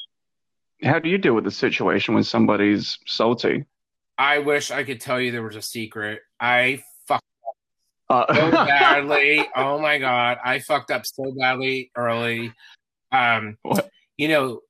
how 0.81 0.99
do 0.99 1.09
you 1.09 1.17
deal 1.17 1.33
with 1.33 1.43
the 1.43 1.51
situation 1.51 2.13
when 2.13 2.23
somebody's 2.23 2.97
salty? 3.05 3.65
I 4.23 4.39
wish 4.39 4.71
I 4.71 4.85
could 4.85 5.01
tell 5.01 5.19
you 5.19 5.33
there 5.33 5.43
was 5.43 5.57
a 5.57 5.61
secret. 5.61 6.21
I 6.39 6.81
fucked 7.09 7.25
up 8.09 8.29
uh, 8.29 8.33
so 8.33 8.51
badly. 8.51 9.45
oh 9.53 9.79
my 9.79 9.97
god, 9.97 10.37
I 10.41 10.59
fucked 10.59 10.91
up 10.91 11.05
so 11.05 11.33
badly 11.37 11.91
early. 11.97 12.53
Um, 13.11 13.57
what? 13.63 13.89
you 14.15 14.29
know, 14.29 14.61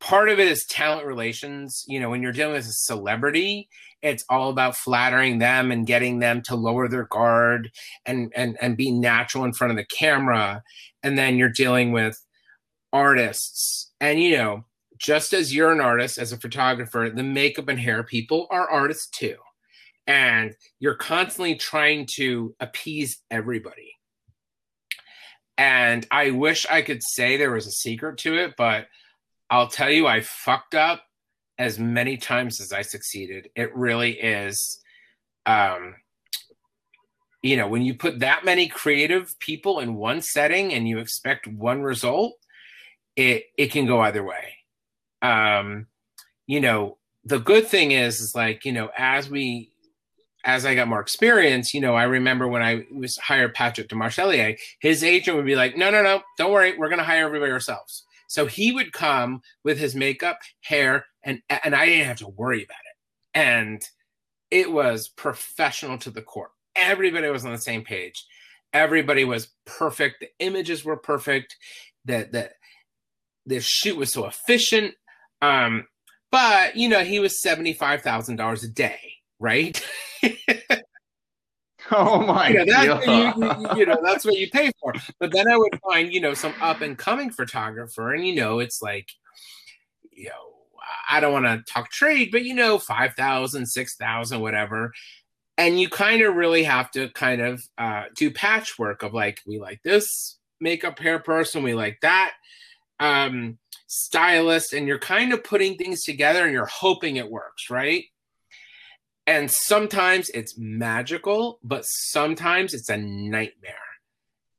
part 0.00 0.30
of 0.30 0.40
it 0.40 0.48
is 0.48 0.64
talent 0.64 1.04
relations. 1.04 1.84
You 1.88 2.00
know, 2.00 2.08
when 2.08 2.22
you're 2.22 2.32
dealing 2.32 2.54
with 2.54 2.64
a 2.64 2.72
celebrity, 2.72 3.68
it's 4.00 4.24
all 4.30 4.48
about 4.48 4.78
flattering 4.78 5.40
them 5.40 5.70
and 5.70 5.86
getting 5.86 6.20
them 6.20 6.40
to 6.46 6.56
lower 6.56 6.88
their 6.88 7.04
guard 7.04 7.70
and 8.06 8.32
and 8.34 8.56
and 8.62 8.78
be 8.78 8.90
natural 8.90 9.44
in 9.44 9.52
front 9.52 9.72
of 9.72 9.76
the 9.76 9.94
camera. 9.94 10.62
And 11.02 11.18
then 11.18 11.36
you're 11.36 11.50
dealing 11.50 11.92
with 11.92 12.18
artists, 12.94 13.92
and 14.00 14.22
you 14.22 14.38
know, 14.38 14.64
just 15.00 15.32
as 15.32 15.54
you're 15.54 15.72
an 15.72 15.80
artist 15.80 16.18
as 16.18 16.32
a 16.32 16.38
photographer, 16.38 17.10
the 17.12 17.22
makeup 17.22 17.68
and 17.68 17.80
hair 17.80 18.02
people 18.02 18.46
are 18.50 18.70
artists 18.70 19.08
too. 19.08 19.36
And 20.06 20.54
you're 20.78 20.94
constantly 20.94 21.54
trying 21.54 22.06
to 22.16 22.54
appease 22.60 23.22
everybody. 23.30 23.96
And 25.56 26.06
I 26.10 26.30
wish 26.30 26.66
I 26.70 26.82
could 26.82 27.02
say 27.02 27.36
there 27.36 27.52
was 27.52 27.66
a 27.66 27.72
secret 27.72 28.18
to 28.18 28.36
it, 28.36 28.54
but 28.56 28.88
I'll 29.48 29.68
tell 29.68 29.90
you, 29.90 30.06
I 30.06 30.20
fucked 30.20 30.74
up 30.74 31.02
as 31.58 31.78
many 31.78 32.16
times 32.16 32.60
as 32.60 32.72
I 32.72 32.82
succeeded. 32.82 33.50
It 33.54 33.74
really 33.74 34.12
is, 34.12 34.80
um, 35.44 35.96
you 37.42 37.56
know, 37.56 37.68
when 37.68 37.82
you 37.82 37.94
put 37.94 38.20
that 38.20 38.44
many 38.44 38.68
creative 38.68 39.38
people 39.38 39.80
in 39.80 39.94
one 39.94 40.22
setting 40.22 40.72
and 40.72 40.88
you 40.88 40.98
expect 40.98 41.46
one 41.46 41.82
result, 41.82 42.34
it 43.16 43.44
it 43.58 43.70
can 43.70 43.86
go 43.86 44.00
either 44.00 44.22
way. 44.22 44.59
Um, 45.22 45.86
you 46.46 46.60
know, 46.60 46.98
the 47.24 47.38
good 47.38 47.66
thing 47.66 47.92
is, 47.92 48.20
is 48.20 48.34
like 48.34 48.64
you 48.64 48.72
know, 48.72 48.90
as 48.96 49.30
we 49.30 49.70
as 50.44 50.64
I 50.64 50.74
got 50.74 50.88
more 50.88 51.00
experience, 51.00 51.74
you 51.74 51.80
know, 51.80 51.94
I 51.94 52.04
remember 52.04 52.48
when 52.48 52.62
I 52.62 52.86
was 52.92 53.16
hired 53.18 53.54
Patrick 53.54 53.88
Demarchelier, 53.88 54.58
his 54.80 55.04
agent 55.04 55.36
would 55.36 55.46
be 55.46 55.56
like, 55.56 55.76
"No, 55.76 55.90
no, 55.90 56.02
no, 56.02 56.22
don't 56.38 56.52
worry, 56.52 56.76
we're 56.76 56.88
going 56.88 56.98
to 56.98 57.04
hire 57.04 57.26
everybody 57.26 57.52
ourselves." 57.52 58.04
So 58.28 58.46
he 58.46 58.72
would 58.72 58.92
come 58.92 59.42
with 59.64 59.78
his 59.78 59.94
makeup, 59.94 60.38
hair, 60.62 61.06
and 61.22 61.42
and 61.64 61.74
I 61.74 61.86
didn't 61.86 62.06
have 62.06 62.18
to 62.18 62.28
worry 62.28 62.64
about 62.64 62.78
it. 62.78 62.96
And 63.34 63.82
it 64.50 64.70
was 64.70 65.08
professional 65.08 65.98
to 65.98 66.10
the 66.10 66.22
core. 66.22 66.50
Everybody 66.76 67.28
was 67.28 67.44
on 67.44 67.52
the 67.52 67.58
same 67.58 67.82
page. 67.82 68.24
Everybody 68.72 69.24
was 69.24 69.48
perfect. 69.66 70.20
The 70.20 70.28
images 70.38 70.84
were 70.84 70.96
perfect. 70.96 71.56
That 72.06 72.32
that 72.32 72.52
the 73.46 73.60
shoot 73.60 73.96
was 73.96 74.12
so 74.12 74.26
efficient. 74.26 74.94
Um, 75.42 75.86
but 76.30 76.76
you 76.76 76.88
know, 76.88 77.02
he 77.02 77.20
was 77.20 77.40
seventy 77.40 77.72
five 77.72 78.02
thousand 78.02 78.36
dollars 78.36 78.64
a 78.64 78.68
day, 78.68 79.14
right? 79.38 79.82
Oh 81.92 82.20
my 82.20 82.50
you 82.50 82.58
know, 82.58 82.64
that's 82.66 83.06
god! 83.06 83.36
You, 83.36 83.78
you, 83.78 83.86
know, 83.86 83.98
that's 84.00 84.24
what 84.24 84.36
you 84.36 84.48
pay 84.48 84.70
for. 84.80 84.94
But 85.18 85.32
then 85.32 85.50
I 85.50 85.56
would 85.56 85.76
find, 85.82 86.12
you 86.12 86.20
know, 86.20 86.34
some 86.34 86.54
up 86.60 86.82
and 86.82 86.96
coming 86.96 87.30
photographer, 87.30 88.14
and 88.14 88.24
you 88.24 88.36
know, 88.36 88.60
it's 88.60 88.80
like, 88.80 89.08
you 90.12 90.26
know, 90.26 90.50
I 91.08 91.18
don't 91.18 91.32
want 91.32 91.46
to 91.46 91.72
talk 91.72 91.90
trade, 91.90 92.28
but 92.30 92.44
you 92.44 92.54
know, 92.54 92.78
5,000, 92.78 93.66
6,000, 93.66 94.40
whatever. 94.40 94.92
And 95.58 95.80
you 95.80 95.88
kind 95.88 96.22
of 96.22 96.36
really 96.36 96.62
have 96.62 96.92
to 96.92 97.08
kind 97.10 97.40
of 97.40 97.62
uh, 97.76 98.04
do 98.14 98.30
patchwork 98.30 99.02
of 99.02 99.12
like, 99.12 99.40
we 99.44 99.58
like 99.58 99.82
this 99.82 100.38
makeup 100.60 100.98
hair 101.00 101.18
person, 101.18 101.64
we 101.64 101.74
like 101.74 101.98
that 102.02 102.34
um, 103.00 103.58
stylist, 103.90 104.72
and 104.72 104.86
you're 104.86 105.00
kind 105.00 105.32
of 105.32 105.42
putting 105.42 105.76
things 105.76 106.04
together 106.04 106.44
and 106.44 106.52
you're 106.52 106.64
hoping 106.66 107.16
it 107.16 107.28
works, 107.28 107.70
right? 107.70 108.04
And 109.26 109.50
sometimes 109.50 110.30
it's 110.30 110.56
magical, 110.56 111.58
but 111.62 111.84
sometimes 111.84 112.72
it's 112.72 112.88
a 112.88 112.96
nightmare. 112.96 113.74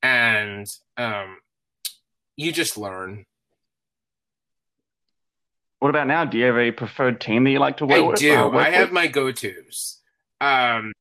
And 0.04 0.68
um, 0.98 1.38
you 2.36 2.52
just 2.52 2.78
learn. 2.78 3.26
What 5.80 5.90
about 5.90 6.08
now? 6.08 6.26
Do 6.26 6.38
you 6.38 6.46
have 6.46 6.58
a 6.58 6.72
preferred 6.72 7.22
team 7.22 7.46
that 7.46 7.52
you 7.52 7.60
like 7.60 7.78
to 7.78 7.86
work 7.86 7.98
I 7.98 8.02
with? 8.02 8.20
do. 8.20 8.58
I 8.58 8.70
have 8.70 8.92
my 8.92 9.08
go 9.08 9.32
tos. 9.32 10.02
Um, 10.42 10.92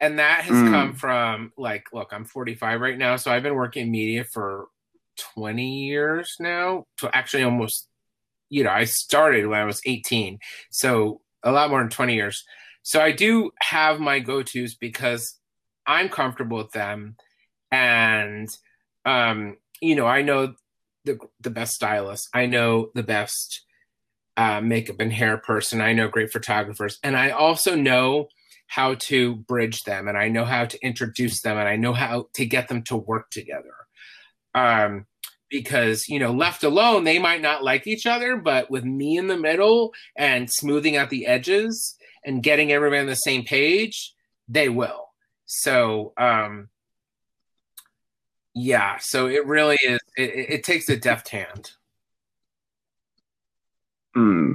and 0.00 0.18
that 0.18 0.42
has 0.44 0.56
mm. 0.56 0.70
come 0.70 0.94
from 0.94 1.52
like, 1.56 1.86
look, 1.92 2.12
I'm 2.12 2.24
45 2.24 2.80
right 2.80 2.98
now, 2.98 3.16
so 3.16 3.30
I've 3.30 3.42
been 3.42 3.54
working 3.54 3.86
in 3.86 3.90
media 3.90 4.24
for 4.24 4.66
20 5.34 5.84
years 5.86 6.36
now. 6.40 6.86
To 6.98 7.14
actually 7.14 7.44
almost, 7.44 7.88
you 8.48 8.64
know, 8.64 8.70
I 8.70 8.84
started 8.84 9.46
when 9.46 9.60
I 9.60 9.64
was 9.64 9.80
18, 9.84 10.38
so 10.70 11.20
a 11.42 11.52
lot 11.52 11.70
more 11.70 11.80
than 11.80 11.90
20 11.90 12.14
years. 12.14 12.44
So 12.82 13.00
I 13.00 13.12
do 13.12 13.50
have 13.60 14.00
my 14.00 14.18
go 14.18 14.42
tos 14.42 14.74
because 14.74 15.38
I'm 15.86 16.08
comfortable 16.08 16.58
with 16.58 16.72
them, 16.72 17.16
and 17.70 18.48
um, 19.04 19.56
you 19.80 19.94
know 19.94 20.06
I 20.06 20.22
know 20.22 20.54
the 21.04 21.18
the 21.40 21.50
best 21.50 21.74
stylist. 21.74 22.28
I 22.32 22.46
know 22.46 22.90
the 22.94 23.02
best 23.02 23.62
uh, 24.36 24.60
makeup 24.60 25.00
and 25.00 25.12
hair 25.12 25.38
person. 25.38 25.80
I 25.80 25.92
know 25.92 26.08
great 26.08 26.30
photographers, 26.30 26.98
and 27.02 27.16
I 27.16 27.30
also 27.30 27.74
know 27.74 28.28
how 28.68 28.94
to 28.94 29.36
bridge 29.36 29.82
them, 29.84 30.08
and 30.08 30.16
I 30.16 30.28
know 30.28 30.44
how 30.44 30.66
to 30.66 30.78
introduce 30.82 31.40
them, 31.40 31.56
and 31.56 31.68
I 31.68 31.76
know 31.76 31.94
how 31.94 32.28
to 32.34 32.46
get 32.46 32.68
them 32.68 32.82
to 32.84 32.96
work 32.96 33.30
together. 33.30 33.74
Um, 34.58 35.06
because 35.50 36.08
you 36.08 36.18
know 36.18 36.30
left 36.30 36.62
alone 36.62 37.04
they 37.04 37.18
might 37.18 37.40
not 37.40 37.64
like 37.64 37.86
each 37.86 38.04
other 38.04 38.36
but 38.36 38.70
with 38.70 38.84
me 38.84 39.16
in 39.16 39.28
the 39.28 39.36
middle 39.36 39.94
and 40.14 40.50
smoothing 40.50 40.94
out 40.94 41.08
the 41.08 41.26
edges 41.26 41.96
and 42.22 42.42
getting 42.42 42.70
everybody 42.70 43.00
on 43.00 43.06
the 43.06 43.14
same 43.14 43.42
page 43.42 44.12
they 44.46 44.68
will 44.68 45.08
so 45.46 46.12
um 46.18 46.68
yeah 48.54 48.98
so 49.00 49.26
it 49.26 49.46
really 49.46 49.78
is 49.82 50.00
it, 50.18 50.50
it 50.50 50.64
takes 50.64 50.86
a 50.90 50.98
deft 50.98 51.30
hand 51.30 51.70
Hmm. 54.14 54.54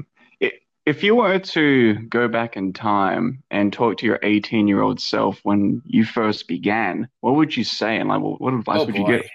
If 0.85 1.01
you 1.01 1.15
were 1.15 1.39
to 1.39 1.93
go 2.09 2.27
back 2.27 2.57
in 2.57 2.73
time 2.73 3.41
and 3.49 3.71
talk 3.71 3.97
to 3.99 4.05
your 4.05 4.19
18 4.21 4.67
year 4.67 4.81
old 4.81 4.99
self 4.99 5.39
when 5.43 5.81
you 5.85 6.03
first 6.03 6.45
began, 6.49 7.07
what 7.21 7.35
would 7.35 7.55
you 7.55 7.63
say? 7.63 7.95
And 7.95 8.09
like, 8.09 8.19
what 8.19 8.53
advice 8.53 8.81
oh 8.81 8.85
would 8.85 8.95
you 8.95 9.05
boy 9.05 9.11
give? 9.11 9.29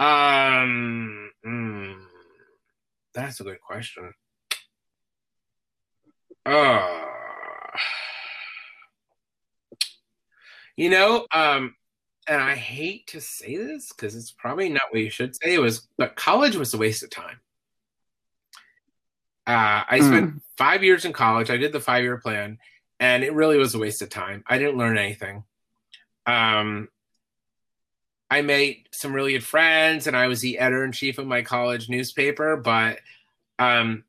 Um 0.00 1.30
mm, 1.46 1.94
that's 3.14 3.40
a 3.40 3.44
good 3.44 3.60
question 3.60 4.12
uh 6.46 7.04
you 10.76 10.90
know 10.90 11.26
um 11.32 11.74
and 12.26 12.42
i 12.42 12.54
hate 12.54 13.06
to 13.06 13.20
say 13.20 13.56
this 13.56 13.92
because 13.92 14.16
it's 14.16 14.32
probably 14.32 14.68
not 14.68 14.82
what 14.90 15.02
you 15.02 15.10
should 15.10 15.36
say 15.36 15.54
it 15.54 15.60
was 15.60 15.86
but 15.96 16.16
college 16.16 16.56
was 16.56 16.74
a 16.74 16.78
waste 16.78 17.02
of 17.02 17.10
time 17.10 17.38
uh, 19.50 19.82
I 19.88 20.00
spent 20.00 20.42
five 20.56 20.84
years 20.84 21.04
in 21.04 21.12
college. 21.12 21.50
I 21.50 21.56
did 21.56 21.72
the 21.72 21.80
five 21.80 22.04
year 22.04 22.18
plan, 22.18 22.58
and 23.00 23.24
it 23.24 23.34
really 23.34 23.58
was 23.58 23.74
a 23.74 23.80
waste 23.80 24.00
of 24.00 24.08
time. 24.08 24.44
I 24.46 24.58
didn't 24.58 24.76
learn 24.76 24.96
anything. 24.96 25.42
Um, 26.24 26.88
I 28.30 28.42
made 28.42 28.88
some 28.92 29.12
really 29.12 29.32
good 29.32 29.44
friends, 29.44 30.06
and 30.06 30.16
I 30.16 30.28
was 30.28 30.40
the 30.40 30.58
editor 30.58 30.84
in 30.84 30.92
chief 30.92 31.18
of 31.18 31.26
my 31.26 31.42
college 31.42 31.88
newspaper. 31.88 32.56
But 32.56 33.00
um, 33.58 34.04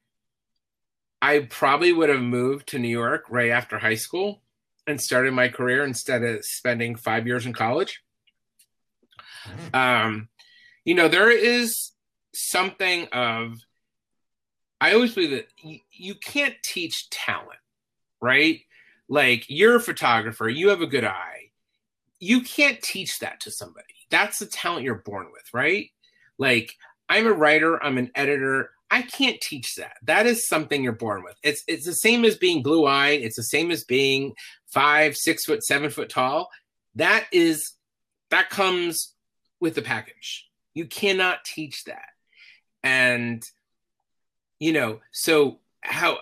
I 1.22 1.40
probably 1.50 1.92
would 1.92 2.10
have 2.10 2.22
moved 2.22 2.68
to 2.70 2.80
New 2.80 2.88
York 2.88 3.26
right 3.30 3.50
after 3.50 3.80
high 3.80 3.96
school 3.96 4.42
and 4.88 5.00
started 5.00 5.34
my 5.34 5.48
career 5.48 5.84
instead 5.84 6.24
of 6.24 6.46
spending 6.46 6.96
five 6.96 7.26
years 7.26 7.46
in 7.46 7.54
college. 7.54 8.02
Um, 9.74 10.30
you 10.86 10.94
know, 10.94 11.08
there 11.08 11.32
is 11.32 11.92
something 12.34 13.08
of 13.12 13.58
I 14.80 14.94
always 14.94 15.14
believe 15.14 15.32
that 15.32 15.48
you, 15.62 15.80
you 15.92 16.16
can't 16.16 16.56
teach 16.64 17.10
talent, 17.12 17.60
right? 18.20 18.62
Like 19.08 19.46
you're 19.48 19.76
a 19.76 19.82
photographer, 19.82 20.50
you 20.50 20.70
have 20.70 20.82
a 20.82 20.88
good 20.88 21.04
eye. 21.04 21.52
You 22.20 22.42
can't 22.42 22.82
teach 22.82 23.20
that 23.20 23.40
to 23.42 23.52
somebody. 23.52 23.86
That's 24.12 24.39
the 24.39 24.45
talent 24.45 24.84
you're 24.84 24.95
born 24.95 25.28
with, 25.32 25.45
right? 25.53 25.89
Like 26.38 26.76
I'm 27.09 27.28
a 27.28 27.34
writer, 27.34 27.82
I'm 27.84 27.97
an 27.97 28.12
editor. 28.16 28.72
I 28.91 29.01
can't 29.01 29.39
teach 29.41 29.76
that. 29.76 29.93
That 30.03 30.28
is 30.28 30.47
something 30.47 30.84
you're 30.84 30.93
born 30.93 31.24
with. 31.24 31.36
It's 31.43 31.64
it's 31.68 31.86
the 31.86 31.93
same 31.93 32.26
as 32.26 32.38
being 32.38 32.62
blue 32.62 32.86
eyed. 32.86 33.22
It's 33.22 33.38
the 33.38 33.43
same 33.43 33.72
as 33.72 33.84
being 33.84 34.34
five, 34.68 35.16
six 35.18 35.45
foot, 35.45 35.64
seven 35.64 35.89
foot 35.89 36.09
tall. 36.09 36.49
That 36.95 37.26
is 37.32 37.74
that 38.30 38.49
comes 38.49 39.16
with 39.59 39.76
the 39.76 39.82
package. 39.82 40.47
You 40.74 40.86
cannot 40.86 41.43
teach 41.45 41.86
that. 41.86 42.09
And 42.84 43.43
you 44.62 44.72
know 44.72 44.99
so 45.12 45.57
how 45.82 46.20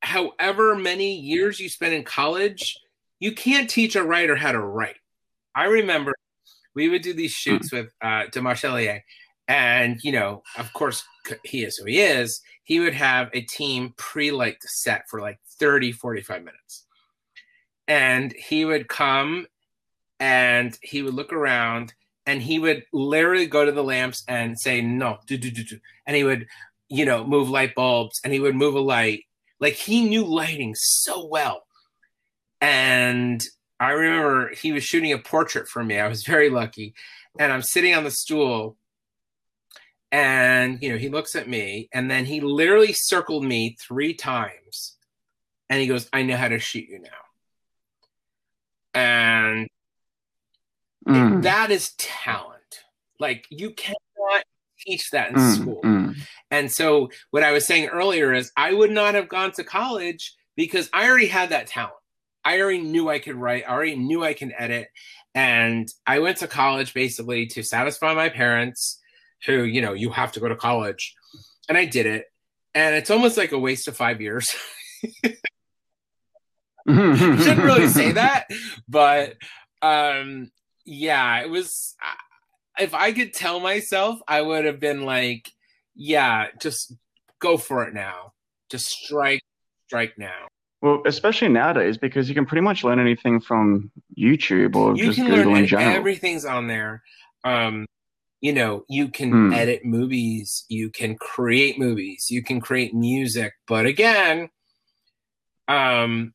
however 0.00 0.76
many 0.76 1.16
years 1.16 1.58
you 1.58 1.70
spend 1.70 1.94
in 1.94 2.04
college 2.04 2.78
you 3.18 3.32
can't 3.32 3.68
teach 3.68 3.96
a 3.96 4.04
writer 4.04 4.36
how 4.36 4.52
to 4.52 4.60
write 4.60 4.98
i 5.54 5.64
remember 5.64 6.14
we 6.78 6.88
would 6.88 7.02
do 7.02 7.12
these 7.12 7.32
shoots 7.32 7.72
with 7.72 7.92
uh 8.02 8.24
demarchelier 8.32 9.02
and 9.46 10.02
you 10.02 10.12
know 10.12 10.42
of 10.56 10.72
course 10.72 11.04
he 11.44 11.64
is 11.64 11.76
who 11.76 11.84
he 11.84 12.00
is 12.00 12.40
he 12.64 12.80
would 12.80 12.94
have 12.94 13.28
a 13.32 13.42
team 13.42 13.92
pre-like 13.96 14.60
the 14.60 14.68
set 14.68 15.08
for 15.08 15.20
like 15.20 15.38
30 15.58 15.92
45 15.92 16.44
minutes 16.44 16.86
and 17.86 18.32
he 18.32 18.64
would 18.64 18.88
come 18.88 19.46
and 20.20 20.78
he 20.82 21.02
would 21.02 21.14
look 21.14 21.32
around 21.32 21.94
and 22.26 22.42
he 22.42 22.58
would 22.58 22.84
literally 22.92 23.46
go 23.46 23.64
to 23.64 23.72
the 23.72 23.84
lamps 23.84 24.24
and 24.28 24.58
say 24.58 24.80
no 24.80 25.18
do, 25.26 25.36
do, 25.36 25.50
do, 25.50 25.64
do. 25.64 25.78
and 26.06 26.16
he 26.16 26.24
would 26.24 26.46
you 26.88 27.04
know, 27.04 27.24
move 27.24 27.50
light 27.50 27.74
bulbs 27.74 28.20
and 28.24 28.32
he 28.32 28.40
would 28.40 28.54
move 28.54 28.74
a 28.74 28.80
light. 28.80 29.24
Like 29.60 29.74
he 29.74 30.08
knew 30.08 30.24
lighting 30.24 30.74
so 30.74 31.26
well. 31.26 31.64
And 32.60 33.42
I 33.80 33.92
remember 33.92 34.50
he 34.54 34.72
was 34.72 34.84
shooting 34.84 35.12
a 35.12 35.18
portrait 35.18 35.68
for 35.68 35.84
me. 35.84 35.98
I 35.98 36.08
was 36.08 36.24
very 36.26 36.50
lucky. 36.50 36.94
And 37.38 37.52
I'm 37.52 37.62
sitting 37.62 37.94
on 37.94 38.04
the 38.04 38.10
stool 38.10 38.76
and, 40.10 40.82
you 40.82 40.90
know, 40.90 40.98
he 40.98 41.08
looks 41.08 41.36
at 41.36 41.48
me 41.48 41.88
and 41.92 42.10
then 42.10 42.24
he 42.24 42.40
literally 42.40 42.92
circled 42.92 43.44
me 43.44 43.76
three 43.80 44.14
times 44.14 44.96
and 45.68 45.80
he 45.80 45.86
goes, 45.86 46.08
I 46.12 46.22
know 46.22 46.36
how 46.36 46.48
to 46.48 46.58
shoot 46.58 46.88
you 46.88 47.00
now. 47.00 47.10
And 48.94 49.68
Mm, 51.06 51.42
that 51.42 51.70
is 51.70 51.92
talent. 51.96 52.84
Like 53.18 53.46
you 53.50 53.70
cannot 53.70 54.44
teach 54.78 55.10
that 55.10 55.30
in 55.30 55.36
mm, 55.36 55.54
school. 55.56 55.82
mm. 55.82 56.14
And 56.50 56.70
so 56.70 57.10
what 57.30 57.42
I 57.42 57.52
was 57.52 57.66
saying 57.66 57.88
earlier 57.88 58.32
is 58.32 58.52
I 58.56 58.72
would 58.72 58.90
not 58.90 59.14
have 59.14 59.28
gone 59.28 59.52
to 59.52 59.64
college 59.64 60.34
because 60.56 60.88
I 60.92 61.08
already 61.08 61.28
had 61.28 61.50
that 61.50 61.66
talent. 61.66 61.94
I 62.48 62.62
already 62.62 62.80
knew 62.80 63.10
I 63.10 63.18
could 63.18 63.34
write, 63.34 63.64
I 63.68 63.72
already 63.72 63.94
knew 63.94 64.24
I 64.24 64.32
can 64.32 64.54
edit. 64.56 64.88
And 65.34 65.86
I 66.06 66.20
went 66.20 66.38
to 66.38 66.48
college 66.48 66.94
basically 66.94 67.44
to 67.48 67.62
satisfy 67.62 68.14
my 68.14 68.30
parents 68.30 68.98
who, 69.44 69.64
you 69.64 69.82
know, 69.82 69.92
you 69.92 70.08
have 70.12 70.32
to 70.32 70.40
go 70.40 70.48
to 70.48 70.56
college. 70.56 71.14
And 71.68 71.76
I 71.76 71.84
did 71.84 72.06
it. 72.06 72.24
And 72.74 72.94
it's 72.94 73.10
almost 73.10 73.36
like 73.36 73.52
a 73.52 73.58
waste 73.58 73.86
of 73.86 73.98
five 73.98 74.22
years. 74.22 74.48
I 76.88 77.16
shouldn't 77.16 77.58
really 77.58 77.88
say 77.88 78.12
that, 78.22 78.46
but 78.88 79.34
um 79.82 80.50
yeah, 80.86 81.40
it 81.40 81.50
was 81.50 81.96
if 82.78 82.94
I 82.94 83.12
could 83.12 83.34
tell 83.34 83.60
myself, 83.60 84.20
I 84.26 84.40
would 84.40 84.64
have 84.64 84.80
been 84.80 85.02
like, 85.04 85.50
yeah, 85.94 86.46
just 86.58 86.94
go 87.40 87.58
for 87.58 87.84
it 87.84 87.92
now. 87.92 88.32
Just 88.70 88.86
strike, 88.86 89.42
strike 89.86 90.14
now. 90.16 90.48
Well, 90.80 91.02
especially 91.06 91.48
nowadays, 91.48 91.98
because 91.98 92.28
you 92.28 92.34
can 92.34 92.46
pretty 92.46 92.60
much 92.62 92.84
learn 92.84 93.00
anything 93.00 93.40
from 93.40 93.90
YouTube 94.16 94.76
or 94.76 94.96
You 94.96 95.06
just 95.06 95.16
can 95.16 95.26
Google 95.26 95.52
learn 95.52 95.62
in 95.62 95.66
general. 95.66 95.92
everything's 95.96 96.44
on 96.44 96.68
there. 96.68 97.02
Um, 97.42 97.86
you 98.40 98.52
know, 98.52 98.84
you 98.88 99.08
can 99.08 99.48
Hmm. 99.48 99.52
edit 99.52 99.84
movies, 99.84 100.64
you 100.68 100.90
can 100.90 101.16
create 101.16 101.78
movies, 101.78 102.30
you 102.30 102.42
can 102.44 102.60
create 102.60 102.94
music, 102.94 103.54
but 103.66 103.86
again, 103.86 104.50
um, 105.66 106.32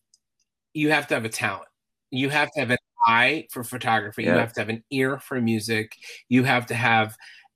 you 0.74 0.92
have 0.92 1.08
to 1.08 1.14
have 1.14 1.26
a 1.26 1.30
talent. 1.30 1.68
You 2.12 2.30
have 2.30 2.52
to 2.52 2.60
have 2.60 2.72
an 2.72 2.78
eye 3.06 3.48
for 3.52 3.64
photography. 3.64 4.24
You 4.24 4.32
have 4.32 4.54
to 4.54 4.62
have 4.62 4.70
an 4.70 4.84
ear 4.92 5.20
for 5.20 5.40
music. 5.42 5.96
You 6.30 6.44
have 6.44 6.66
to 6.68 6.76
have 6.76 7.16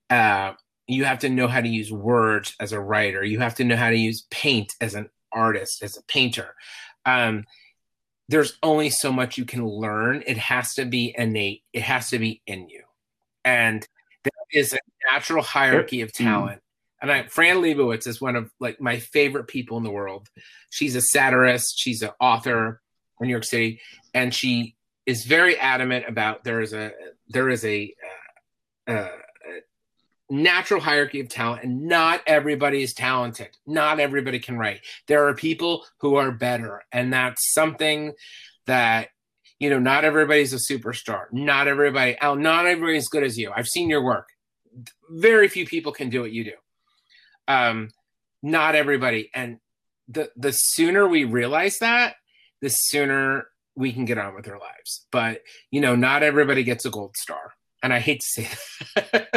uh 0.09 0.53
you 0.87 1.03
have 1.03 1.19
to 1.19 1.29
know 1.29 1.47
how 1.47 1.59
to 1.59 1.67
use 1.67 1.91
words 1.91 2.55
as 2.59 2.71
a 2.71 2.79
writer. 2.79 3.23
You 3.23 3.39
have 3.39 3.55
to 3.55 3.63
know 3.65 3.75
how 3.75 3.89
to 3.89 3.97
use 3.97 4.25
paint 4.31 4.73
as 4.79 4.95
an 4.95 5.09
artist, 5.45 5.83
as 5.83 5.97
a 5.97 6.03
painter. 6.03 6.49
Um 7.05 7.45
there's 8.29 8.57
only 8.61 8.89
so 8.89 9.09
much 9.11 9.37
you 9.37 9.45
can 9.45 9.65
learn. 9.65 10.21
It 10.27 10.37
has 10.37 10.73
to 10.75 10.83
be 10.85 11.15
innate. 11.17 11.63
It 11.71 11.83
has 11.83 12.09
to 12.09 12.19
be 12.19 12.41
in 12.45 12.67
you. 12.67 12.83
And 13.45 13.87
there 14.25 14.61
is 14.61 14.73
a 14.73 14.79
natural 15.09 15.43
hierarchy 15.43 16.01
of 16.01 16.09
Mm. 16.11 16.25
talent. 16.25 16.61
And 17.01 17.09
I, 17.11 17.27
Fran 17.27 17.57
Lebowitz 17.57 18.05
is 18.07 18.19
one 18.19 18.35
of 18.35 18.51
like 18.59 18.81
my 18.81 18.99
favorite 18.99 19.47
people 19.47 19.77
in 19.77 19.83
the 19.83 19.91
world. 19.91 20.27
She's 20.71 20.95
a 20.95 21.01
satirist. 21.01 21.79
She's 21.79 22.01
an 22.01 22.09
author 22.19 22.81
in 23.21 23.27
New 23.27 23.31
York 23.31 23.45
City, 23.45 23.79
and 24.13 24.33
she 24.33 24.75
is 25.05 25.23
very 25.25 25.55
adamant 25.57 26.03
about 26.07 26.43
there 26.43 26.59
is 26.59 26.73
a 26.73 26.91
there 27.29 27.49
is 27.49 27.63
a, 27.63 27.93
uh, 28.87 28.91
uh, 28.91 29.11
natural 30.29 30.81
hierarchy 30.81 31.19
of 31.19 31.29
talent, 31.29 31.63
and 31.63 31.83
not 31.87 32.21
everybody 32.27 32.83
is 32.83 32.93
talented. 32.93 33.49
Not 33.65 33.99
everybody 33.99 34.39
can 34.39 34.57
write. 34.57 34.81
There 35.07 35.27
are 35.27 35.33
people 35.33 35.85
who 35.99 36.15
are 36.15 36.31
better, 36.31 36.83
and 36.91 37.13
that's 37.13 37.53
something 37.53 38.13
that 38.65 39.09
you 39.59 39.69
know. 39.69 39.79
Not 39.79 40.03
everybody's 40.03 40.53
a 40.53 40.73
superstar. 40.73 41.25
Not 41.31 41.67
everybody. 41.67 42.17
Al, 42.19 42.35
not 42.35 42.65
everybody's 42.65 43.03
as 43.03 43.09
good 43.09 43.23
as 43.23 43.37
you. 43.37 43.51
I've 43.55 43.67
seen 43.67 43.89
your 43.89 44.03
work. 44.03 44.29
Very 45.09 45.47
few 45.47 45.65
people 45.65 45.91
can 45.91 46.09
do 46.09 46.21
what 46.21 46.31
you 46.31 46.43
do. 46.43 46.53
Um, 47.47 47.89
not 48.43 48.75
everybody, 48.75 49.29
and 49.33 49.59
the 50.07 50.29
the 50.35 50.51
sooner 50.51 51.07
we 51.07 51.23
realize 51.23 51.79
that, 51.79 52.15
the 52.61 52.69
sooner 52.69 53.47
we 53.75 53.93
can 53.93 54.05
get 54.05 54.17
on 54.17 54.35
with 54.35 54.47
our 54.47 54.59
lives. 54.59 55.05
But 55.11 55.41
you 55.71 55.81
know, 55.81 55.95
not 55.95 56.23
everybody 56.23 56.63
gets 56.63 56.85
a 56.85 56.89
gold 56.89 57.15
star, 57.15 57.53
and 57.81 57.93
I 57.93 57.99
hate 57.99 58.21
to 58.21 58.27
say 58.27 58.49
that. 58.95 59.36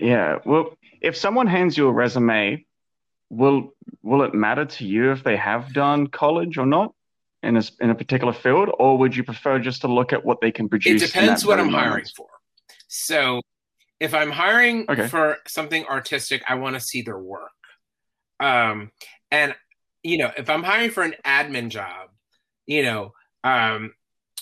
Yeah. 0.00 0.38
Well, 0.44 0.76
if 1.00 1.16
someone 1.16 1.46
hands 1.46 1.76
you 1.76 1.86
a 1.86 1.92
resume, 1.92 2.64
will 3.28 3.74
will 4.02 4.22
it 4.22 4.34
matter 4.34 4.64
to 4.64 4.84
you 4.84 5.12
if 5.12 5.22
they 5.22 5.36
have 5.36 5.72
done 5.72 6.08
college 6.08 6.58
or 6.58 6.66
not 6.66 6.92
in 7.42 7.56
a, 7.56 7.62
in 7.80 7.90
a 7.90 7.94
particular 7.94 8.32
field, 8.32 8.70
or 8.78 8.98
would 8.98 9.16
you 9.16 9.24
prefer 9.24 9.58
just 9.58 9.82
to 9.82 9.88
look 9.88 10.12
at 10.12 10.24
what 10.24 10.40
they 10.40 10.50
can 10.50 10.68
produce? 10.68 11.02
It 11.02 11.06
depends 11.06 11.46
what 11.46 11.60
I'm 11.60 11.68
hiring 11.68 12.06
for. 12.16 12.28
So, 12.88 13.40
if 13.98 14.14
I'm 14.14 14.30
hiring 14.30 14.86
Okay. 14.88 15.08
for 15.08 15.38
something 15.46 15.84
artistic, 15.86 16.42
I 16.48 16.54
want 16.56 16.74
to 16.74 16.80
see 16.80 17.02
their 17.02 17.18
work. 17.18 17.50
Um, 18.40 18.90
and 19.30 19.54
you 20.02 20.18
know, 20.18 20.32
if 20.36 20.48
I'm 20.48 20.62
hiring 20.62 20.90
for 20.90 21.02
an 21.02 21.14
admin 21.24 21.68
job, 21.68 22.08
you 22.66 22.82
know, 22.82 23.12
um, 23.44 23.92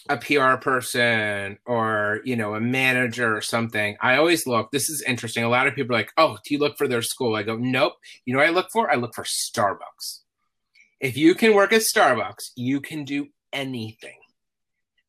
a 0.08 0.16
PR 0.16 0.56
person 0.60 1.58
or 1.66 2.20
you 2.24 2.36
know 2.36 2.54
a 2.54 2.60
manager 2.60 3.36
or 3.36 3.40
something, 3.40 3.96
I 4.00 4.16
always 4.16 4.46
look. 4.46 4.70
This 4.70 4.88
is 4.88 5.02
interesting. 5.02 5.44
A 5.44 5.48
lot 5.48 5.66
of 5.66 5.74
people 5.74 5.94
are 5.94 5.98
like, 5.98 6.12
"Oh, 6.16 6.38
do 6.44 6.54
you 6.54 6.60
look 6.60 6.76
for 6.78 6.88
their 6.88 7.02
school?" 7.02 7.34
I 7.34 7.42
go, 7.42 7.56
"Nope." 7.56 7.94
You 8.24 8.32
know, 8.32 8.40
what 8.40 8.48
I 8.48 8.52
look 8.52 8.70
for. 8.72 8.90
I 8.90 8.96
look 8.96 9.14
for 9.14 9.24
Starbucks. 9.24 10.20
If 11.00 11.16
you 11.16 11.34
can 11.34 11.54
work 11.54 11.72
at 11.72 11.82
Starbucks, 11.82 12.50
you 12.56 12.80
can 12.80 13.04
do 13.04 13.28
anything. 13.52 14.18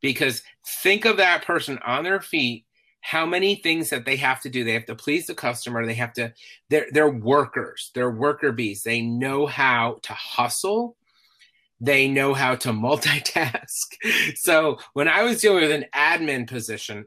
Because 0.01 0.43
think 0.81 1.05
of 1.05 1.17
that 1.17 1.45
person 1.45 1.79
on 1.85 2.03
their 2.03 2.21
feet 2.21 2.65
how 3.01 3.25
many 3.25 3.55
things 3.55 3.89
that 3.89 4.05
they 4.05 4.17
have 4.17 4.41
to 4.41 4.49
do. 4.49 4.63
They 4.63 4.73
have 4.73 4.85
to 4.85 4.95
please 4.95 5.25
the 5.27 5.35
customer. 5.35 5.85
They 5.85 5.93
have 5.95 6.13
to, 6.13 6.33
they're, 6.69 6.87
they're 6.91 7.09
workers, 7.09 7.91
they're 7.95 8.11
worker 8.11 8.51
bees. 8.51 8.83
They 8.83 9.01
know 9.01 9.45
how 9.45 9.99
to 10.03 10.13
hustle. 10.13 10.95
They 11.81 12.07
know 12.07 12.33
how 12.33 12.55
to 12.55 12.69
multitask. 12.73 14.35
So 14.35 14.79
when 14.93 15.07
I 15.07 15.23
was 15.23 15.41
dealing 15.41 15.61
with 15.61 15.71
an 15.71 15.85
admin 15.95 16.47
position, 16.47 17.05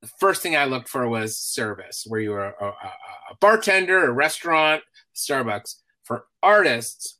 the 0.00 0.10
first 0.20 0.42
thing 0.42 0.56
I 0.56 0.66
looked 0.66 0.88
for 0.88 1.08
was 1.08 1.38
service, 1.38 2.04
where 2.06 2.20
you 2.20 2.30
were 2.30 2.44
a, 2.44 2.64
a, 2.64 2.92
a 3.30 3.36
bartender, 3.40 4.04
a 4.04 4.12
restaurant, 4.12 4.82
Starbucks. 5.14 5.74
For 6.04 6.26
artists, 6.42 7.18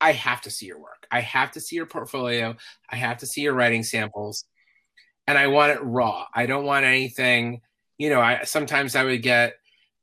I 0.00 0.12
have 0.12 0.42
to 0.42 0.50
see 0.50 0.66
your 0.66 0.78
work. 0.78 1.06
I 1.10 1.20
have 1.20 1.52
to 1.52 1.60
see 1.60 1.76
your 1.76 1.86
portfolio. 1.86 2.56
I 2.90 2.96
have 2.96 3.18
to 3.18 3.26
see 3.26 3.42
your 3.42 3.54
writing 3.54 3.82
samples 3.82 4.44
and 5.26 5.38
I 5.38 5.46
want 5.46 5.72
it 5.72 5.82
raw. 5.82 6.26
I 6.34 6.46
don't 6.46 6.64
want 6.64 6.84
anything, 6.84 7.60
you 7.98 8.10
know, 8.10 8.20
I 8.20 8.42
sometimes 8.44 8.96
I 8.96 9.04
would 9.04 9.22
get 9.22 9.54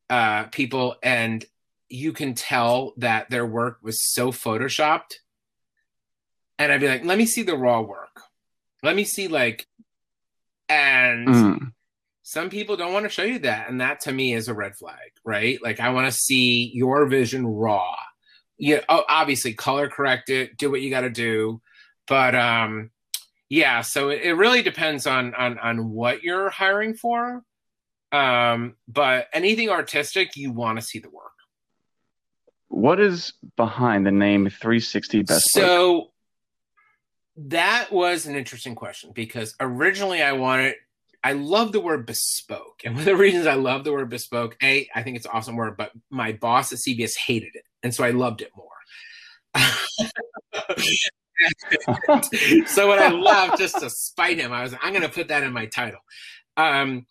uh 0.10 0.46
people 0.46 0.96
and 1.04 1.44
you 1.90 2.14
can 2.14 2.34
tell 2.34 2.94
that 2.98 3.30
their 3.30 3.46
work 3.46 3.80
was 3.82 4.02
so 4.02 4.32
photoshopped. 4.32 5.16
And 6.60 6.72
I'd 6.74 6.82
be 6.82 6.89
like, 6.89 7.05
let 7.05 7.18
me 7.18 7.26
see 7.26 7.41
the 7.41 7.57
raw 7.57 7.80
work. 7.82 8.22
Let 8.84 8.95
me 8.95 9.05
see 9.05 9.28
like 9.30 9.66
and 10.68 11.28
Mm. 11.28 11.74
some 12.22 12.49
people 12.51 12.76
don't 12.78 12.93
want 12.93 13.05
to 13.05 13.10
show 13.10 13.24
you 13.24 13.39
that. 13.39 13.70
And 13.70 13.82
that 13.82 14.01
to 14.01 14.12
me 14.12 14.34
is 14.34 14.47
a 14.49 14.53
red 14.53 14.76
flag 14.76 14.97
right? 15.26 15.62
Like 15.62 15.80
i 15.80 15.89
want 15.89 16.12
to 16.12 16.18
see 16.18 16.72
your 16.74 17.05
vision 17.07 17.45
raw. 17.45 17.95
Yeah 18.57 18.82
oh, 18.89 19.03
obviously 19.07 19.53
color 19.53 19.89
correct 19.89 20.30
it 20.30 20.57
do 20.57 20.70
what 20.70 20.82
you 20.82 20.89
got 20.89 21.01
to 21.01 21.10
do. 21.10 21.62
But 22.07 22.36
um 22.36 22.91
yeah 23.47 23.82
so 23.82 24.10
it, 24.10 24.22
it 24.24 24.34
really 24.34 24.62
depends 24.62 25.07
on 25.07 25.34
on 25.34 25.57
on 25.60 25.89
what 25.91 26.24
you're 26.24 26.49
hiring 26.49 26.93
for. 26.93 27.41
Um 28.12 28.76
but 28.88 29.28
anything 29.34 29.70
artistic 29.70 30.36
you 30.36 30.51
want 30.51 30.80
to 30.80 30.86
see 30.86 30.99
the 30.99 31.10
work. 31.10 31.26
What 32.68 32.99
is 32.99 33.34
behind 33.55 34.05
the 34.05 34.12
name 34.12 34.49
360 34.49 35.24
Best 35.24 35.51
so 35.51 36.12
that 37.48 37.92
was 37.92 38.26
an 38.26 38.36
interesting 38.36 38.76
question 38.76 39.12
because 39.14 39.56
originally 39.60 40.22
I 40.22 40.34
wanted 40.34 40.76
I 41.24 41.34
love 41.34 41.74
the 41.74 41.82
word 41.82 42.06
bespoke. 42.06 42.82
And 42.86 42.96
one 42.96 43.02
of 43.02 43.06
the 43.06 43.16
reasons 43.16 43.46
I 43.46 43.56
love 43.56 43.84
the 43.84 43.92
word 43.92 44.10
bespoke, 44.10 44.56
A, 44.64 44.88
I 44.96 45.04
think 45.04 45.18
it's 45.18 45.26
an 45.26 45.34
awesome 45.34 45.58
word, 45.58 45.76
but 45.78 45.92
my 46.10 46.32
boss 46.32 46.72
at 46.72 46.80
CBS 46.80 47.18
hated 47.18 47.56
it. 47.56 47.66
And 47.84 47.94
so 47.94 48.06
I 48.06 48.12
loved 48.12 48.42
it 48.42 48.52
more. 48.56 48.68
so 52.68 52.88
what 52.88 53.00
I 53.00 53.10
love 53.10 53.58
just 53.58 53.80
to 53.80 53.90
spite 53.90 54.40
him, 54.40 54.54
I 54.54 54.64
was 54.64 54.74
I'm 54.82 54.94
gonna 54.94 55.10
put 55.10 55.28
that 55.30 55.44
in 55.44 55.54
my 55.54 55.66
title. 55.66 56.00
Um 56.58 57.06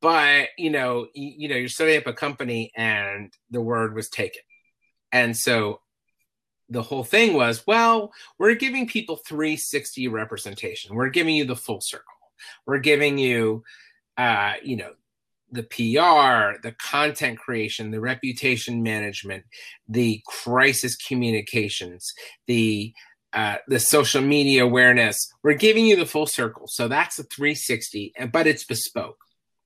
but 0.00 0.48
you 0.58 0.70
know, 0.70 1.08
you, 1.14 1.32
you 1.38 1.48
know, 1.48 1.56
you're 1.56 1.68
setting 1.68 1.98
up 1.98 2.06
a 2.06 2.12
company 2.12 2.70
and 2.76 3.32
the 3.50 3.60
word 3.60 3.94
was 3.94 4.08
taken. 4.08 4.42
And 5.12 5.36
so 5.36 5.80
the 6.68 6.82
whole 6.82 7.04
thing 7.04 7.34
was, 7.34 7.66
well, 7.66 8.12
we're 8.38 8.54
giving 8.54 8.86
people 8.86 9.16
360 9.16 10.08
representation. 10.08 10.94
We're 10.94 11.08
giving 11.08 11.34
you 11.34 11.44
the 11.44 11.56
full 11.56 11.80
circle. 11.80 12.04
We're 12.66 12.78
giving 12.78 13.18
you, 13.18 13.64
uh, 14.16 14.54
you 14.62 14.76
know, 14.76 14.92
the 15.50 15.62
PR, 15.62 16.60
the 16.62 16.74
content 16.78 17.38
creation, 17.38 17.90
the 17.90 18.00
reputation 18.00 18.82
management, 18.82 19.44
the 19.88 20.22
crisis 20.26 20.96
communications, 20.96 22.12
the 22.46 22.92
uh, 23.34 23.56
the 23.66 23.78
social 23.78 24.22
media 24.22 24.64
awareness. 24.64 25.30
We're 25.42 25.54
giving 25.54 25.86
you 25.86 25.96
the 25.96 26.06
full 26.06 26.26
circle. 26.26 26.66
So 26.66 26.88
that's 26.88 27.18
a 27.18 27.24
360, 27.24 28.14
but 28.32 28.46
it's 28.46 28.64
bespoke. 28.64 29.18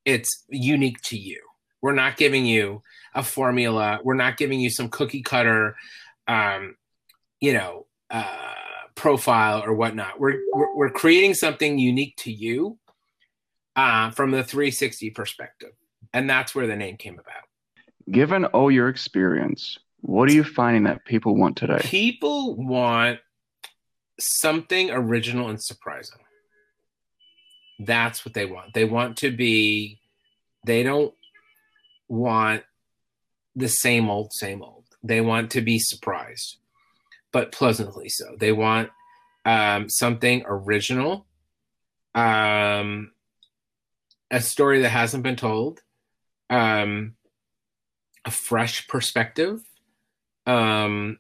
It's 0.05 0.45
unique 0.49 1.01
to 1.03 1.17
you. 1.17 1.41
We're 1.81 1.95
not 1.95 2.17
giving 2.17 2.45
you 2.45 2.83
a 3.15 3.23
formula. 3.23 4.01
We're 4.03 4.15
not 4.15 4.37
giving 4.37 4.61
you 4.61 4.69
some 4.69 4.89
cookie 4.89 5.23
cutter, 5.23 5.77
um, 6.27 6.77
you 7.43 7.53
know, 7.53 7.87
uh, 8.09 8.25
profile 8.95 9.63
or 9.65 9.75
whatnot. 9.75 10.19
We're, 10.19 10.41
we're 10.55 10.75
we're 10.77 10.91
creating 10.91 11.35
something 11.35 11.77
unique 11.77 12.17
to 12.19 12.33
you 12.33 12.79
uh, 13.77 14.11
from 14.11 14.31
the 14.31 14.45
360 14.45 15.11
perspective, 15.11 15.73
and 16.15 16.31
that's 16.31 16.55
where 16.55 16.69
the 16.69 16.77
name 16.77 16.97
came 16.97 17.15
about. 17.15 17.43
Given 18.11 18.45
all 18.47 18.71
your 18.71 18.89
experience, 18.89 19.77
what 20.01 20.29
are 20.31 20.33
you 20.33 20.45
finding 20.45 20.85
that 20.85 21.05
people 21.05 21.37
want 21.37 21.57
today? 21.57 21.81
People 21.81 22.55
want 22.55 23.19
something 24.21 24.91
original 24.91 25.49
and 25.49 25.61
surprising. 25.61 26.21
That's 27.81 28.25
what 28.25 28.35
they 28.35 28.47
want. 28.47 28.73
They 28.73 28.85
want 28.85 29.19
to 29.19 29.33
be. 29.33 29.99
They 30.65 30.85
don't 30.85 31.13
want 32.09 32.63
the 33.57 33.69
same 33.69 34.09
old, 34.09 34.33
same 34.33 34.63
old. 34.63 34.85
They 35.03 35.21
want 35.21 35.51
to 35.53 35.61
be 35.61 35.81
surprised, 35.81 36.59
but 37.33 37.53
pleasantly 37.53 38.09
so. 38.09 38.37
They 38.39 38.53
want 38.53 38.91
um, 39.45 39.89
something 39.89 40.45
original, 40.47 41.27
um, 42.15 43.13
a 44.31 44.41
story 44.41 44.83
that 44.83 44.91
hasn't 44.91 45.23
been 45.23 45.37
told, 45.37 45.81
um, 46.51 47.15
a 48.25 48.31
fresh 48.31 48.87
perspective. 48.89 49.61
Um, 50.47 51.19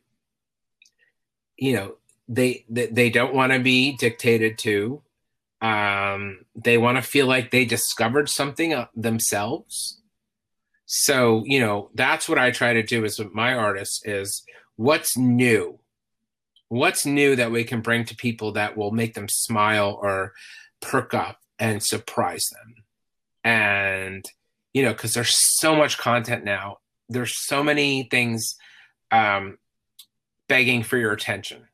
you 1.56 1.74
know, 1.74 1.96
they 2.28 2.64
they, 2.68 2.86
they 2.86 3.10
don't 3.10 3.34
want 3.34 3.52
to 3.52 3.58
be 3.58 3.96
dictated 3.96 4.58
to. 4.58 5.02
Um, 5.60 6.44
they 6.56 6.76
want 6.76 6.98
to 6.98 7.02
feel 7.02 7.26
like 7.26 7.50
they 7.50 7.64
discovered 7.64 8.28
something 8.28 8.74
uh, 8.74 8.86
themselves 8.96 10.02
so 10.94 11.42
you 11.46 11.58
know 11.58 11.88
that's 11.94 12.28
what 12.28 12.36
i 12.36 12.50
try 12.50 12.74
to 12.74 12.82
do 12.82 13.00
with 13.00 13.18
my 13.32 13.54
artists 13.54 14.04
is 14.04 14.44
what's 14.76 15.16
new 15.16 15.78
what's 16.72 17.04
new 17.04 17.36
that 17.36 17.52
we 17.52 17.64
can 17.64 17.82
bring 17.82 18.02
to 18.02 18.16
people 18.16 18.52
that 18.52 18.78
will 18.78 18.92
make 18.92 19.12
them 19.12 19.28
smile 19.28 19.98
or 20.00 20.32
perk 20.80 21.12
up 21.12 21.38
and 21.58 21.82
surprise 21.82 22.46
them? 22.50 22.76
And 23.44 24.24
you 24.72 24.82
know 24.82 24.92
because 24.92 25.12
there's 25.12 25.34
so 25.58 25.76
much 25.76 25.98
content 25.98 26.44
now. 26.44 26.78
There's 27.10 27.36
so 27.36 27.62
many 27.62 28.04
things 28.04 28.56
um, 29.10 29.58
begging 30.48 30.82
for 30.82 30.96
your 30.96 31.12
attention. 31.12 31.68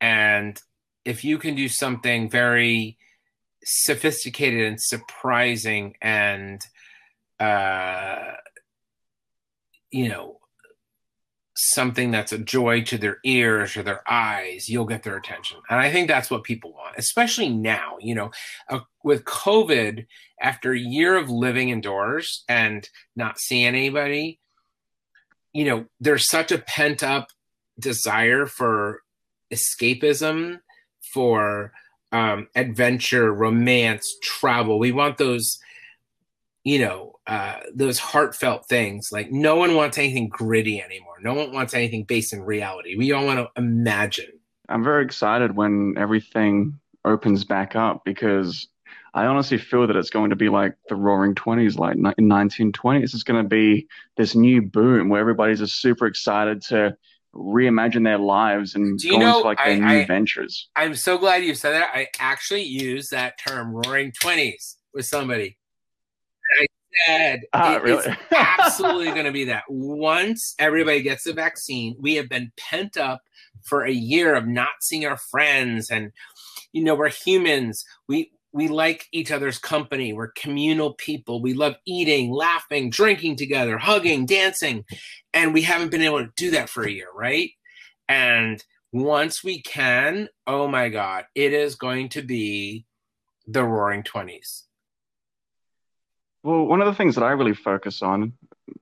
And 0.00 0.60
if 1.04 1.24
you 1.24 1.38
can 1.38 1.54
do 1.54 1.68
something 1.68 2.28
very 2.28 2.98
sophisticated 3.62 4.66
and 4.66 4.80
surprising 4.80 5.94
and 6.02 6.60
uh, 7.38 8.32
you 9.92 10.08
know, 10.08 10.37
something 11.58 12.10
that's 12.10 12.32
a 12.32 12.38
joy 12.38 12.82
to 12.82 12.96
their 12.96 13.18
ears 13.24 13.76
or 13.76 13.82
their 13.82 14.02
eyes, 14.08 14.68
you'll 14.68 14.84
get 14.84 15.02
their 15.02 15.16
attention. 15.16 15.58
And 15.68 15.80
I 15.80 15.90
think 15.90 16.08
that's 16.08 16.30
what 16.30 16.44
people 16.44 16.72
want, 16.72 16.94
especially 16.96 17.48
now, 17.48 17.96
you 18.00 18.14
know, 18.14 18.30
uh, 18.68 18.80
with 19.02 19.24
COVID, 19.24 20.06
after 20.40 20.72
a 20.72 20.78
year 20.78 21.16
of 21.16 21.28
living 21.28 21.70
indoors 21.70 22.44
and 22.48 22.88
not 23.16 23.40
seeing 23.40 23.66
anybody, 23.66 24.38
you 25.52 25.64
know, 25.64 25.86
there's 25.98 26.28
such 26.28 26.52
a 26.52 26.58
pent 26.58 27.02
up 27.02 27.28
desire 27.78 28.46
for 28.46 29.02
escapism, 29.52 30.60
for 31.12 31.72
um, 32.12 32.48
adventure, 32.54 33.32
romance, 33.32 34.16
travel. 34.22 34.78
We 34.78 34.92
want 34.92 35.18
those, 35.18 35.58
you 36.62 36.78
know, 36.78 37.17
uh, 37.28 37.60
those 37.74 37.98
heartfelt 37.98 38.66
things. 38.68 39.12
Like 39.12 39.30
no 39.30 39.54
one 39.56 39.74
wants 39.74 39.98
anything 39.98 40.28
gritty 40.28 40.82
anymore. 40.82 41.16
No 41.20 41.34
one 41.34 41.52
wants 41.52 41.74
anything 41.74 42.04
based 42.04 42.32
in 42.32 42.42
reality. 42.42 42.96
We 42.96 43.12
all 43.12 43.26
want 43.26 43.38
to 43.38 43.48
imagine. 43.60 44.32
I'm 44.70 44.82
very 44.82 45.04
excited 45.04 45.54
when 45.54 45.94
everything 45.98 46.78
opens 47.04 47.44
back 47.44 47.76
up 47.76 48.02
because 48.04 48.66
I 49.14 49.26
honestly 49.26 49.58
feel 49.58 49.86
that 49.86 49.96
it's 49.96 50.10
going 50.10 50.30
to 50.30 50.36
be 50.36 50.48
like 50.48 50.74
the 50.88 50.94
roaring 50.94 51.34
20s, 51.34 51.78
like 51.78 51.96
in 51.96 52.28
1920s. 52.28 53.04
It's 53.14 53.22
going 53.22 53.42
to 53.42 53.48
be 53.48 53.86
this 54.16 54.34
new 54.34 54.62
boom 54.62 55.08
where 55.08 55.20
everybody's 55.20 55.58
just 55.58 55.80
super 55.82 56.06
excited 56.06 56.62
to 56.62 56.96
reimagine 57.34 58.04
their 58.04 58.18
lives 58.18 58.74
and 58.74 58.98
go 59.02 59.18
know, 59.18 59.36
into 59.36 59.48
like 59.48 59.58
their 59.58 59.68
I- 59.68 59.78
new 59.78 60.00
I- 60.00 60.06
ventures. 60.06 60.68
I'm 60.76 60.94
so 60.94 61.18
glad 61.18 61.44
you 61.44 61.54
said 61.54 61.72
that. 61.72 61.90
I 61.94 62.08
actually 62.20 62.62
used 62.62 63.10
that 63.10 63.38
term 63.38 63.72
"roaring 63.74 64.12
twenties 64.12 64.76
with 64.94 65.04
somebody. 65.04 65.57
Said 67.06 67.40
ah, 67.52 67.76
it 67.76 67.82
really? 67.82 67.98
is 67.98 68.16
absolutely 68.36 69.12
going 69.12 69.24
to 69.24 69.32
be 69.32 69.44
that. 69.44 69.64
Once 69.68 70.54
everybody 70.58 71.02
gets 71.02 71.24
the 71.24 71.32
vaccine, 71.32 71.96
we 71.98 72.14
have 72.14 72.28
been 72.28 72.50
pent 72.56 72.96
up 72.96 73.22
for 73.62 73.84
a 73.84 73.92
year 73.92 74.34
of 74.34 74.46
not 74.46 74.68
seeing 74.80 75.06
our 75.06 75.16
friends, 75.16 75.90
and 75.90 76.12
you 76.72 76.82
know 76.82 76.94
we're 76.94 77.08
humans. 77.08 77.84
We 78.08 78.32
we 78.52 78.68
like 78.68 79.06
each 79.12 79.30
other's 79.30 79.58
company. 79.58 80.12
We're 80.12 80.32
communal 80.32 80.94
people. 80.94 81.42
We 81.42 81.54
love 81.54 81.76
eating, 81.86 82.30
laughing, 82.30 82.90
drinking 82.90 83.36
together, 83.36 83.78
hugging, 83.78 84.26
dancing, 84.26 84.84
and 85.34 85.52
we 85.52 85.62
haven't 85.62 85.90
been 85.90 86.02
able 86.02 86.24
to 86.24 86.32
do 86.36 86.50
that 86.52 86.70
for 86.70 86.84
a 86.84 86.90
year, 86.90 87.08
right? 87.14 87.50
And 88.08 88.62
once 88.92 89.44
we 89.44 89.60
can, 89.62 90.28
oh 90.46 90.66
my 90.66 90.88
god, 90.88 91.26
it 91.34 91.52
is 91.52 91.74
going 91.74 92.08
to 92.10 92.22
be 92.22 92.86
the 93.46 93.64
Roaring 93.64 94.02
Twenties. 94.02 94.64
Well, 96.48 96.64
one 96.64 96.80
of 96.80 96.86
the 96.86 96.94
things 96.94 97.14
that 97.16 97.24
I 97.24 97.32
really 97.32 97.52
focus 97.52 98.00
on 98.00 98.32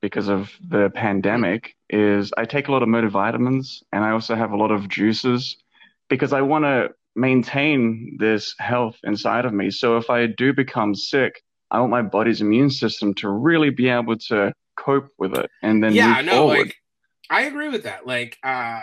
because 0.01 0.29
of 0.29 0.53
the 0.69 0.89
pandemic 0.95 1.75
is 1.91 2.33
I 2.37 2.45
take 2.45 2.69
a 2.69 2.71
lot 2.73 2.85
of 2.85 2.89
multivitamins 2.89 3.83
and 3.93 4.05
I 4.05 4.13
also 4.13 4.37
have 4.37 4.53
a 4.53 4.57
lot 4.57 4.71
of 4.71 4.89
juices 4.89 5.57
because 6.09 6.33
I 6.33 6.43
want 6.43 6.65
to 6.65 6.91
maintain 7.17 8.19
this 8.21 8.55
health 8.61 8.95
inside 9.03 9.47
of 9.47 9.53
me. 9.53 9.73
So 9.73 9.97
if 9.97 10.11
I 10.11 10.27
do 10.27 10.53
become 10.53 10.95
sick, 10.95 11.43
I 11.73 11.81
want 11.81 11.91
my 11.91 12.03
body's 12.03 12.41
immune 12.41 12.71
system 12.71 13.15
to 13.15 13.29
really 13.29 13.71
be 13.71 13.89
able 13.89 14.17
to 14.29 14.53
cope 14.77 15.09
with 15.19 15.35
it 15.35 15.51
and 15.61 15.83
then 15.83 15.93
yeah, 15.93 16.19
move 16.19 16.27
no, 16.27 16.33
forward. 16.33 16.59
like 16.59 16.77
I 17.31 17.43
agree 17.47 17.69
with 17.69 17.83
that. 17.83 18.07
Like, 18.07 18.39
uh, 18.45 18.83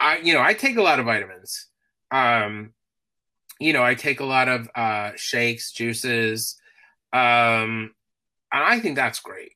I 0.00 0.18
you 0.22 0.32
know 0.32 0.40
I 0.40 0.54
take 0.54 0.78
a 0.78 0.82
lot 0.82 1.00
of 1.00 1.04
vitamins. 1.04 1.66
Um, 2.10 2.72
you 3.58 3.74
know, 3.74 3.82
I 3.82 3.94
take 3.94 4.20
a 4.20 4.24
lot 4.24 4.48
of 4.48 4.70
uh, 4.74 5.10
shakes, 5.16 5.70
juices, 5.70 6.56
um, 7.12 7.94
and 8.52 8.64
I 8.64 8.80
think 8.80 8.96
that's 8.96 9.20
great. 9.20 9.52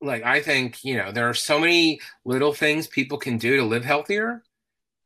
Like, 0.00 0.24
I 0.24 0.40
think 0.40 0.84
you 0.84 0.96
know 0.96 1.12
there 1.12 1.28
are 1.28 1.34
so 1.34 1.58
many 1.60 2.00
little 2.24 2.52
things 2.52 2.86
people 2.86 3.18
can 3.18 3.38
do 3.38 3.56
to 3.56 3.64
live 3.64 3.84
healthier, 3.84 4.42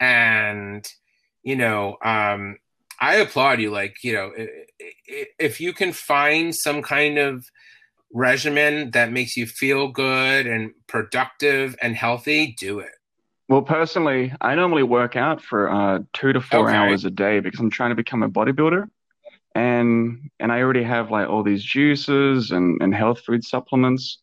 and 0.01 0.87
you 1.43 1.57
know, 1.57 1.97
um, 2.05 2.59
I 3.01 3.17
applaud 3.17 3.61
you. 3.61 3.71
Like, 3.71 4.03
you 4.03 4.15
know, 4.15 4.33
if 5.39 5.61
you 5.61 5.73
can 5.73 5.93
find 5.93 6.55
some 6.55 6.83
kind 6.83 7.19
of 7.19 7.47
regimen 8.13 8.91
that 8.93 9.13
makes 9.13 9.37
you 9.37 9.47
feel 9.47 9.89
good 9.89 10.47
and 10.47 10.73
productive 10.87 11.77
and 11.83 11.95
healthy, 11.95 12.55
do 12.59 12.81
it. 12.81 12.93
Well, 13.49 13.63
personally, 13.63 14.33
I 14.41 14.55
normally 14.55 14.83
work 14.83 15.15
out 15.15 15.41
for 15.41 15.71
uh, 15.71 16.01
two 16.13 16.33
to 16.33 16.41
four 16.41 16.69
Okay. 16.69 16.77
hours 16.77 17.05
a 17.05 17.11
day 17.11 17.41
because 17.41 17.61
I'm 17.61 17.71
trying 17.71 17.91
to 17.91 17.97
become 17.97 18.23
a 18.23 18.29
bodybuilder, 18.29 18.89
and 19.57 20.29
and 20.39 20.53
I 20.53 20.61
already 20.61 20.83
have 20.83 21.11
like 21.11 21.29
all 21.31 21.43
these 21.43 21.65
juices 21.65 22.51
and, 22.51 22.81
and 22.83 22.95
health 22.95 23.21
food 23.25 23.43
supplements, 23.43 24.19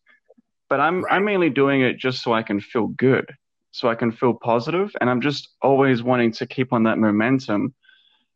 but 0.70 0.78
I'm 0.80 1.02
Right. 1.02 1.14
I'm 1.14 1.24
mainly 1.24 1.50
doing 1.50 1.80
it 1.82 1.98
just 1.98 2.22
so 2.22 2.32
I 2.32 2.42
can 2.44 2.60
feel 2.60 2.86
good, 2.86 3.26
so 3.72 3.88
I 3.88 3.96
can 3.96 4.12
feel 4.12 4.34
positive, 4.34 4.92
and 5.00 5.10
I'm 5.10 5.20
just 5.20 5.48
always 5.60 6.02
wanting 6.04 6.30
to 6.38 6.46
keep 6.46 6.72
on 6.72 6.84
that 6.84 6.98
momentum, 6.98 7.74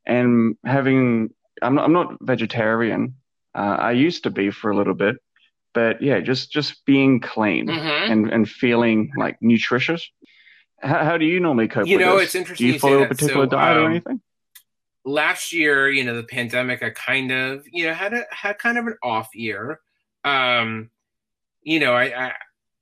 and 0.07 0.57
having 0.65 1.31
I'm 1.63 1.75
not, 1.77 1.85
I'm 1.85 1.93
not 1.93 2.17
vegetarian. 2.21 3.15
Uh, 3.55 3.77
I 3.91 3.93
used 3.93 4.25
to 4.25 4.31
be 4.31 4.51
for 4.51 4.71
a 4.73 4.77
little 4.77 4.95
bit, 4.95 5.17
but 5.75 6.03
yeah, 6.03 6.19
just 6.21 6.51
just 6.51 6.85
being 6.85 7.21
clean 7.21 7.69
Mhm. 7.69 8.11
and 8.11 8.33
and 8.33 8.49
feeling 8.49 9.13
like 9.17 9.37
nutritious. 9.41 10.03
How, 10.81 11.05
how 11.05 11.17
do 11.17 11.25
you 11.25 11.39
normally 11.39 11.69
cope 11.69 11.87
You 11.87 11.99
know, 11.99 12.19
it's 12.19 12.35
interesting 12.35 12.65
Do 12.65 12.69
you 12.69 12.75
you 12.75 12.81
follow 12.81 13.03
a 13.03 13.07
particular 13.07 13.47
So, 13.47 13.51
diet 13.51 13.77
or 13.77 13.85
um, 13.85 13.91
anything? 13.93 14.21
Last 15.09 15.53
year, 15.53 15.89
you 15.89 16.05
know, 16.05 16.15
the 16.15 16.25
pandemic, 16.25 16.83
I 16.83 16.91
kind 16.91 17.33
of, 17.33 17.65
you 17.71 17.87
know, 17.87 17.95
had 17.95 18.13
a 18.13 18.25
had 18.31 18.59
kind 18.59 18.79
of 18.79 18.87
an 18.87 18.97
off 19.03 19.29
year. 19.35 19.81
Um, 20.25 20.91
you 21.63 21.81
know, 21.81 21.95
I, 21.95 22.27
I 22.27 22.33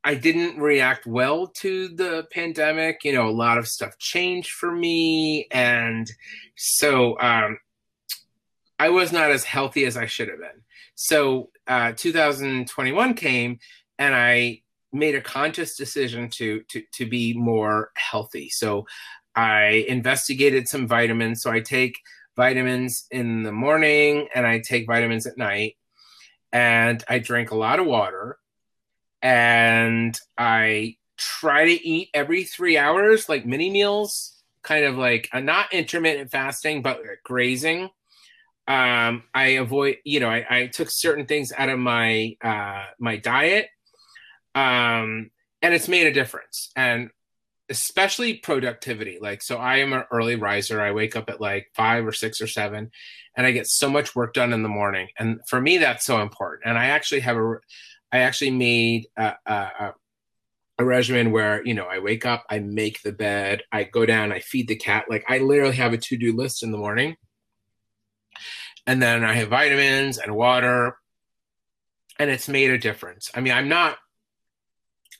I 0.03 0.15
didn't 0.15 0.61
react 0.61 1.07
well 1.07 1.49
to 1.59 1.89
the 1.89 2.27
pandemic. 2.33 3.05
You 3.05 3.13
know, 3.13 3.29
a 3.29 3.31
lot 3.31 3.59
of 3.59 3.69
stuff 3.69 3.99
changed 3.99 4.51
for 4.51 4.71
me, 4.71 5.47
and 5.51 6.11
so 6.57 7.19
um, 7.21 7.59
I 8.79 8.89
was 8.89 9.13
not 9.13 9.31
as 9.31 9.45
healthy 9.45 9.85
as 9.85 9.97
I 9.97 10.07
should 10.07 10.29
have 10.29 10.39
been. 10.39 10.63
So 10.95 11.51
uh, 11.67 11.93
2021 11.97 13.15
came, 13.15 13.59
and 13.99 14.15
I 14.15 14.63
made 14.93 15.15
a 15.15 15.21
conscious 15.21 15.77
decision 15.77 16.29
to 16.31 16.63
to 16.69 16.83
to 16.95 17.07
be 17.07 17.35
more 17.35 17.91
healthy. 17.95 18.49
So 18.49 18.87
I 19.35 19.85
investigated 19.89 20.67
some 20.67 20.89
vitamins. 20.89 21.43
So 21.43 21.51
I 21.51 21.61
take 21.61 21.99
vitamins 22.37 23.07
in 23.11 23.43
the 23.43 23.53
morning, 23.53 24.29
and 24.35 24.47
I 24.47 24.61
take 24.61 24.87
vitamins 24.87 25.27
at 25.27 25.39
night, 25.39 25.77
and 26.53 27.03
I 27.09 27.19
drink 27.19 27.51
a 27.51 27.57
lot 27.57 27.81
of 27.81 27.87
water, 27.87 28.39
and 29.23 30.19
I 30.39 30.97
try 31.17 31.65
to 31.65 31.89
eat 31.89 32.11
every 32.15 32.45
three 32.45 32.77
hours, 32.79 33.29
like 33.29 33.47
mini 33.47 33.71
meals, 33.71 34.43
kind 34.63 34.85
of 34.85 34.97
like 34.97 35.29
uh, 35.33 35.41
not 35.41 35.73
intermittent 35.73 36.31
fasting, 36.31 36.83
but 36.83 37.01
grazing. 37.25 37.91
Um 38.69 39.23
i 39.33 39.59
avoid 39.61 39.99
you 40.05 40.19
know 40.19 40.29
I, 40.29 40.45
I 40.51 40.67
took 40.67 40.91
certain 40.91 41.27
things 41.27 41.53
out 41.57 41.69
of 41.69 41.79
my 41.79 42.37
uh 42.43 42.87
my 42.99 43.17
diet. 43.17 43.69
Um 44.57 45.31
and 45.63 45.73
it's 45.73 45.87
made 45.89 46.09
a 46.09 46.13
difference. 46.13 46.71
And 46.75 47.11
especially 47.69 48.35
productivity 48.35 49.19
like 49.21 49.43
so 49.43 49.57
i 49.57 49.79
am 49.79 49.93
an 49.93 50.05
early 50.13 50.37
riser 50.37 50.81
i 50.81 50.93
wake 50.93 51.17
up 51.17 51.29
at 51.29 51.41
like 51.41 51.71
five 51.75 52.07
or 52.07 52.13
six 52.13 52.41
or 52.41 52.47
seven 52.47 52.91
and 53.37 53.47
i 53.47 53.51
get 53.51 53.67
so 53.67 53.89
much 53.89 54.15
work 54.15 54.33
done 54.35 54.53
in 54.53 54.63
the 54.63 54.69
morning 54.69 55.09
and 55.19 55.41
for 55.49 55.61
me 55.61 55.79
that's 55.79 56.05
so 56.05 56.23
important 56.23 56.63
and 56.65 56.79
i 56.79 56.87
actually 56.87 57.21
have 57.21 57.37
a 57.37 57.55
i 58.13 58.19
actually 58.19 58.53
made 58.53 59.07
a, 59.17 59.35
a, 59.47 59.95
a 60.79 60.85
regimen 60.85 61.33
where 61.33 61.65
you 61.67 61.75
know 61.75 61.87
i 61.87 61.99
wake 61.99 62.25
up 62.25 62.45
i 62.49 62.59
make 62.61 63.03
the 63.03 63.13
bed 63.13 63.63
i 63.73 63.83
go 63.83 64.07
down 64.07 64.31
i 64.31 64.39
feed 64.39 64.69
the 64.69 64.77
cat 64.77 65.07
like 65.11 65.25
i 65.29 65.39
literally 65.39 65.77
have 65.77 65.93
a 65.93 65.99
to-do 65.99 66.33
list 66.33 66.63
in 66.63 66.71
the 66.71 66.79
morning 66.79 67.17
and 68.87 69.03
then 69.03 69.25
I 69.25 69.35
have 69.35 69.49
vitamins 69.49 70.19
and 70.19 70.35
water, 70.35 70.97
and 72.19 72.31
it's 72.31 72.49
made 72.49 72.71
a 72.71 72.79
difference. 72.79 73.31
I 73.35 73.41
mean, 73.41 73.53
I'm 73.53 73.69
not. 73.69 73.99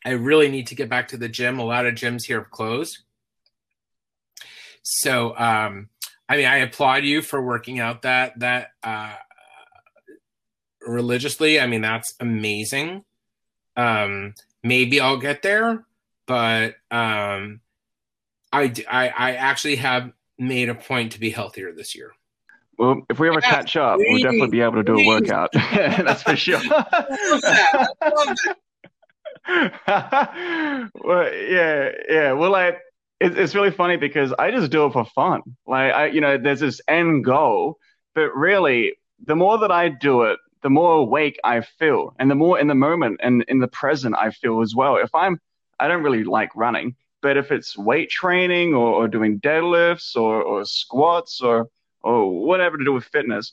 I 0.05 0.11
really 0.11 0.49
need 0.49 0.69
to 0.69 0.75
get 0.75 0.89
back 0.89 1.09
to 1.09 1.17
the 1.17 1.29
gym. 1.29 1.59
A 1.59 1.65
lot 1.65 1.87
of 1.87 1.95
gyms 1.95 2.25
here 2.25 2.39
have 2.41 2.51
closed, 2.51 2.99
so 4.83 5.37
um, 5.37 5.89
I 6.29 6.37
mean, 6.37 6.47
I 6.47 6.59
applaud 6.59 7.05
you 7.05 7.23
for 7.23 7.43
working 7.43 7.81
out 7.81 8.03
that 8.03 8.39
that 8.41 8.71
uh, 8.83 9.15
religiously. 10.87 11.61
I 11.61 11.67
mean, 11.67 11.81
that's 11.81 12.15
amazing. 12.21 13.05
Um, 13.77 14.35
maybe 14.63 15.01
I'll 15.01 15.19
get 15.19 15.43
there, 15.43 15.85
but 16.27 16.77
um, 16.91 17.61
i 18.53 18.73
i 18.89 19.09
actually 19.09 19.77
have 19.77 20.13
made 20.39 20.69
a 20.69 20.75
point 20.75 21.13
to 21.13 21.21
be 21.21 21.31
healthier 21.31 21.73
this 21.73 21.95
year. 21.95 22.13
Well, 22.79 23.03
if 23.09 23.19
we 23.19 23.29
ever 23.29 23.41
Yeah, 23.43 23.51
catch 23.51 23.77
up, 23.77 23.99
we'll 23.99 24.23
definitely 24.23 24.49
be 24.49 24.61
able 24.61 24.75
to 24.75 24.83
do 24.83 24.99
a 24.99 25.07
workout. 25.07 25.51
That's 25.55 26.23
for 26.23 26.37
sure. 26.37 26.59
that. 26.69 27.95
I 28.03 28.09
love 28.09 28.37
well, 29.87 31.33
yeah, 31.35 31.91
yeah. 32.09 32.33
Well, 32.33 32.51
like, 32.51 32.79
it's 33.21 33.37
it's 33.37 33.55
really 33.55 33.71
funny 33.71 33.97
because 33.97 34.33
I 34.39 34.51
just 34.51 34.71
do 34.71 34.87
it 34.87 34.93
for 34.93 35.05
fun. 35.05 35.43
Like, 35.67 35.93
I, 35.93 36.07
you 36.07 36.21
know, 36.21 36.37
there's 36.39 36.61
this 36.61 36.81
end 36.89 37.25
goal, 37.25 37.79
but 38.15 38.35
really, 38.35 38.95
the 39.25 39.37
more 39.37 39.59
that 39.59 39.71
I 39.71 39.89
do 39.89 40.23
it, 40.23 40.39
the 40.63 40.71
more 40.71 40.95
awake 40.95 41.39
I 41.45 41.61
feel, 41.61 42.15
and 42.19 42.31
the 42.31 42.35
more 42.35 42.59
in 42.59 42.67
the 42.67 42.75
moment 42.75 43.21
and 43.23 43.45
in 43.49 43.61
the 43.61 43.69
present 43.69 44.17
I 44.19 44.31
feel 44.31 44.61
as 44.63 44.75
well. 44.75 44.97
If 44.97 45.15
I'm, 45.15 45.39
I 45.79 45.89
don't 45.89 46.03
really 46.03 46.25
like 46.25 46.55
running, 46.57 46.97
but 47.23 47.37
if 47.37 47.53
it's 47.53 47.79
weight 47.79 48.11
training 48.11 48.75
or, 48.75 48.89
or 48.95 49.09
doing 49.09 49.41
deadlifts 49.41 50.17
or, 50.17 50.43
or 50.43 50.65
squats 50.65 51.41
or 51.41 51.69
or 52.03 52.45
whatever 52.47 52.77
to 52.79 52.85
do 52.85 52.93
with 52.93 53.05
fitness, 53.05 53.53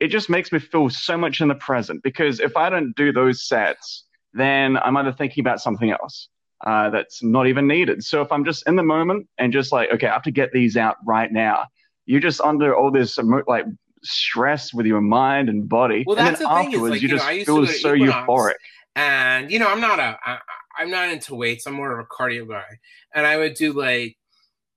it 0.00 0.08
just 0.08 0.28
makes 0.30 0.50
me 0.52 0.58
feel 0.58 0.88
so 0.90 1.16
much 1.16 1.40
in 1.40 1.48
the 1.48 1.54
present. 1.54 2.02
Because 2.02 2.40
if 2.40 2.56
I 2.56 2.70
don't 2.70 2.94
do 2.96 3.12
those 3.12 3.46
sets, 3.46 4.04
then 4.34 4.76
I'm 4.76 4.96
either 4.96 5.12
thinking 5.12 5.42
about 5.42 5.60
something 5.60 5.90
else 5.90 6.28
uh, 6.66 6.90
that's 6.90 7.22
not 7.22 7.46
even 7.46 7.66
needed. 7.66 8.04
So 8.04 8.22
if 8.22 8.32
I'm 8.32 8.44
just 8.44 8.66
in 8.66 8.76
the 8.76 8.82
moment 8.82 9.28
and 9.38 9.52
just 9.52 9.72
like, 9.72 9.90
okay, 9.90 10.06
I 10.06 10.12
have 10.12 10.22
to 10.22 10.30
get 10.30 10.52
these 10.52 10.76
out 10.76 10.96
right 11.04 11.30
now, 11.30 11.66
you're 12.06 12.20
just 12.20 12.40
under 12.40 12.74
all 12.74 12.90
this 12.90 13.18
like 13.46 13.66
stress 14.02 14.74
with 14.74 14.86
your 14.86 15.00
mind 15.00 15.48
and 15.48 15.68
body, 15.68 16.04
Well, 16.06 16.16
and 16.16 16.26
that's 16.26 16.40
then 16.40 16.48
the 16.48 16.54
thing 16.56 16.68
is, 16.68 16.74
afterwards 16.74 16.92
like, 16.92 17.02
you 17.02 17.08
you 17.08 17.14
know, 17.14 17.20
just 17.20 17.46
feel 17.46 17.66
so 17.66 17.94
Equinox, 17.94 18.28
euphoric. 18.28 18.54
And 18.96 19.50
you 19.50 19.58
know, 19.58 19.68
I'm 19.68 19.80
not 19.80 19.98
a 19.98 20.18
I, 20.24 20.38
i'm 20.78 20.90
not 20.90 21.10
into 21.10 21.34
weights 21.34 21.66
i'm 21.66 21.74
more 21.74 21.98
of 21.98 22.04
a 22.04 22.08
cardio 22.14 22.48
guy 22.48 22.78
and 23.14 23.26
i 23.26 23.36
would 23.36 23.54
do 23.54 23.72
like 23.72 24.16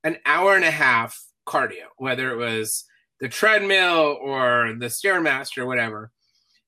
an 0.03 0.17
hour 0.25 0.55
and 0.55 0.65
a 0.65 0.71
half 0.71 1.23
cardio 1.47 1.85
whether 1.97 2.31
it 2.31 2.37
was 2.37 2.85
the 3.19 3.29
treadmill 3.29 4.17
or 4.21 4.73
the 4.77 4.87
stairmaster 4.87 5.59
or 5.59 5.65
whatever 5.65 6.11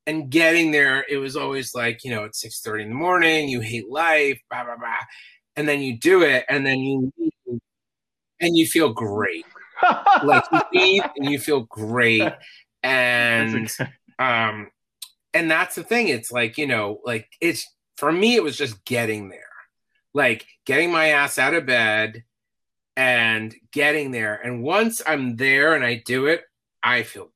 and 0.08 0.32
getting 0.32 0.72
there 0.72 1.06
it 1.10 1.18
was 1.18 1.36
always 1.36 1.76
like 1.76 2.04
you 2.04 2.10
know 2.10 2.24
it's 2.24 2.42
6 2.42 2.62
30 2.62 2.84
in 2.84 2.90
the 2.90 2.96
morning 2.96 3.48
you 3.48 3.62
hate 3.62 3.88
life 3.90 4.40
blah 4.50 4.64
blah 4.64 4.78
blah 4.78 5.04
and 5.56 5.68
then 5.68 5.82
you 5.82 5.98
do 6.00 6.24
it 6.24 6.46
and 6.50 6.66
then 6.66 6.80
you 6.80 7.14
and 8.40 8.58
you 8.58 8.66
feel 8.66 8.92
great 8.92 9.46
like 10.24 10.44
you 10.52 10.62
leave 10.74 11.04
and 11.18 11.30
you 11.30 11.38
feel 11.38 11.62
great 11.62 12.34
and 12.84 13.70
um 14.18 14.68
and 15.38 15.52
that's 15.52 15.76
the 15.76 15.84
thing. 15.84 16.08
It's 16.08 16.32
like, 16.32 16.58
you 16.58 16.66
know, 16.66 17.00
like 17.06 17.30
it's 17.40 17.68
for 17.98 18.12
me, 18.12 18.36
it 18.36 18.44
was 18.44 18.58
just 18.58 18.84
getting 18.86 19.30
there, 19.30 19.40
like 20.14 20.48
getting 20.66 20.92
my 20.92 21.10
ass 21.10 21.38
out 21.38 21.54
of 21.54 21.68
bed 21.68 22.24
and 22.96 23.54
getting 23.72 24.10
there. 24.10 24.34
And 24.34 24.64
once 24.64 25.02
I'm 25.06 25.36
there 25.36 25.76
and 25.76 25.86
I 25.86 26.02
do 26.06 26.26
it, 26.26 26.42
I 26.82 27.04
feel. 27.04 27.30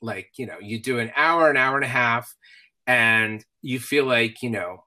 Like, 0.00 0.32
you 0.36 0.46
know, 0.46 0.58
you 0.60 0.80
do 0.80 0.98
an 0.98 1.10
hour, 1.16 1.50
an 1.50 1.56
hour 1.56 1.76
and 1.76 1.84
a 1.84 1.88
half, 1.88 2.34
and 2.86 3.44
you 3.62 3.80
feel 3.80 4.04
like, 4.04 4.42
you 4.42 4.50
know, 4.50 4.84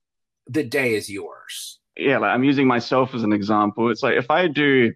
the 0.47 0.63
day 0.63 0.95
is 0.95 1.09
yours. 1.09 1.79
Yeah, 1.97 2.17
like 2.17 2.31
I'm 2.31 2.43
using 2.43 2.67
myself 2.67 3.13
as 3.13 3.23
an 3.23 3.33
example. 3.33 3.89
It's 3.89 4.03
like 4.03 4.17
if 4.17 4.31
I 4.31 4.47
do 4.47 4.93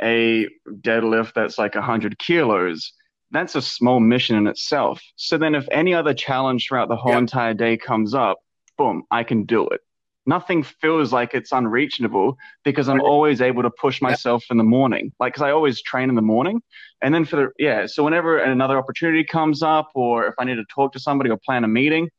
a 0.00 0.46
deadlift 0.80 1.34
that's 1.34 1.58
like 1.58 1.74
100 1.74 2.18
kilos, 2.18 2.92
that's 3.30 3.54
a 3.54 3.62
small 3.62 4.00
mission 4.00 4.36
in 4.36 4.46
itself. 4.46 5.00
So 5.16 5.36
then, 5.36 5.54
if 5.54 5.68
any 5.70 5.94
other 5.94 6.14
challenge 6.14 6.66
throughout 6.66 6.88
the 6.88 6.96
whole 6.96 7.12
yep. 7.12 7.20
entire 7.20 7.54
day 7.54 7.76
comes 7.76 8.14
up, 8.14 8.38
boom, 8.76 9.02
I 9.10 9.24
can 9.24 9.44
do 9.44 9.68
it. 9.68 9.80
Nothing 10.28 10.62
feels 10.62 11.10
like 11.10 11.32
it's 11.32 11.52
unreachable 11.52 12.36
because 12.62 12.86
I'm 12.86 13.00
always 13.00 13.40
able 13.40 13.62
to 13.62 13.70
push 13.70 14.02
myself 14.02 14.44
in 14.50 14.58
the 14.58 14.62
morning. 14.62 15.10
Like, 15.18 15.32
because 15.32 15.42
I 15.42 15.52
always 15.52 15.80
train 15.80 16.10
in 16.10 16.16
the 16.16 16.22
morning. 16.22 16.60
And 17.00 17.14
then 17.14 17.24
for 17.24 17.36
the, 17.36 17.48
yeah, 17.58 17.86
so 17.86 18.04
whenever 18.04 18.36
another 18.36 18.76
opportunity 18.76 19.24
comes 19.24 19.62
up 19.62 19.88
or 19.94 20.26
if 20.26 20.34
I 20.38 20.44
need 20.44 20.56
to 20.56 20.66
talk 20.66 20.92
to 20.92 21.00
somebody 21.00 21.30
or 21.30 21.38
plan 21.38 21.64
a 21.64 21.68
meeting, 21.68 22.10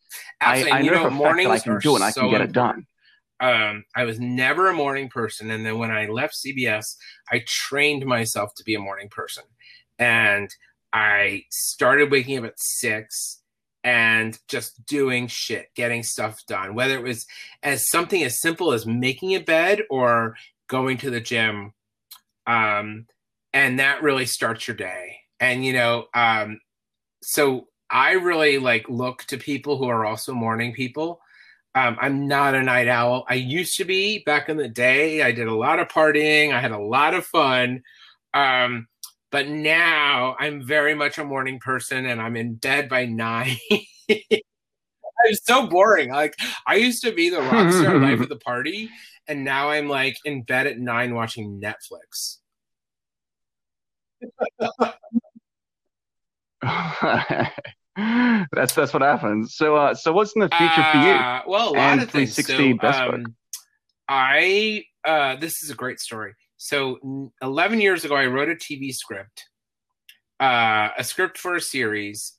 I, 0.41 0.72
I 0.72 0.82
know, 0.82 1.07
know 1.07 1.24
fact 1.24 1.38
that 1.43 1.51
I 1.51 1.60
can 1.60 1.78
do 1.78 1.91
it 1.91 1.95
and 1.97 2.03
I 2.03 2.12
can 2.12 2.32
get 2.32 2.41
it 2.41 2.51
done. 2.51 2.88
Um, 3.39 3.84
I 3.95 4.05
was 4.05 4.20
never 4.20 4.70
a 4.70 4.74
morning 4.74 5.10
person. 5.10 5.51
And 5.51 5.64
then 5.64 5.78
when 5.78 5.91
I 5.91 6.07
left 6.07 6.36
CBS, 6.36 6.95
I 7.32 7.43
trained 7.45 8.07
myself 8.07 8.55
to 8.55 8.64
be 8.64 8.74
a 8.74 8.80
morning 8.80 9.10
person. 9.10 9.43
And 9.99 10.49
I 10.91 11.43
started 11.51 12.10
waking 12.10 12.39
up 12.39 12.45
at 12.45 12.60
six 12.60 13.39
and 13.84 14.38
just 14.47 14.86
doing 14.86 15.27
shit, 15.27 15.69
getting 15.75 16.03
stuff 16.03 16.38
done, 16.47 16.75
whether 16.75 16.95
it 16.95 17.03
was 17.03 17.25
as 17.63 17.89
something 17.89 18.23
as 18.23 18.41
simple 18.41 18.73
as 18.73 18.86
making 18.86 19.36
a 19.36 19.39
bed 19.39 19.84
or 19.89 20.36
going 20.67 20.97
to 20.97 21.09
the 21.09 21.21
gym. 21.21 21.73
Um, 22.45 23.07
and 23.53 23.80
that 23.80 24.03
really 24.03 24.25
starts 24.25 24.67
your 24.67 24.75
day. 24.75 25.17
And, 25.39 25.63
you 25.63 25.73
know, 25.73 26.07
um, 26.13 26.59
so 27.21 27.67
I 27.89 28.13
really 28.13 28.59
like 28.59 28.89
look 28.89 29.23
to 29.25 29.38
people 29.38 29.77
who 29.77 29.88
are 29.88 30.05
also 30.05 30.34
morning 30.34 30.73
people. 30.73 31.21
Um, 31.75 31.97
I'm 32.01 32.27
not 32.27 32.55
a 32.55 32.63
night 32.63 32.88
owl. 32.88 33.25
I 33.30 33.36
used 33.36 33.77
to 33.77 33.86
be 33.86 34.19
back 34.25 34.49
in 34.49 34.57
the 34.57 34.67
day. 34.67 35.21
I 35.21 35.32
did 35.32 35.47
a 35.47 35.55
lot 35.55 35.80
of 35.80 35.88
partying. 35.88 36.51
I 36.53 36.59
had 36.59 36.71
a 36.71 36.80
lot 36.80 37.13
of 37.13 37.25
fun. 37.25 37.84
Um, 38.34 38.88
but 39.32 39.47
now 39.47 40.36
I'm 40.39 40.63
very 40.63 40.95
much 40.95 41.17
a 41.17 41.23
morning 41.23 41.59
person 41.59 42.05
and 42.05 42.21
I'm 42.21 42.36
in 42.36 42.55
bed 42.55 42.89
by 42.89 43.05
nine. 43.05 43.57
I'm 44.09 45.36
so 45.43 45.67
boring. 45.67 46.09
Like 46.11 46.36
I 46.65 46.75
used 46.75 47.03
to 47.03 47.11
be 47.11 47.30
the 47.30 47.41
rock 47.41 47.71
star 47.71 47.99
life 47.99 48.19
of 48.21 48.30
the 48.30 48.38
party, 48.38 48.89
and 49.27 49.43
now 49.43 49.69
I'm 49.69 49.88
like 49.88 50.17
in 50.25 50.43
bed 50.43 50.67
at 50.67 50.80
nine 50.80 51.13
watching 51.13 51.61
Netflix. 51.61 52.38
that's 58.51 58.73
that's 58.73 58.93
what 58.93 59.01
happens. 59.01 59.55
So 59.55 59.75
uh, 59.75 59.93
so 59.93 60.13
what's 60.13 60.34
in 60.36 60.41
the 60.41 60.49
future 60.49 60.73
uh, 60.82 60.91
for 60.91 60.97
you? 60.97 61.13
Uh, 61.13 61.41
well, 61.47 61.69
a 61.69 61.75
lot 61.75 61.93
and 61.93 62.01
of 62.01 62.11
things. 62.11 62.45
So, 62.45 62.80
um, 62.82 63.36
I 64.07 64.84
uh, 65.05 65.36
this 65.36 65.61
is 65.63 65.69
a 65.69 65.75
great 65.75 65.99
story. 65.99 66.34
So 66.62 67.32
11 67.41 67.80
years 67.80 68.03
ago, 68.03 68.16
I 68.16 68.26
wrote 68.26 68.49
a 68.49 68.53
TV 68.53 68.93
script, 68.93 69.45
uh, 70.41 70.89
a 70.97 71.05
script 71.05 71.38
for 71.38 71.55
a 71.55 71.62
series, 71.62 72.34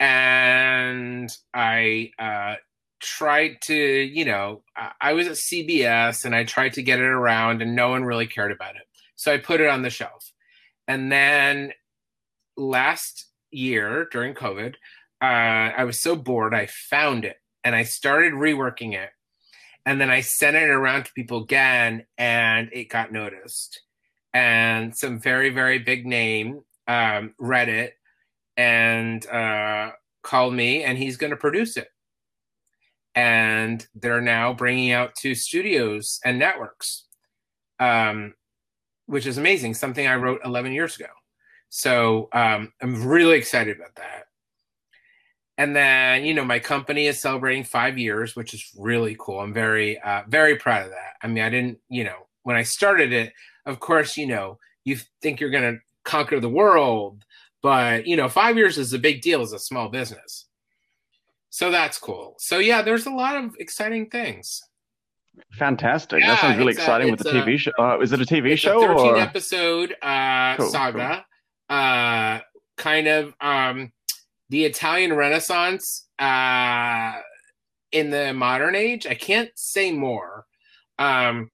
and 0.00 1.30
I 1.52 2.10
uh, 2.18 2.54
tried 3.00 3.58
to, 3.64 3.74
you 3.74 4.24
know, 4.24 4.62
I 4.98 5.12
was 5.12 5.26
at 5.26 5.34
CBS 5.34 6.24
and 6.24 6.34
I 6.34 6.44
tried 6.44 6.72
to 6.72 6.82
get 6.82 7.00
it 7.00 7.04
around, 7.04 7.60
and 7.60 7.76
no 7.76 7.90
one 7.90 8.04
really 8.04 8.26
cared 8.26 8.50
about 8.50 8.76
it. 8.76 8.88
So 9.14 9.30
I 9.30 9.36
put 9.36 9.60
it 9.60 9.68
on 9.68 9.82
the 9.82 9.90
shelf. 9.90 10.32
And 10.88 11.12
then 11.12 11.72
last 12.56 13.26
year 13.50 14.08
during 14.10 14.32
COVID, 14.32 14.74
uh, 15.20 15.24
I 15.76 15.84
was 15.84 16.00
so 16.00 16.16
bored, 16.16 16.54
I 16.54 16.64
found 16.64 17.26
it 17.26 17.36
and 17.62 17.74
I 17.74 17.82
started 17.82 18.32
reworking 18.32 18.94
it 18.94 19.10
and 19.86 20.00
then 20.00 20.10
I 20.10 20.20
sent 20.20 20.56
it 20.56 20.68
around 20.68 21.04
to 21.04 21.12
people 21.12 21.44
again, 21.44 22.04
and 22.18 22.68
it 22.72 22.90
got 22.90 23.12
noticed. 23.12 23.80
And 24.34 24.94
some 24.94 25.20
very, 25.20 25.50
very 25.50 25.78
big 25.78 26.04
name 26.04 26.62
um, 26.88 27.34
read 27.38 27.68
it 27.68 27.94
and 28.56 29.24
uh, 29.28 29.92
called 30.22 30.54
me, 30.54 30.82
and 30.82 30.98
he's 30.98 31.16
going 31.16 31.30
to 31.30 31.36
produce 31.36 31.76
it. 31.76 31.88
And 33.14 33.86
they're 33.94 34.20
now 34.20 34.52
bringing 34.52 34.90
out 34.90 35.14
to 35.20 35.36
studios 35.36 36.18
and 36.24 36.38
networks, 36.38 37.04
um, 37.78 38.34
which 39.06 39.24
is 39.24 39.38
amazing. 39.38 39.74
Something 39.74 40.08
I 40.08 40.16
wrote 40.16 40.40
11 40.44 40.72
years 40.72 40.96
ago. 40.96 41.08
So 41.68 42.28
um, 42.32 42.72
I'm 42.82 43.06
really 43.06 43.38
excited 43.38 43.76
about 43.76 43.94
that 43.94 44.25
and 45.58 45.74
then 45.74 46.24
you 46.24 46.34
know 46.34 46.44
my 46.44 46.58
company 46.58 47.06
is 47.06 47.20
celebrating 47.20 47.64
five 47.64 47.98
years 47.98 48.36
which 48.36 48.54
is 48.54 48.70
really 48.76 49.16
cool. 49.18 49.40
I'm 49.40 49.54
very 49.54 50.00
uh, 50.00 50.22
very 50.28 50.56
proud 50.56 50.84
of 50.84 50.90
that. 50.90 51.14
I 51.22 51.26
mean 51.28 51.42
i 51.42 51.50
didn't 51.50 51.78
you 51.88 52.04
know 52.04 52.26
when 52.42 52.56
i 52.56 52.62
started 52.62 53.12
it 53.12 53.32
of 53.64 53.80
course 53.80 54.16
you 54.16 54.26
know 54.26 54.58
you 54.84 54.98
think 55.20 55.40
you're 55.40 55.50
going 55.50 55.74
to 55.74 55.80
conquer 56.04 56.38
the 56.38 56.48
world 56.48 57.24
but 57.62 58.06
you 58.06 58.16
know 58.16 58.28
five 58.28 58.56
years 58.56 58.78
is 58.78 58.92
a 58.92 58.98
big 58.98 59.22
deal 59.22 59.42
as 59.42 59.52
a 59.52 59.58
small 59.58 59.88
business. 59.88 60.46
So 61.50 61.70
that's 61.70 61.98
cool. 61.98 62.36
So 62.38 62.58
yeah 62.58 62.82
there's 62.82 63.06
a 63.06 63.10
lot 63.10 63.36
of 63.36 63.56
exciting 63.58 64.08
things. 64.10 64.62
Fantastic. 65.52 66.20
Yeah, 66.20 66.28
that 66.28 66.40
sounds 66.40 66.58
really 66.58 66.72
exciting 66.72 67.08
a, 67.08 67.10
with 67.10 67.20
the 67.20 67.30
tv 67.30 67.58
show. 67.58 67.72
Uh, 67.78 67.98
is 68.00 68.12
it 68.12 68.20
a 68.20 68.24
tv 68.24 68.56
show 68.56 68.84
a 68.84 68.86
13 68.86 69.06
or? 69.06 69.16
episode 69.16 69.96
uh, 70.00 70.56
cool, 70.56 70.70
saga. 70.70 71.24
Cool. 71.68 71.76
uh 71.76 72.40
kind 72.76 73.08
of 73.08 73.34
um 73.40 73.90
the 74.48 74.64
Italian 74.64 75.14
Renaissance 75.14 76.06
uh, 76.18 77.14
in 77.92 78.10
the 78.10 78.32
modern 78.32 78.74
age. 78.74 79.06
I 79.06 79.14
can't 79.14 79.50
say 79.54 79.92
more, 79.92 80.46
um, 80.98 81.50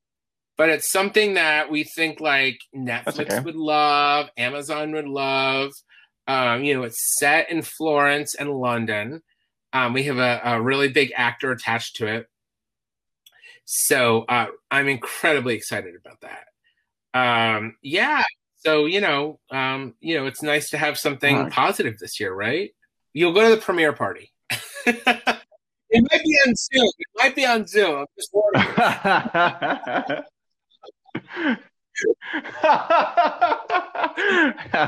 but 0.57 0.68
it's 0.68 0.90
something 0.90 1.34
that 1.34 1.70
we 1.70 1.84
think 1.84 2.20
like 2.20 2.59
Netflix 2.74 3.32
okay. 3.32 3.40
would 3.40 3.57
love, 3.57 4.28
Amazon 4.36 4.93
would 4.93 5.09
love. 5.09 5.72
Um, 6.28 6.62
you 6.62 6.74
know, 6.74 6.84
it's 6.84 7.18
set 7.18 7.51
in 7.51 7.62
Florence 7.62 8.34
and 8.34 8.51
London. 8.51 9.22
Um, 9.72 9.93
we 9.93 10.05
have 10.05 10.18
a, 10.18 10.40
a, 10.45 10.62
really 10.62 10.88
big 10.88 11.12
actor 11.16 11.51
attached 11.51 11.97
to 11.97 12.07
it. 12.07 12.28
So 13.64 14.22
uh, 14.28 14.49
I'm 14.70 14.86
incredibly 14.88 15.55
excited 15.55 15.95
about 15.97 16.20
that. 16.20 16.47
Um, 17.14 17.76
yeah. 17.82 18.22
So 18.59 18.86
you 18.86 19.01
know, 19.01 19.40
um, 19.51 19.95
you 20.01 20.16
know, 20.16 20.26
it's 20.26 20.43
nice 20.43 20.70
to 20.70 20.78
have 20.78 20.98
something 20.98 21.36
right. 21.36 21.52
positive 21.52 21.98
this 21.98 22.20
year, 22.20 22.32
right? 22.32 22.73
You'll 23.14 23.32
go 23.32 23.48
to 23.48 23.55
the 23.55 23.60
premiere 23.60 23.93
party. 23.93 24.32
it 24.86 26.02
might 26.10 26.24
be 26.24 26.39
on 26.47 26.55
Zoom. 26.55 26.90
It 26.98 27.06
might 27.16 27.36
be 27.36 27.44
on 27.44 27.66
Zoom. 27.66 28.01
I'm 28.01 28.06
just 28.16 28.30
warning. 28.32 28.66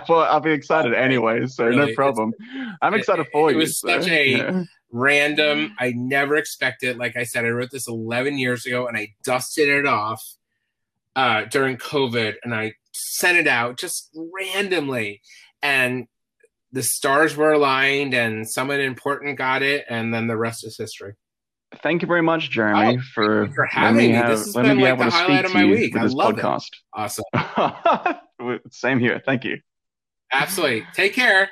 well, 0.08 0.22
I'll 0.22 0.40
be 0.40 0.52
excited 0.52 0.94
anyway, 0.94 1.46
so 1.46 1.66
really, 1.66 1.88
no 1.88 1.94
problem. 1.94 2.32
I'm 2.82 2.94
excited 2.94 3.26
for 3.32 3.50
it, 3.50 3.54
you. 3.54 3.58
It 3.58 3.62
was 3.62 3.78
so, 3.78 3.88
such 3.88 4.08
a 4.08 4.30
yeah. 4.30 4.64
random. 4.90 5.74
I 5.78 5.92
never 5.92 6.36
expected. 6.36 6.96
Like 6.96 7.16
I 7.16 7.24
said, 7.24 7.44
I 7.44 7.48
wrote 7.48 7.70
this 7.70 7.88
11 7.88 8.38
years 8.38 8.66
ago, 8.66 8.86
and 8.86 8.96
I 8.96 9.14
dusted 9.22 9.68
it 9.68 9.86
off 9.86 10.24
uh, 11.16 11.44
during 11.44 11.76
COVID, 11.76 12.36
and 12.42 12.54
I 12.54 12.74
sent 12.92 13.38
it 13.38 13.46
out 13.46 13.76
just 13.76 14.16
randomly. 14.34 15.20
And 15.62 16.06
the 16.74 16.82
stars 16.82 17.36
were 17.36 17.52
aligned 17.52 18.14
and 18.14 18.48
someone 18.48 18.80
important 18.80 19.38
got 19.38 19.62
it, 19.62 19.84
and 19.88 20.12
then 20.12 20.26
the 20.26 20.36
rest 20.36 20.66
is 20.66 20.76
history. 20.76 21.14
Thank 21.82 22.02
you 22.02 22.08
very 22.08 22.22
much, 22.22 22.50
Jeremy, 22.50 22.98
oh, 22.98 23.02
for, 23.14 23.48
for 23.54 23.64
having 23.66 23.96
me. 23.96 24.10
Have, 24.10 24.28
this 24.28 24.44
has 24.44 24.54
been 24.54 24.78
like 24.78 24.98
the 24.98 25.10
highlight 25.10 25.44
of 25.44 25.54
my 25.54 25.64
week. 25.64 25.96
I 25.96 26.04
love 26.04 26.34
podcast. 26.34 26.68
It. 26.96 27.18
Awesome. 27.32 28.60
Same 28.70 28.98
here. 28.98 29.22
Thank 29.24 29.44
you. 29.44 29.58
Absolutely. 30.32 30.84
Take 30.94 31.14
care. 31.14 31.50